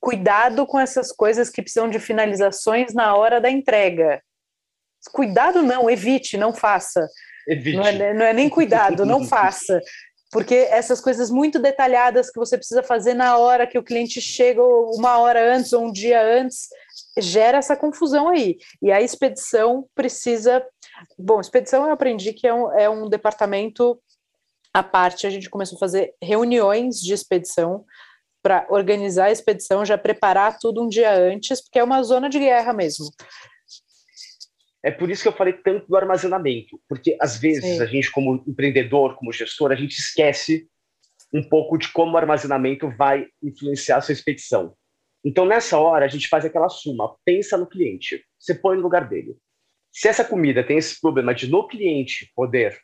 cuidado 0.00 0.66
com 0.66 0.78
essas 0.78 1.10
coisas 1.10 1.48
que 1.50 1.62
precisam 1.62 1.88
de 1.88 1.98
finalizações 1.98 2.92
na 2.92 3.16
hora 3.16 3.40
da 3.40 3.50
entrega. 3.50 4.22
Cuidado 5.12 5.62
não, 5.62 5.90
evite, 5.90 6.36
não 6.36 6.52
faça. 6.52 7.08
Não 7.74 7.84
é, 7.84 8.14
não 8.14 8.24
é 8.24 8.32
nem 8.32 8.48
cuidado, 8.48 9.04
não 9.04 9.24
faça. 9.26 9.80
Porque 10.30 10.54
essas 10.54 11.00
coisas 11.00 11.30
muito 11.30 11.58
detalhadas 11.60 12.30
que 12.30 12.38
você 12.38 12.58
precisa 12.58 12.82
fazer 12.82 13.14
na 13.14 13.38
hora 13.38 13.66
que 13.66 13.78
o 13.78 13.84
cliente 13.84 14.20
chega, 14.20 14.60
uma 14.62 15.18
hora 15.18 15.54
antes 15.54 15.72
ou 15.72 15.86
um 15.86 15.92
dia 15.92 16.20
antes, 16.20 16.68
gera 17.18 17.58
essa 17.58 17.76
confusão 17.76 18.28
aí. 18.28 18.56
E 18.82 18.90
a 18.90 19.00
expedição 19.00 19.86
precisa. 19.94 20.64
Bom, 21.18 21.40
expedição 21.40 21.84
eu 21.86 21.92
aprendi 21.92 22.32
que 22.32 22.46
é 22.46 22.54
um, 22.54 22.72
é 22.72 22.88
um 22.88 23.08
departamento 23.08 23.98
à 24.72 24.82
parte. 24.82 25.26
A 25.26 25.30
gente 25.30 25.50
começou 25.50 25.76
a 25.76 25.80
fazer 25.80 26.14
reuniões 26.22 27.00
de 27.00 27.12
expedição 27.12 27.84
para 28.42 28.66
organizar 28.68 29.26
a 29.26 29.32
expedição, 29.32 29.84
já 29.84 29.96
preparar 29.96 30.58
tudo 30.58 30.82
um 30.82 30.88
dia 30.88 31.14
antes, 31.14 31.62
porque 31.62 31.78
é 31.78 31.84
uma 31.84 32.02
zona 32.02 32.28
de 32.28 32.38
guerra 32.38 32.72
mesmo. 32.74 33.06
É 34.82 34.90
por 34.90 35.10
isso 35.10 35.22
que 35.22 35.28
eu 35.28 35.32
falei 35.32 35.54
tanto 35.54 35.86
do 35.88 35.96
armazenamento, 35.96 36.78
porque 36.86 37.16
às 37.18 37.38
vezes 37.38 37.76
Sim. 37.76 37.82
a 37.82 37.86
gente, 37.86 38.12
como 38.12 38.44
empreendedor, 38.46 39.16
como 39.16 39.32
gestor, 39.32 39.72
a 39.72 39.74
gente 39.74 39.98
esquece 39.98 40.68
um 41.32 41.42
pouco 41.42 41.78
de 41.78 41.90
como 41.90 42.12
o 42.12 42.16
armazenamento 42.18 42.90
vai 42.90 43.26
influenciar 43.42 43.96
a 43.96 44.00
sua 44.02 44.12
expedição. 44.12 44.76
Então, 45.24 45.46
nessa 45.46 45.78
hora, 45.78 46.04
a 46.04 46.08
gente 46.08 46.28
faz 46.28 46.44
aquela 46.44 46.68
suma, 46.68 47.16
pensa 47.24 47.56
no 47.56 47.66
cliente, 47.66 48.22
você 48.38 48.54
põe 48.54 48.76
no 48.76 48.82
lugar 48.82 49.08
dele. 49.08 49.34
Se 49.94 50.08
essa 50.08 50.24
comida 50.24 50.66
tem 50.66 50.76
esse 50.76 51.00
problema 51.00 51.32
de 51.32 51.48
no 51.48 51.68
cliente 51.68 52.32
poder, 52.34 52.76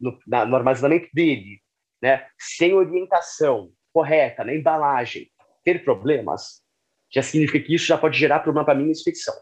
no, 0.00 0.18
na, 0.26 0.44
no 0.44 0.56
armazenamento 0.56 1.08
dele, 1.14 1.62
né, 2.02 2.26
sem 2.36 2.74
orientação 2.74 3.72
correta 3.92 4.42
na 4.42 4.52
embalagem, 4.52 5.30
ter 5.64 5.84
problemas, 5.84 6.60
já 7.08 7.22
significa 7.22 7.64
que 7.64 7.72
isso 7.72 7.86
já 7.86 7.96
pode 7.96 8.18
gerar 8.18 8.40
problema 8.40 8.64
para 8.64 8.74
mim 8.74 8.86
na 8.86 8.90
expedição. 8.90 9.34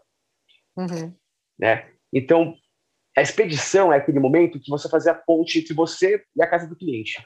Uhum. 0.77 1.15
Né? 1.57 1.91
Então, 2.13 2.55
a 3.17 3.23
expedição 3.23 3.91
é 3.91 3.97
aquele 3.97 4.19
momento 4.19 4.59
que 4.59 4.69
você 4.69 4.87
faz 4.87 5.07
a 5.07 5.15
ponte 5.15 5.59
entre 5.59 5.73
você 5.73 6.23
e 6.35 6.43
a 6.43 6.47
casa 6.47 6.67
do 6.67 6.75
cliente. 6.75 7.25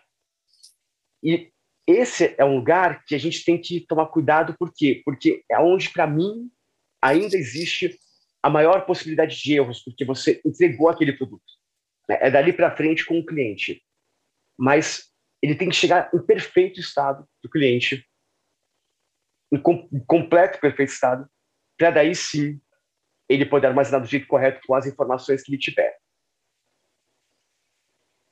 E 1.22 1.52
esse 1.86 2.36
é 2.38 2.46
um 2.46 2.56
lugar 2.56 3.04
que 3.04 3.16
a 3.16 3.18
gente 3.18 3.44
tem 3.44 3.60
que 3.60 3.82
tomar 3.82 4.06
cuidado, 4.06 4.56
por 4.58 4.72
quê? 4.74 5.02
Porque 5.04 5.44
é 5.52 5.60
onde, 5.60 5.90
para 5.90 6.08
mim, 6.08 6.50
ainda 7.02 7.36
existe 7.36 8.00
a 8.42 8.50
maior 8.50 8.86
possibilidade 8.86 9.38
de 9.42 9.54
erros, 9.54 9.82
porque 9.84 10.06
você 10.06 10.42
entregou 10.46 10.90
aquele 10.90 11.14
produto. 11.14 11.44
Né? 12.08 12.18
É 12.22 12.32
dali 12.32 12.54
para 12.54 12.76
frente 12.76 13.06
com 13.06 13.20
o 13.20 13.26
cliente. 13.26 13.84
Mas 14.58 15.14
ele 15.42 15.56
tem 15.56 15.70
que 15.70 15.76
chegar 15.76 16.10
em 16.14 16.26
perfeito 16.26 16.80
estado 16.80 17.28
do 17.44 17.50
cliente, 17.50 18.06
em, 19.52 19.62
com, 19.62 19.88
em 19.92 20.00
completo 20.06 20.60
perfeito 20.60 20.92
estado, 20.92 21.30
para 21.78 21.92
daí 21.92 22.14
sim 22.14 22.62
ele 23.28 23.46
poder 23.46 23.68
armazenar 23.68 24.02
do 24.02 24.08
jeito 24.08 24.28
correto 24.28 24.60
com 24.66 24.74
as 24.74 24.86
informações 24.86 25.44
que 25.44 25.52
ele 25.52 25.60
tiver. 25.60 25.98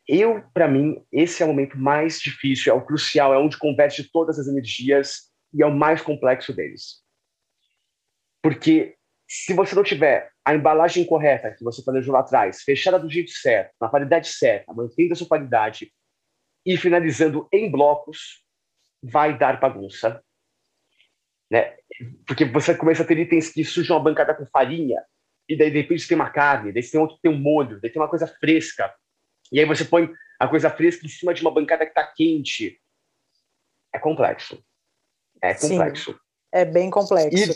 Eu, 0.08 0.42
para 0.54 0.68
mim, 0.68 1.06
esse 1.12 1.44
é 1.44 1.46
o 1.46 1.50
momento 1.50 1.78
mais 1.78 2.20
difícil, 2.20 2.72
é 2.72 2.76
o 2.76 2.86
crucial, 2.86 3.34
é 3.34 3.38
onde 3.38 3.58
converge 3.58 4.10
todas 4.10 4.40
as 4.40 4.48
energias 4.48 5.32
e 5.54 5.62
é 5.62 5.66
o 5.66 5.76
mais 5.76 6.02
complexo 6.02 6.54
deles. 6.54 7.04
Porque 8.42 8.97
se 9.28 9.54
você 9.54 9.76
não 9.76 9.84
tiver 9.84 10.32
a 10.46 10.56
embalagem 10.56 11.06
correta 11.06 11.52
que 11.52 11.64
você 11.64 11.82
planejou 11.82 12.14
lá 12.14 12.22
atrás, 12.22 12.62
fechada 12.62 12.98
do 12.98 13.10
jeito 13.10 13.32
certo, 13.32 13.74
na 13.80 13.90
qualidade 13.90 14.30
certa, 14.30 14.74
mantendo 14.74 15.14
a 15.14 15.16
sua 15.16 15.28
qualidade 15.28 15.92
e 16.66 16.78
finalizando 16.78 17.48
em 17.52 17.70
blocos, 17.70 18.44
vai 19.04 19.38
dar 19.38 19.60
bagunça 19.60 20.24
né? 21.50 21.76
Porque 22.26 22.46
você 22.46 22.76
começa 22.76 23.04
a 23.04 23.06
ter 23.06 23.18
itens 23.18 23.50
que 23.50 23.64
sujam 23.64 23.98
a 23.98 24.00
bancada 24.00 24.36
com 24.36 24.46
farinha, 24.46 25.02
e 25.50 25.58
daí 25.58 25.72
de 25.72 25.78
repente 25.78 26.08
tem 26.08 26.16
uma 26.16 26.30
carne, 26.30 26.74
daí 26.74 26.84
tem 26.84 27.00
outro 27.00 27.18
tem 27.22 27.32
um 27.32 27.40
molho, 27.40 27.80
daí 27.80 27.90
tem 27.90 28.02
uma 28.02 28.10
coisa 28.10 28.28
fresca. 28.28 28.94
E 29.52 29.60
aí 29.60 29.66
você 29.66 29.86
põe 29.86 30.12
a 30.40 30.48
coisa 30.48 30.70
fresca 30.70 31.06
em 31.06 31.10
cima 31.10 31.34
de 31.34 31.42
uma 31.42 31.54
bancada 31.54 31.86
que 31.86 31.92
está 31.92 32.06
quente. 32.06 32.80
É 33.94 34.00
complexo. 34.00 34.62
É 35.42 35.54
complexo. 35.54 36.12
Sim, 36.12 36.20
é 36.52 36.66
bem 36.66 36.90
complexo. 36.90 37.52
E 37.54 37.56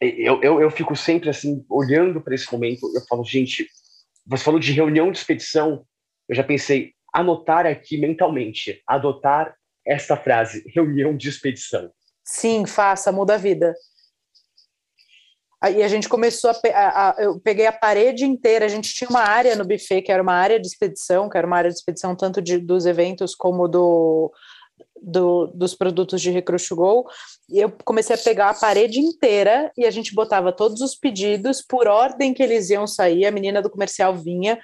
eu, 0.00 0.42
eu, 0.42 0.60
eu 0.60 0.70
fico 0.70 0.94
sempre 0.94 1.30
assim, 1.30 1.64
olhando 1.68 2.20
para 2.20 2.34
esse 2.34 2.50
momento, 2.52 2.90
eu 2.94 3.00
falo, 3.08 3.24
gente, 3.24 3.68
você 4.26 4.44
falou 4.44 4.60
de 4.60 4.72
reunião 4.72 5.10
de 5.10 5.18
expedição, 5.18 5.84
eu 6.28 6.34
já 6.34 6.42
pensei, 6.42 6.92
anotar 7.12 7.66
aqui 7.66 7.98
mentalmente, 7.98 8.82
adotar 8.86 9.54
essa 9.86 10.16
frase, 10.16 10.64
reunião 10.74 11.16
de 11.16 11.28
expedição. 11.28 11.90
Sim, 12.24 12.66
faça, 12.66 13.12
muda 13.12 13.34
a 13.34 13.38
vida. 13.38 13.74
E 15.70 15.82
a 15.82 15.88
gente 15.88 16.08
começou 16.08 16.50
a, 16.50 16.54
a, 16.74 17.10
a, 17.10 17.22
Eu 17.22 17.40
peguei 17.40 17.66
a 17.66 17.72
parede 17.72 18.24
inteira. 18.24 18.66
A 18.66 18.68
gente 18.68 18.92
tinha 18.92 19.08
uma 19.08 19.22
área 19.22 19.56
no 19.56 19.64
buffet 19.64 20.02
que 20.02 20.12
era 20.12 20.22
uma 20.22 20.34
área 20.34 20.60
de 20.60 20.66
expedição, 20.66 21.28
que 21.28 21.38
era 21.38 21.46
uma 21.46 21.56
área 21.56 21.70
de 21.70 21.76
expedição 21.76 22.14
tanto 22.14 22.42
de, 22.42 22.58
dos 22.58 22.84
eventos 22.84 23.34
como 23.34 23.66
do, 23.66 24.30
do, 25.02 25.46
dos 25.48 25.74
produtos 25.74 26.20
de 26.20 26.30
Recruit 26.30 26.68
Go, 26.74 27.06
e 27.48 27.60
eu 27.60 27.72
comecei 27.84 28.16
a 28.16 28.18
pegar 28.18 28.50
a 28.50 28.54
parede 28.54 28.98
inteira 28.98 29.70
e 29.76 29.84
a 29.84 29.90
gente 29.90 30.14
botava 30.14 30.52
todos 30.52 30.80
os 30.80 30.94
pedidos 30.94 31.62
por 31.62 31.86
ordem 31.86 32.34
que 32.34 32.42
eles 32.42 32.70
iam 32.70 32.86
sair, 32.86 33.26
a 33.26 33.30
menina 33.30 33.62
do 33.62 33.70
comercial 33.70 34.14
vinha, 34.14 34.58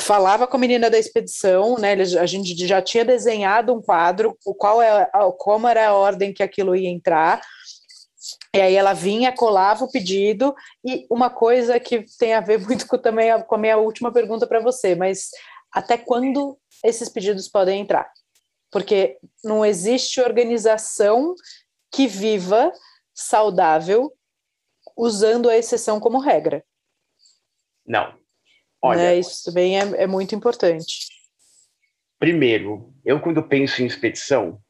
falava 0.00 0.46
com 0.46 0.56
a 0.56 0.60
menina 0.60 0.90
da 0.90 0.98
expedição, 0.98 1.76
né? 1.78 1.92
A 1.92 2.26
gente 2.26 2.54
já 2.66 2.82
tinha 2.82 3.04
desenhado 3.04 3.72
um 3.72 3.80
quadro, 3.80 4.36
o 4.44 4.54
qual 4.54 4.82
é 4.82 5.08
como 5.38 5.66
era 5.66 5.88
a 5.88 5.94
ordem 5.94 6.32
que 6.32 6.42
aquilo 6.42 6.76
ia 6.76 6.90
entrar. 6.90 7.40
E 8.54 8.60
aí 8.60 8.74
ela 8.74 8.92
vinha, 8.92 9.32
colava 9.32 9.84
o 9.84 9.90
pedido, 9.90 10.54
e 10.84 11.06
uma 11.10 11.30
coisa 11.30 11.78
que 11.78 12.04
tem 12.18 12.34
a 12.34 12.40
ver 12.40 12.58
muito 12.66 12.86
com, 12.86 12.98
também 12.98 13.30
com 13.42 13.54
a 13.54 13.58
minha 13.58 13.76
última 13.76 14.12
pergunta 14.12 14.46
para 14.46 14.60
você, 14.60 14.94
mas 14.94 15.30
até 15.72 15.96
quando 15.96 16.58
esses 16.84 17.08
pedidos 17.08 17.48
podem 17.48 17.80
entrar? 17.80 18.10
Porque 18.76 19.16
não 19.42 19.64
existe 19.64 20.20
organização 20.20 21.34
que 21.90 22.06
viva 22.06 22.70
saudável 23.14 24.12
usando 24.94 25.48
a 25.48 25.56
exceção 25.56 25.98
como 25.98 26.18
regra. 26.18 26.62
Não. 27.86 28.18
Olha, 28.82 28.98
né? 28.98 29.18
Isso 29.18 29.44
também 29.46 29.80
é, 29.80 30.02
é 30.02 30.06
muito 30.06 30.34
importante. 30.34 31.08
Primeiro, 32.18 32.92
eu 33.02 33.18
quando 33.18 33.42
penso 33.48 33.80
em 33.80 33.86
expedição, 33.86 34.60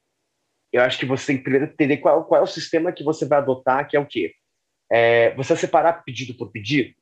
eu 0.72 0.82
acho 0.82 1.00
que 1.00 1.04
você 1.04 1.26
tem 1.26 1.38
que 1.38 1.42
primeiro 1.42 1.66
entender 1.66 1.96
qual, 1.96 2.24
qual 2.26 2.42
é 2.42 2.44
o 2.44 2.46
sistema 2.46 2.92
que 2.92 3.02
você 3.02 3.26
vai 3.26 3.38
adotar, 3.38 3.88
que 3.88 3.96
é 3.96 4.00
o 4.00 4.06
quê? 4.06 4.32
É, 4.88 5.34
você 5.34 5.56
separar 5.56 6.04
pedido 6.04 6.32
por 6.36 6.52
pedido. 6.52 6.94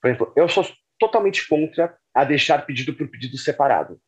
Por 0.00 0.08
exemplo, 0.08 0.32
eu 0.34 0.48
sou 0.48 0.66
totalmente 0.98 1.46
contra 1.46 1.96
a 2.12 2.24
deixar 2.24 2.66
pedido 2.66 2.92
por 2.94 3.08
pedido 3.08 3.38
separado. 3.38 4.02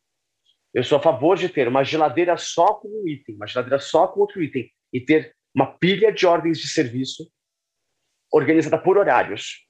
Eu 0.75 0.83
sou 0.83 0.97
a 0.97 1.01
favor 1.01 1.37
de 1.37 1.49
ter 1.49 1.67
uma 1.67 1.83
geladeira 1.83 2.37
só 2.37 2.75
com 2.75 2.87
um 2.89 3.07
item, 3.07 3.35
uma 3.35 3.47
geladeira 3.47 3.79
só 3.79 4.07
com 4.07 4.19
outro 4.19 4.43
item, 4.43 4.69
e 4.93 4.99
ter 4.99 5.33
uma 5.55 5.77
pilha 5.77 6.11
de 6.11 6.27
ordens 6.27 6.59
de 6.59 6.67
serviço 6.67 7.31
organizada 8.31 8.77
por 8.77 8.97
horários. 8.97 9.65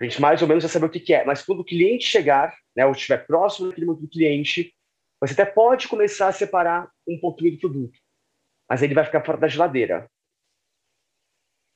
A 0.00 0.04
gente 0.04 0.20
mais 0.20 0.40
ou 0.40 0.48
menos 0.48 0.62
já 0.62 0.68
saber 0.68 0.86
o 0.86 0.90
que, 0.90 1.12
é. 1.12 1.24
Mas 1.24 1.42
quando 1.42 1.60
o 1.60 1.64
cliente 1.64 2.06
chegar, 2.06 2.56
né, 2.74 2.86
ou 2.86 2.92
estiver 2.92 3.26
próximo 3.26 3.68
daquele 3.68 3.86
do 3.86 4.08
cliente, 4.08 4.74
você 5.20 5.34
até 5.34 5.44
pode 5.44 5.86
começar 5.86 6.28
a 6.28 6.32
separar 6.32 6.90
um 7.06 7.20
pouquinho 7.20 7.52
do 7.52 7.60
produto 7.60 7.98
mas 8.70 8.82
ele 8.82 8.94
vai 8.94 9.04
ficar 9.04 9.24
fora 9.24 9.36
da 9.36 9.48
geladeira. 9.48 10.08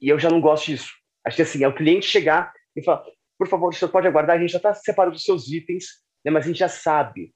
E 0.01 0.09
eu 0.09 0.17
já 0.17 0.31
não 0.31 0.41
gosto 0.41 0.67
disso. 0.67 0.93
Acho 1.27 1.37
que 1.37 1.43
assim, 1.43 1.65
é 1.65 1.69
o 1.69 1.75
cliente 1.75 2.07
chegar 2.07 2.53
e 2.77 2.85
falar, 2.85 3.05
por 3.37 3.49
favor, 3.49 3.75
você 3.75 3.89
pode 3.89 4.07
aguardar, 4.07 4.37
a 4.37 4.39
gente 4.39 4.53
já 4.53 4.59
está 4.59 4.73
separando 4.73 5.17
os 5.17 5.25
seus 5.25 5.51
itens, 5.51 5.87
né, 6.25 6.31
mas 6.31 6.45
a 6.45 6.47
gente 6.47 6.59
já 6.59 6.69
sabe 6.69 7.35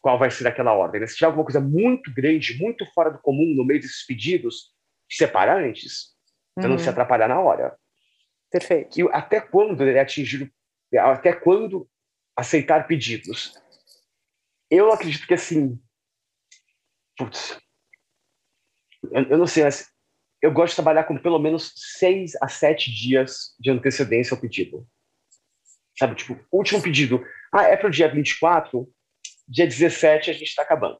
qual 0.00 0.18
vai 0.18 0.30
ser 0.30 0.46
aquela 0.46 0.72
ordem. 0.72 1.00
Né? 1.00 1.06
Se 1.06 1.16
tiver 1.16 1.26
alguma 1.26 1.44
coisa 1.44 1.60
muito 1.60 2.12
grande, 2.12 2.58
muito 2.58 2.86
fora 2.92 3.10
do 3.10 3.18
comum 3.18 3.54
no 3.54 3.64
meio 3.64 3.80
desses 3.80 4.04
pedidos, 4.06 4.72
separa 5.10 5.56
antes, 5.56 6.14
para 6.54 6.64
uhum. 6.64 6.70
não 6.70 6.78
se 6.78 6.84
uhum. 6.84 6.90
atrapalhar 6.90 7.28
na 7.28 7.40
hora. 7.40 7.76
Perfeito. 8.50 8.98
E 8.98 9.08
até 9.12 9.40
quando 9.40 9.82
ele 9.82 9.98
atingir, 9.98 10.52
até 10.96 11.32
quando 11.32 11.88
aceitar 12.36 12.86
pedidos? 12.86 13.54
Eu 14.70 14.92
acredito 14.92 15.26
que 15.26 15.34
assim, 15.34 15.78
putz, 17.16 17.58
eu, 19.10 19.22
eu, 19.30 19.38
não 19.38 19.46
sei, 19.46 19.64
mas 19.64 19.90
eu 20.40 20.52
gosto 20.52 20.70
de 20.70 20.76
trabalhar 20.76 21.04
com 21.04 21.18
pelo 21.18 21.38
menos 21.38 21.72
seis 21.98 22.32
a 22.40 22.48
sete 22.48 22.90
dias 22.92 23.54
de 23.58 23.70
antecedência 23.70 24.34
ao 24.34 24.40
pedido. 24.40 24.86
Sabe, 25.98 26.14
tipo, 26.14 26.38
último 26.52 26.80
pedido. 26.80 27.24
Ah, 27.52 27.64
é 27.64 27.76
para 27.76 27.88
o 27.88 27.90
dia 27.90 28.08
24, 28.08 28.88
dia 29.48 29.66
17 29.66 30.30
a 30.30 30.32
gente 30.32 30.48
está 30.48 30.62
acabando. 30.62 30.98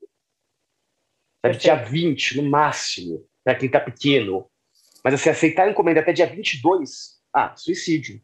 Sabe, 1.45 1.59
dia 1.59 1.75
20, 1.77 2.39
no 2.39 2.51
máximo, 2.51 3.25
para 3.45 3.55
quem 3.55 3.67
está 3.67 3.79
pequeno. 3.79 4.51
Mas 5.05 5.15
assim, 5.15 5.31
aceitar 5.31 5.67
a 5.67 5.71
encomenda 5.71 6.01
até 6.01 6.13
dia 6.13 6.27
22, 6.27 7.19
ah, 7.33 7.55
suicídio. 7.57 8.21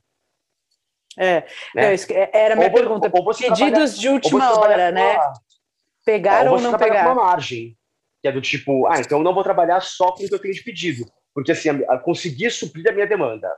É, 1.16 1.42
né? 1.42 1.46
não, 1.76 2.16
é, 2.16 2.30
era 2.32 2.54
a 2.54 2.56
minha 2.56 2.68
ou, 2.68 2.74
pergunta. 2.74 3.10
Ou, 3.12 3.24
ou 3.24 3.34
Pedidos 3.34 3.98
de 3.98 4.08
última 4.08 4.58
hora, 4.58 4.90
né? 4.90 5.16
Pegar 6.04 6.46
ou, 6.46 6.54
ou 6.54 6.60
não 6.60 6.76
pegar? 6.76 7.06
uma 7.06 7.14
margem 7.14 7.76
que 8.20 8.28
é 8.28 8.32
do 8.32 8.40
tipo, 8.40 8.86
ah, 8.86 8.98
então 8.98 9.18
eu 9.18 9.22
não 9.24 9.34
vou 9.34 9.44
trabalhar 9.44 9.80
só 9.80 10.10
com 10.12 10.24
o 10.24 10.26
que 10.26 10.34
eu 10.34 10.38
tenho 10.38 10.54
de 10.54 10.62
pedido, 10.62 11.04
porque 11.34 11.52
assim, 11.52 11.68
a, 11.68 11.94
a 11.94 11.98
conseguir 11.98 12.50
suprir 12.50 12.88
a 12.88 12.92
minha 12.92 13.06
demanda, 13.06 13.48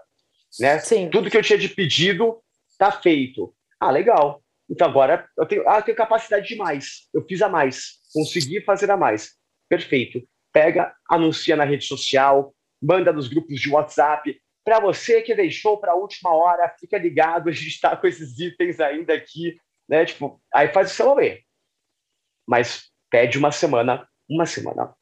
né? 0.59 0.81
Sim. 0.81 1.09
Tudo 1.09 1.31
que 1.31 1.37
eu 1.37 1.43
tinha 1.43 1.57
de 1.57 1.69
pedido 1.69 2.43
tá 2.77 2.91
feito. 2.91 3.55
Ah, 3.79 3.93
legal. 3.93 4.43
Então 4.69 4.89
agora 4.89 5.29
eu 5.39 5.47
tenho, 5.47 5.69
ah, 5.69 5.79
eu 5.79 5.83
tenho 5.83 5.97
capacidade 5.97 6.47
de 6.47 6.57
mais. 6.57 7.09
Eu 7.15 7.25
fiz 7.27 7.41
a 7.43 7.49
mais, 7.49 8.01
consegui 8.13 8.61
fazer 8.61 8.91
a 8.91 8.97
mais. 8.97 9.35
Perfeito. 9.69 10.27
Pega, 10.53 10.95
anuncia 11.09 11.57
na 11.57 11.65
rede 11.65 11.85
social, 11.85 12.55
manda 12.83 13.13
nos 13.13 13.29
grupos 13.29 13.61
de 13.61 13.71
WhatsApp. 13.71 14.41
Para 14.65 14.81
você 14.81 15.23
que 15.23 15.35
deixou 15.35 15.79
para 15.79 15.93
a 15.93 15.97
última 15.97 16.35
hora, 16.35 16.75
fica 16.81 16.99
ligado, 16.99 17.49
a 17.51 17.53
gente 17.53 17.69
está 17.69 17.97
com 17.97 18.07
esses 18.07 18.39
itens 18.39 18.81
ainda 18.81 19.15
aqui, 19.15 19.57
né? 19.89 20.05
Tipo, 20.05 20.41
aí 20.53 20.69
faz 20.69 20.91
o 20.91 20.95
seu. 20.95 21.17
Mas 22.47 22.91
pede 23.11 23.39
uma 23.39 23.53
semana 23.53 24.09
uma 24.29 24.47
semana. 24.47 24.95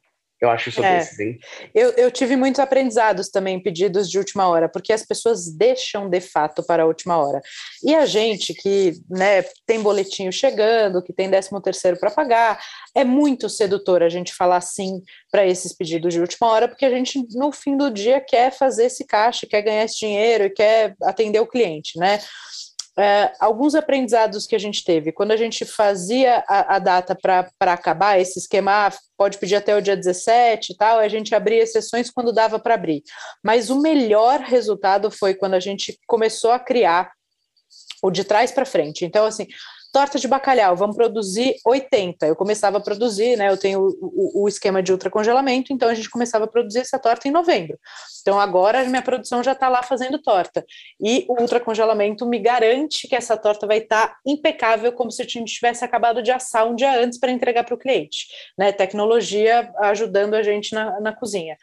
Eu 0.45 0.49
acho 0.51 0.69
isso 0.69 0.83
é. 0.83 0.97
desses, 0.97 1.19
hein? 1.19 1.39
Eu, 1.73 1.91
eu 1.91 2.11
tive 2.11 2.35
muitos 2.35 2.59
aprendizados 2.59 3.29
também, 3.29 3.61
pedidos 3.61 4.09
de 4.09 4.17
última 4.17 4.47
hora, 4.47 4.69
porque 4.69 4.93
as 4.93 5.03
pessoas 5.03 5.51
deixam 5.51 6.09
de 6.09 6.21
fato 6.21 6.63
para 6.63 6.83
a 6.83 6.85
última 6.85 7.17
hora. 7.17 7.41
E 7.83 7.93
a 7.95 8.05
gente 8.05 8.53
que 8.53 8.93
né, 9.09 9.43
tem 9.65 9.81
boletinho 9.81 10.31
chegando, 10.31 11.01
que 11.01 11.11
tem 11.11 11.29
décimo 11.29 11.59
terceiro 11.59 11.99
para 11.99 12.11
pagar, 12.11 12.59
é 12.93 13.03
muito 13.03 13.49
sedutor 13.49 14.03
a 14.03 14.09
gente 14.09 14.33
falar 14.33 14.61
sim 14.61 15.01
para 15.31 15.45
esses 15.45 15.73
pedidos 15.73 16.13
de 16.13 16.21
última 16.21 16.47
hora, 16.47 16.67
porque 16.67 16.85
a 16.85 16.89
gente, 16.89 17.25
no 17.31 17.51
fim 17.51 17.75
do 17.75 17.89
dia, 17.89 18.21
quer 18.21 18.51
fazer 18.51 18.85
esse 18.85 19.05
caixa, 19.05 19.47
quer 19.47 19.61
ganhar 19.61 19.83
esse 19.83 19.99
dinheiro 19.99 20.45
e 20.45 20.49
quer 20.49 20.95
atender 21.01 21.39
o 21.39 21.47
cliente, 21.47 21.97
né? 21.97 22.19
É, 22.97 23.33
alguns 23.39 23.75
aprendizados 23.75 24.47
que 24.47 24.55
a 24.55 24.59
gente 24.59 24.83
teve. 24.83 25.11
Quando 25.11 25.31
a 25.31 25.37
gente 25.37 25.65
fazia 25.65 26.43
a, 26.47 26.75
a 26.75 26.79
data 26.79 27.15
para 27.15 27.73
acabar, 27.73 28.19
esse 28.19 28.39
esquema 28.39 28.87
ah, 28.87 28.93
pode 29.17 29.37
pedir 29.37 29.55
até 29.55 29.75
o 29.75 29.81
dia 29.81 29.97
17 29.97 30.71
e 30.71 30.77
tal, 30.77 30.99
a 30.99 31.07
gente 31.07 31.35
abria 31.35 31.61
exceções 31.61 32.09
quando 32.09 32.31
dava 32.31 32.57
para 32.57 32.75
abrir. 32.75 33.03
Mas 33.43 33.69
o 33.69 33.81
melhor 33.81 34.39
resultado 34.39 35.11
foi 35.11 35.33
quando 35.33 35.55
a 35.55 35.59
gente 35.59 35.99
começou 36.07 36.51
a 36.51 36.59
criar 36.59 37.11
o 38.01 38.09
de 38.09 38.23
trás 38.23 38.51
para 38.51 38.65
frente. 38.65 39.03
Então, 39.03 39.25
assim, 39.25 39.47
torta 39.95 40.19
de 40.19 40.27
bacalhau, 40.27 40.75
vamos 40.75 40.97
produzir 40.97 41.55
80. 41.65 42.27
Eu 42.27 42.35
começava 42.35 42.79
a 42.79 42.81
produzir, 42.81 43.37
né? 43.37 43.47
Eu 43.47 43.55
tenho 43.55 43.79
o, 43.79 44.41
o, 44.41 44.43
o, 44.43 44.47
esquema 44.49 44.83
de 44.83 44.91
ultracongelamento, 44.91 45.71
então 45.71 45.87
a 45.87 45.93
gente 45.93 46.09
começava 46.09 46.43
a 46.43 46.47
produzir 46.49 46.79
essa 46.79 46.99
torta 46.99 47.29
em 47.29 47.31
novembro. 47.31 47.79
Então 48.21 48.37
agora 48.37 48.81
a 48.81 48.83
minha 48.83 49.01
produção 49.01 49.41
já 49.41 49.53
está 49.53 49.69
lá 49.69 49.81
fazendo 49.81 50.21
torta. 50.21 50.65
E 50.99 51.25
o 51.29 51.39
ultracongelamento 51.39 52.25
me 52.25 52.39
garante 52.39 53.07
que 53.07 53.15
essa 53.15 53.37
torta 53.37 53.65
vai 53.65 53.77
estar 53.77 54.07
tá 54.09 54.17
impecável, 54.25 54.91
como 54.91 55.09
se 55.09 55.21
a 55.21 55.25
gente 55.25 55.53
tivesse 55.53 55.85
acabado 55.85 56.21
de 56.21 56.29
assar 56.29 56.67
um 56.67 56.75
dia 56.75 56.99
antes 56.99 57.17
para 57.17 57.31
entregar 57.31 57.63
para 57.63 57.75
o 57.75 57.77
cliente. 57.77 58.27
Né? 58.57 58.73
Tecnologia 58.73 59.71
ajudando 59.79 60.33
a 60.33 60.43
gente 60.43 60.75
na, 60.75 60.99
na 60.99 61.15
cozinha. 61.15 61.55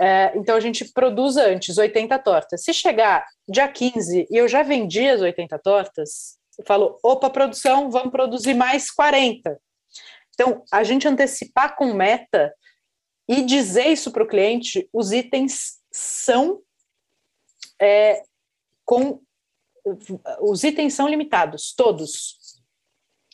É, 0.00 0.32
então 0.34 0.56
a 0.56 0.60
gente 0.60 0.90
produz 0.94 1.36
antes 1.36 1.76
80 1.76 2.18
tortas. 2.20 2.64
Se 2.64 2.72
chegar 2.72 3.26
dia 3.46 3.68
15 3.68 4.28
e 4.30 4.34
eu 4.34 4.48
já 4.48 4.62
vendi 4.62 5.06
as 5.06 5.20
80 5.20 5.58
tortas, 5.58 6.39
falou: 6.66 6.98
opa, 7.02 7.30
produção, 7.30 7.90
vamos 7.90 8.10
produzir 8.10 8.54
mais 8.54 8.90
40. 8.90 9.60
Então, 10.34 10.62
a 10.72 10.82
gente 10.82 11.06
antecipar 11.06 11.76
com 11.76 11.92
meta 11.92 12.54
e 13.28 13.42
dizer 13.42 13.86
isso 13.88 14.10
para 14.10 14.24
o 14.24 14.28
cliente, 14.28 14.88
os 14.92 15.12
itens 15.12 15.78
são 15.92 16.60
é, 17.80 18.22
com 18.84 19.20
os 20.40 20.62
itens 20.64 20.94
são 20.94 21.08
limitados, 21.08 21.72
todos. 21.74 22.36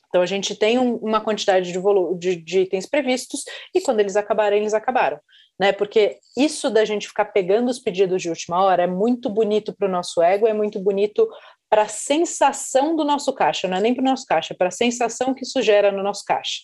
Então 0.09 0.23
a 0.23 0.27
gente 0.27 0.55
tem 0.55 0.79
um, 0.79 0.97
uma 0.97 1.21
quantidade 1.21 1.73
de, 1.73 1.79
de, 2.19 2.37
de, 2.37 2.61
itens 2.61 2.87
previstos 2.87 3.43
e 3.75 3.81
quando 3.81 4.01
eles 4.01 4.17
acabarem, 4.17 4.61
eles 4.61 4.75
acabaram. 4.75 5.19
Né? 5.59 5.73
Porque 5.73 6.19
isso 6.37 6.71
da 6.71 6.85
gente 6.85 7.09
ficar 7.09 7.27
pegando 7.27 7.71
os 7.71 7.79
pedidos 7.79 8.23
de 8.23 8.29
última 8.29 8.63
hora 8.63 8.85
é 8.85 8.87
muito 8.87 9.29
bonito 9.29 9.75
para 9.75 9.89
o 9.89 9.91
nosso 9.91 10.23
ego, 10.23 10.47
é 10.47 10.53
muito 10.53 10.79
bonito 10.79 11.29
para 11.69 11.83
a 11.83 11.89
sensação 11.89 12.95
do 12.95 13.05
nosso 13.05 13.33
caixa, 13.33 13.67
não 13.67 13.77
é 13.77 13.81
nem 13.81 13.95
para 13.95 14.03
o 14.03 14.05
nosso 14.05 14.25
caixa, 14.25 14.55
é 14.55 14.57
para 14.57 14.69
a 14.69 14.73
sensação 14.73 15.35
que 15.35 15.43
isso 15.43 15.61
gera 15.61 15.91
no 15.91 16.03
nosso 16.03 16.25
caixa. 16.25 16.61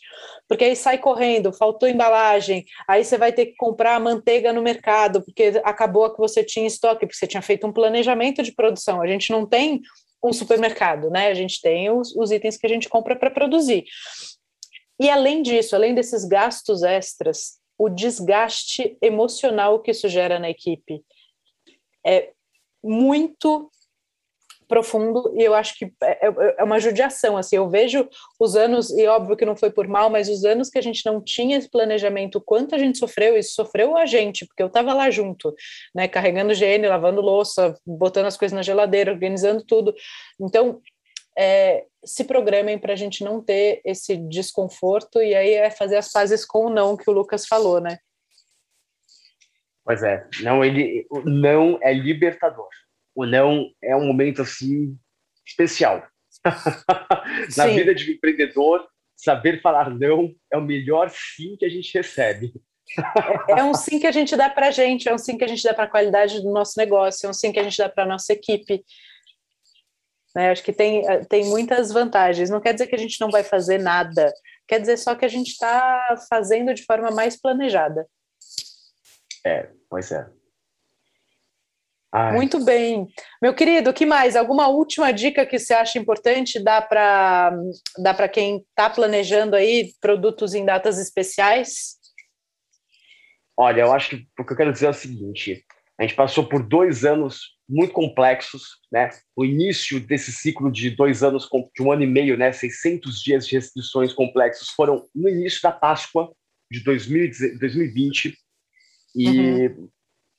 Porque 0.49 0.65
aí 0.65 0.77
sai 0.77 0.99
correndo, 0.99 1.53
faltou 1.53 1.89
embalagem, 1.89 2.65
aí 2.87 3.05
você 3.05 3.19
vai 3.19 3.33
ter 3.33 3.47
que 3.47 3.57
comprar 3.57 3.99
manteiga 3.99 4.53
no 4.53 4.63
mercado, 4.63 5.23
porque 5.23 5.61
acabou 5.65 6.05
a 6.05 6.13
que 6.13 6.19
você 6.19 6.45
tinha 6.45 6.65
em 6.65 6.69
estoque, 6.69 7.07
porque 7.07 7.17
você 7.17 7.27
tinha 7.27 7.43
feito 7.43 7.67
um 7.67 7.73
planejamento 7.73 8.43
de 8.43 8.53
produção. 8.53 9.03
A 9.03 9.07
gente 9.07 9.33
não 9.33 9.45
tem 9.45 9.81
um 10.25 10.33
supermercado, 10.33 11.11
né? 11.11 11.29
A 11.29 11.35
gente 11.35 11.61
tem 11.61 11.91
os, 11.91 12.15
os 12.15 12.31
itens 12.31 12.57
que 12.57 12.67
a 12.67 12.71
gente 12.71 12.89
compra 12.89 13.17
para 13.17 13.31
produzir. 13.31 13.85
E 15.01 15.11
além 15.11 15.43
disso, 15.43 15.75
além 15.75 15.95
desses 15.95 16.25
gastos 16.25 16.85
extras, 16.85 17.61
o 17.77 17.89
desgaste 17.89 18.97
emocional 19.03 19.81
que 19.81 19.91
isso 19.91 20.09
gera 20.09 20.39
na 20.39 20.49
equipe 20.49 21.03
é 22.07 22.31
muito 22.85 23.69
profundo 24.69 25.33
e 25.37 25.43
eu 25.43 25.55
acho 25.55 25.77
que 25.77 25.93
é, 26.03 26.27
é, 26.27 26.33
é, 26.59 26.65
uma 26.65 26.79
judiação, 26.79 27.37
assim, 27.37 27.57
eu 27.57 27.69
vejo 27.69 28.09
os 28.39 28.57
anos, 28.57 28.91
e 28.91 29.07
óbvio 29.07 29.37
que 29.37 29.45
não 29.45 29.57
foi 29.57 29.71
por 29.71 29.87
mal, 29.87 30.09
mas 30.11 30.29
os 30.29 30.45
anos 30.45 30.69
que 30.69 30.79
a 30.79 30.83
gente 30.83 31.05
não 31.05 31.23
tinha 31.23 31.57
esse 31.57 31.71
planejamento, 31.71 32.41
quanto 32.41 32.75
a 32.75 32.79
gente 32.79 32.99
sofreu, 32.99 33.37
isso 33.37 33.55
sofreu 33.55 33.97
a 33.97 34.07
gente, 34.07 34.47
porque 34.47 34.63
eu 34.63 34.67
estava 34.67 34.95
lá 34.95 35.11
junto, 35.11 35.55
né, 35.95 36.09
carregando 36.09 36.55
gene, 36.55 36.89
lavando 36.89 37.21
louça, 37.21 37.75
botando 37.87 38.27
as 38.27 38.37
coisas 38.37 38.55
na 38.55 38.63
geladeira, 38.63 39.13
organizando 39.13 39.65
tudo, 39.65 39.95
então 40.41 40.81
é, 41.37 41.87
se 42.05 42.25
programem 42.25 42.79
para 42.79 42.93
a 42.93 42.97
gente 42.97 43.25
não 43.25 43.43
ter 43.43 43.81
esse 43.85 44.17
desconforto 44.17 45.21
e 45.23 45.35
aí 45.35 45.55
é 45.55 45.71
fazer 45.71 45.97
as 45.97 46.11
fases 46.11 46.45
com 46.45 46.67
o 46.67 46.71
não 46.71 46.97
que 46.97 47.09
o 47.09 47.13
Lucas 47.13 47.47
falou, 47.47 47.81
né? 47.81 47.99
Pois 49.85 50.03
é, 50.03 50.27
não 50.43 50.65
ele 50.65 51.07
não 51.25 51.79
é 51.83 51.93
libertador. 51.93 52.69
O 53.15 53.27
não 53.27 53.71
é 53.83 53.95
um 53.95 54.07
momento 54.07 54.43
assim 54.43 54.97
especial. 55.47 56.07
Na 57.57 57.67
vida 57.67 57.95
de 57.95 58.11
um 58.11 58.15
empreendedor, 58.15 58.87
saber 59.17 59.61
falar 59.61 59.91
não 59.91 60.35
é 60.53 60.57
o 60.57 60.63
melhor 60.63 61.11
sim 61.11 61.57
que 61.57 61.65
a 61.65 61.69
gente 61.69 61.93
recebe. 61.95 62.53
É, 63.49 63.61
é 63.61 63.65
um 63.65 63.75
sim 63.75 63.99
que 63.99 64.07
a 64.07 64.13
gente 64.13 64.37
dá 64.37 64.51
para 64.51 64.69
a 64.69 64.71
gente, 64.71 65.09
é 65.09 65.15
um 65.15 65.19
sim 65.19 65.39
que 65.39 65.45
a 65.45 65.49
gente 65.49 65.63
dá 65.63 65.73
para 65.73 65.85
a 65.85 65.91
qualidade 65.91 66.43
do 66.43 66.51
nosso 66.51 66.79
negócio, 66.79 67.27
é 67.27 67.31
um 67.31 67.35
sim 67.35 67.53
que 67.53 67.59
a 67.59 67.63
gente 67.63 67.79
dá 67.79 67.89
para 67.89 68.05
a 68.05 68.09
nossa 68.09 68.33
equipe. 68.33 68.85
Né? 70.35 70.51
Acho 70.51 70.63
que 70.63 70.73
tem, 70.73 71.07
eh, 71.09 71.25
tem 71.25 71.45
muitas 71.45 71.93
vantagens. 71.93 72.51
Não 72.51 72.61
quer 72.61 72.73
dizer 72.73 72.87
que 72.87 72.95
a 72.95 72.99
gente 72.99 73.21
não 73.21 73.31
vai 73.31 73.45
fazer 73.45 73.79
nada, 73.79 74.33
quer 74.67 74.81
dizer 74.81 74.97
só 74.97 75.15
que 75.15 75.25
a 75.25 75.29
gente 75.29 75.49
está 75.49 76.17
fazendo 76.29 76.75
de 76.75 76.85
forma 76.85 77.11
mais 77.11 77.41
planejada. 77.41 78.07
É, 79.45 79.69
pois 79.89 80.11
é. 80.13 80.29
Ai. 82.13 82.35
Muito 82.35 82.63
bem. 82.63 83.09
Meu 83.41 83.55
querido, 83.55 83.89
o 83.89 83.95
que 83.95 84.05
mais? 84.05 84.37
Alguma 84.37 84.69
última 84.69 85.11
dica 85.13 85.47
que 85.47 85.59
você 85.59 85.73
acha 85.73 85.99
importante 85.99 86.63
dá 86.63 86.83
para 86.83 87.57
dá 87.99 88.13
para 88.13 88.29
quem 88.29 88.59
está 88.59 88.91
planejando 88.91 89.57
aí 89.57 89.95
produtos 89.99 90.53
em 90.53 90.65
datas 90.65 90.99
especiais? 90.99 91.97
Olha, 93.57 93.83
eu 93.83 93.93
acho 93.93 94.11
que 94.11 94.27
o 94.39 94.45
que 94.45 94.53
eu 94.53 94.57
quero 94.57 94.73
dizer 94.73 94.87
é 94.87 94.91
o 94.91 94.95
seguinte: 94.95 95.65
a 95.99 96.03
gente 96.03 96.15
passou 96.15 96.47
por 96.47 96.63
dois 96.63 97.05
anos 97.05 97.57
muito 97.67 97.95
complexos, 97.95 98.63
né? 98.93 99.09
O 99.35 99.43
início 99.45 99.99
desse 99.99 100.33
ciclo 100.33 100.71
de 100.71 100.91
dois 100.91 101.23
anos, 101.23 101.49
de 101.75 101.83
um 101.83 101.91
ano 101.91 102.03
e 102.03 102.07
meio, 102.07 102.37
né? 102.37 102.53
600 102.53 103.23
dias 103.23 103.47
de 103.47 103.55
restrições 103.55 104.13
complexos 104.13 104.69
foram 104.69 105.09
no 105.15 105.31
início 105.31 105.63
da 105.63 105.73
Páscoa 105.73 106.31
de 106.71 106.83
2020 106.85 108.37
e 109.15 109.29
uhum. 109.29 109.89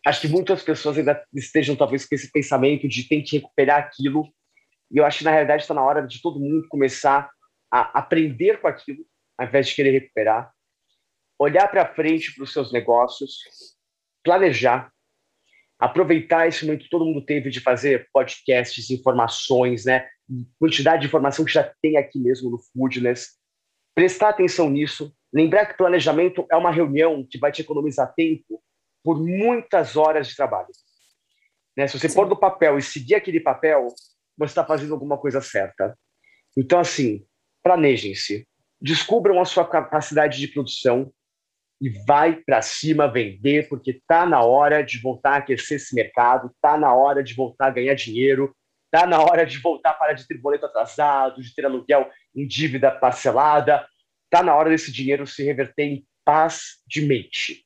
Acho 0.05 0.21
que 0.21 0.27
muitas 0.27 0.63
pessoas 0.63 0.97
ainda 0.97 1.23
estejam 1.33 1.75
talvez 1.75 2.05
com 2.05 2.15
esse 2.15 2.31
pensamento 2.31 2.87
de 2.87 3.07
tem 3.07 3.23
que 3.23 3.37
recuperar 3.37 3.79
aquilo 3.79 4.27
e 4.91 4.97
eu 4.97 5.05
acho 5.05 5.19
que 5.19 5.23
na 5.23 5.31
realidade 5.31 5.63
está 5.63 5.73
na 5.73 5.83
hora 5.83 6.05
de 6.05 6.21
todo 6.21 6.39
mundo 6.39 6.67
começar 6.69 7.29
a 7.71 7.99
aprender 7.99 8.61
com 8.61 8.67
aquilo, 8.67 9.03
ao 9.37 9.47
invés 9.47 9.67
de 9.67 9.75
querer 9.75 9.91
recuperar, 9.91 10.51
olhar 11.39 11.67
para 11.67 11.93
frente 11.93 12.33
para 12.35 12.43
os 12.43 12.53
seus 12.53 12.71
negócios, 12.71 13.39
planejar 14.23 14.93
aproveitar 15.83 16.47
esse 16.47 16.65
momento 16.65 16.85
que 16.85 16.89
todo 16.89 17.03
mundo 17.03 17.25
teve 17.25 17.49
de 17.49 17.59
fazer 17.59 18.07
podcasts, 18.13 18.89
informações, 18.89 19.83
né? 19.83 20.07
Quantidade 20.57 21.01
de 21.01 21.07
informação 21.07 21.43
que 21.43 21.51
já 21.51 21.73
tem 21.81 21.97
aqui 21.97 22.17
mesmo 22.19 22.49
no 22.49 22.57
Foodness. 22.57 23.37
Prestar 23.93 24.29
atenção 24.29 24.69
nisso. 24.69 25.13
Lembrar 25.33 25.65
que 25.65 25.77
planejamento 25.77 26.45
é 26.49 26.55
uma 26.55 26.71
reunião 26.71 27.27
que 27.29 27.37
vai 27.37 27.51
te 27.51 27.61
economizar 27.61 28.13
tempo 28.15 28.63
por 29.03 29.19
muitas 29.19 29.95
horas 29.95 30.27
de 30.27 30.35
trabalho. 30.35 30.69
Né? 31.75 31.87
Se 31.87 31.99
você 31.99 32.07
Sim. 32.07 32.15
pôr 32.15 32.27
no 32.27 32.39
papel 32.39 32.77
e 32.77 32.81
seguir 32.81 33.15
aquele 33.15 33.39
papel, 33.39 33.87
você 34.37 34.51
está 34.51 34.65
fazendo 34.65 34.93
alguma 34.93 35.17
coisa 35.17 35.41
certa. 35.41 35.97
Então, 36.57 36.79
assim, 36.79 37.25
planejem-se. 37.63 38.47
Descubram 38.79 39.39
a 39.41 39.45
sua 39.45 39.67
capacidade 39.67 40.39
de 40.39 40.47
produção, 40.47 41.11
e 41.83 41.89
vai 42.05 42.37
para 42.37 42.61
cima 42.61 43.11
vender, 43.11 43.67
porque 43.67 43.91
está 43.91 44.25
na 44.25 44.41
hora 44.41 44.81
de 44.81 44.99
voltar 44.99 45.31
a 45.31 45.35
aquecer 45.39 45.75
esse 45.75 45.93
mercado, 45.93 46.49
está 46.55 46.77
na 46.77 46.95
hora 46.95 47.21
de 47.21 47.33
voltar 47.33 47.67
a 47.67 47.71
ganhar 47.71 47.93
dinheiro, 47.93 48.55
está 48.85 49.05
na 49.05 49.19
hora 49.19 49.45
de 49.45 49.59
voltar 49.59 49.89
a 49.89 49.93
parar 49.93 50.13
de 50.13 50.25
ter 50.25 50.37
boleto 50.37 50.65
atrasado, 50.65 51.41
de 51.41 51.53
ter 51.53 51.65
aluguel 51.65 52.09
em 52.33 52.47
dívida 52.47 52.89
parcelada, 52.89 53.85
está 54.23 54.41
na 54.41 54.55
hora 54.55 54.69
desse 54.69 54.93
dinheiro 54.93 55.27
se 55.27 55.43
reverter 55.43 55.83
em 55.83 56.07
paz 56.23 56.81
de 56.87 57.05
mente. 57.05 57.65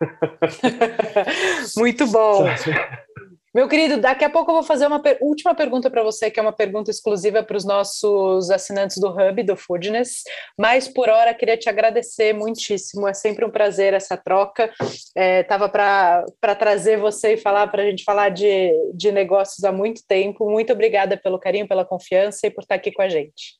Muito 1.76 2.06
bom. 2.06 2.44
Meu 3.54 3.66
querido, 3.66 3.98
daqui 3.98 4.24
a 4.24 4.30
pouco 4.30 4.50
eu 4.50 4.56
vou 4.56 4.62
fazer 4.62 4.86
uma 4.86 5.00
per 5.00 5.18
última 5.22 5.54
pergunta 5.54 5.90
para 5.90 6.02
você, 6.02 6.30
que 6.30 6.38
é 6.38 6.42
uma 6.42 6.52
pergunta 6.52 6.90
exclusiva 6.90 7.42
para 7.42 7.56
os 7.56 7.64
nossos 7.64 8.50
assinantes 8.50 8.98
do 8.98 9.08
Hub, 9.08 9.42
do 9.42 9.56
Foodness. 9.56 10.22
Mas 10.56 10.86
por 10.86 11.08
hora, 11.08 11.34
queria 11.34 11.56
te 11.56 11.68
agradecer 11.68 12.34
muitíssimo. 12.34 13.08
É 13.08 13.14
sempre 13.14 13.44
um 13.44 13.50
prazer 13.50 13.94
essa 13.94 14.16
troca. 14.16 14.70
Estava 15.16 15.64
é, 15.64 15.68
para 15.68 16.54
trazer 16.54 16.98
você 16.98 17.32
e 17.32 17.36
falar 17.38 17.66
para 17.68 17.82
a 17.82 17.86
gente 17.86 18.04
falar 18.04 18.28
de, 18.28 18.70
de 18.94 19.10
negócios 19.10 19.64
há 19.64 19.72
muito 19.72 20.02
tempo. 20.06 20.48
Muito 20.48 20.72
obrigada 20.72 21.16
pelo 21.16 21.38
carinho, 21.38 21.66
pela 21.66 21.86
confiança 21.86 22.46
e 22.46 22.50
por 22.50 22.62
estar 22.62 22.74
aqui 22.74 22.92
com 22.92 23.02
a 23.02 23.08
gente. 23.08 23.56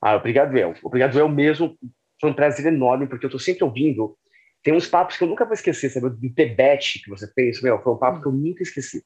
Ah, 0.00 0.16
obrigado, 0.16 0.56
eu. 0.56 0.74
Obrigado, 0.84 1.18
eu 1.18 1.28
mesmo. 1.28 1.74
Foi 2.20 2.30
um 2.30 2.34
prazer 2.34 2.66
enorme, 2.66 3.08
porque 3.08 3.24
eu 3.24 3.28
estou 3.28 3.40
sempre 3.40 3.64
ouvindo 3.64 4.16
tem 4.66 4.74
uns 4.74 4.88
papos 4.88 5.16
que 5.16 5.22
eu 5.22 5.28
nunca 5.28 5.44
vou 5.44 5.54
esquecer, 5.54 5.88
sabe? 5.88 6.10
Do 6.10 6.34
Tebet 6.34 6.98
que 6.98 7.08
você 7.08 7.32
fez, 7.32 7.62
meu, 7.62 7.80
foi 7.80 7.92
um 7.92 7.98
papo 7.98 8.20
que 8.20 8.26
eu 8.26 8.32
nunca 8.32 8.64
esqueci. 8.64 9.00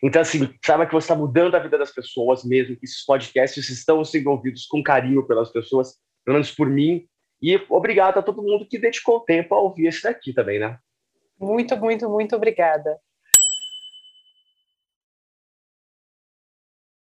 Então, 0.00 0.22
assim, 0.22 0.54
sabe 0.64 0.86
que 0.86 0.92
você 0.92 1.06
está 1.06 1.16
mudando 1.16 1.56
a 1.56 1.58
vida 1.58 1.76
das 1.76 1.90
pessoas 1.90 2.44
mesmo, 2.44 2.76
que 2.76 2.84
esses 2.84 3.04
podcasts 3.04 3.68
estão 3.68 4.04
sendo 4.04 4.30
ouvidos 4.30 4.64
com 4.66 4.80
carinho 4.80 5.26
pelas 5.26 5.50
pessoas, 5.50 5.96
pelo 6.24 6.36
menos 6.36 6.52
por 6.52 6.70
mim. 6.70 7.08
E 7.42 7.60
obrigado 7.68 8.18
a 8.18 8.22
todo 8.22 8.40
mundo 8.40 8.64
que 8.64 8.78
dedicou 8.78 9.24
tempo 9.24 9.52
a 9.52 9.60
ouvir 9.60 9.88
esse 9.88 10.04
daqui 10.04 10.32
também, 10.32 10.60
né? 10.60 10.78
Muito, 11.40 11.76
muito, 11.76 12.08
muito 12.08 12.36
obrigada. 12.36 13.00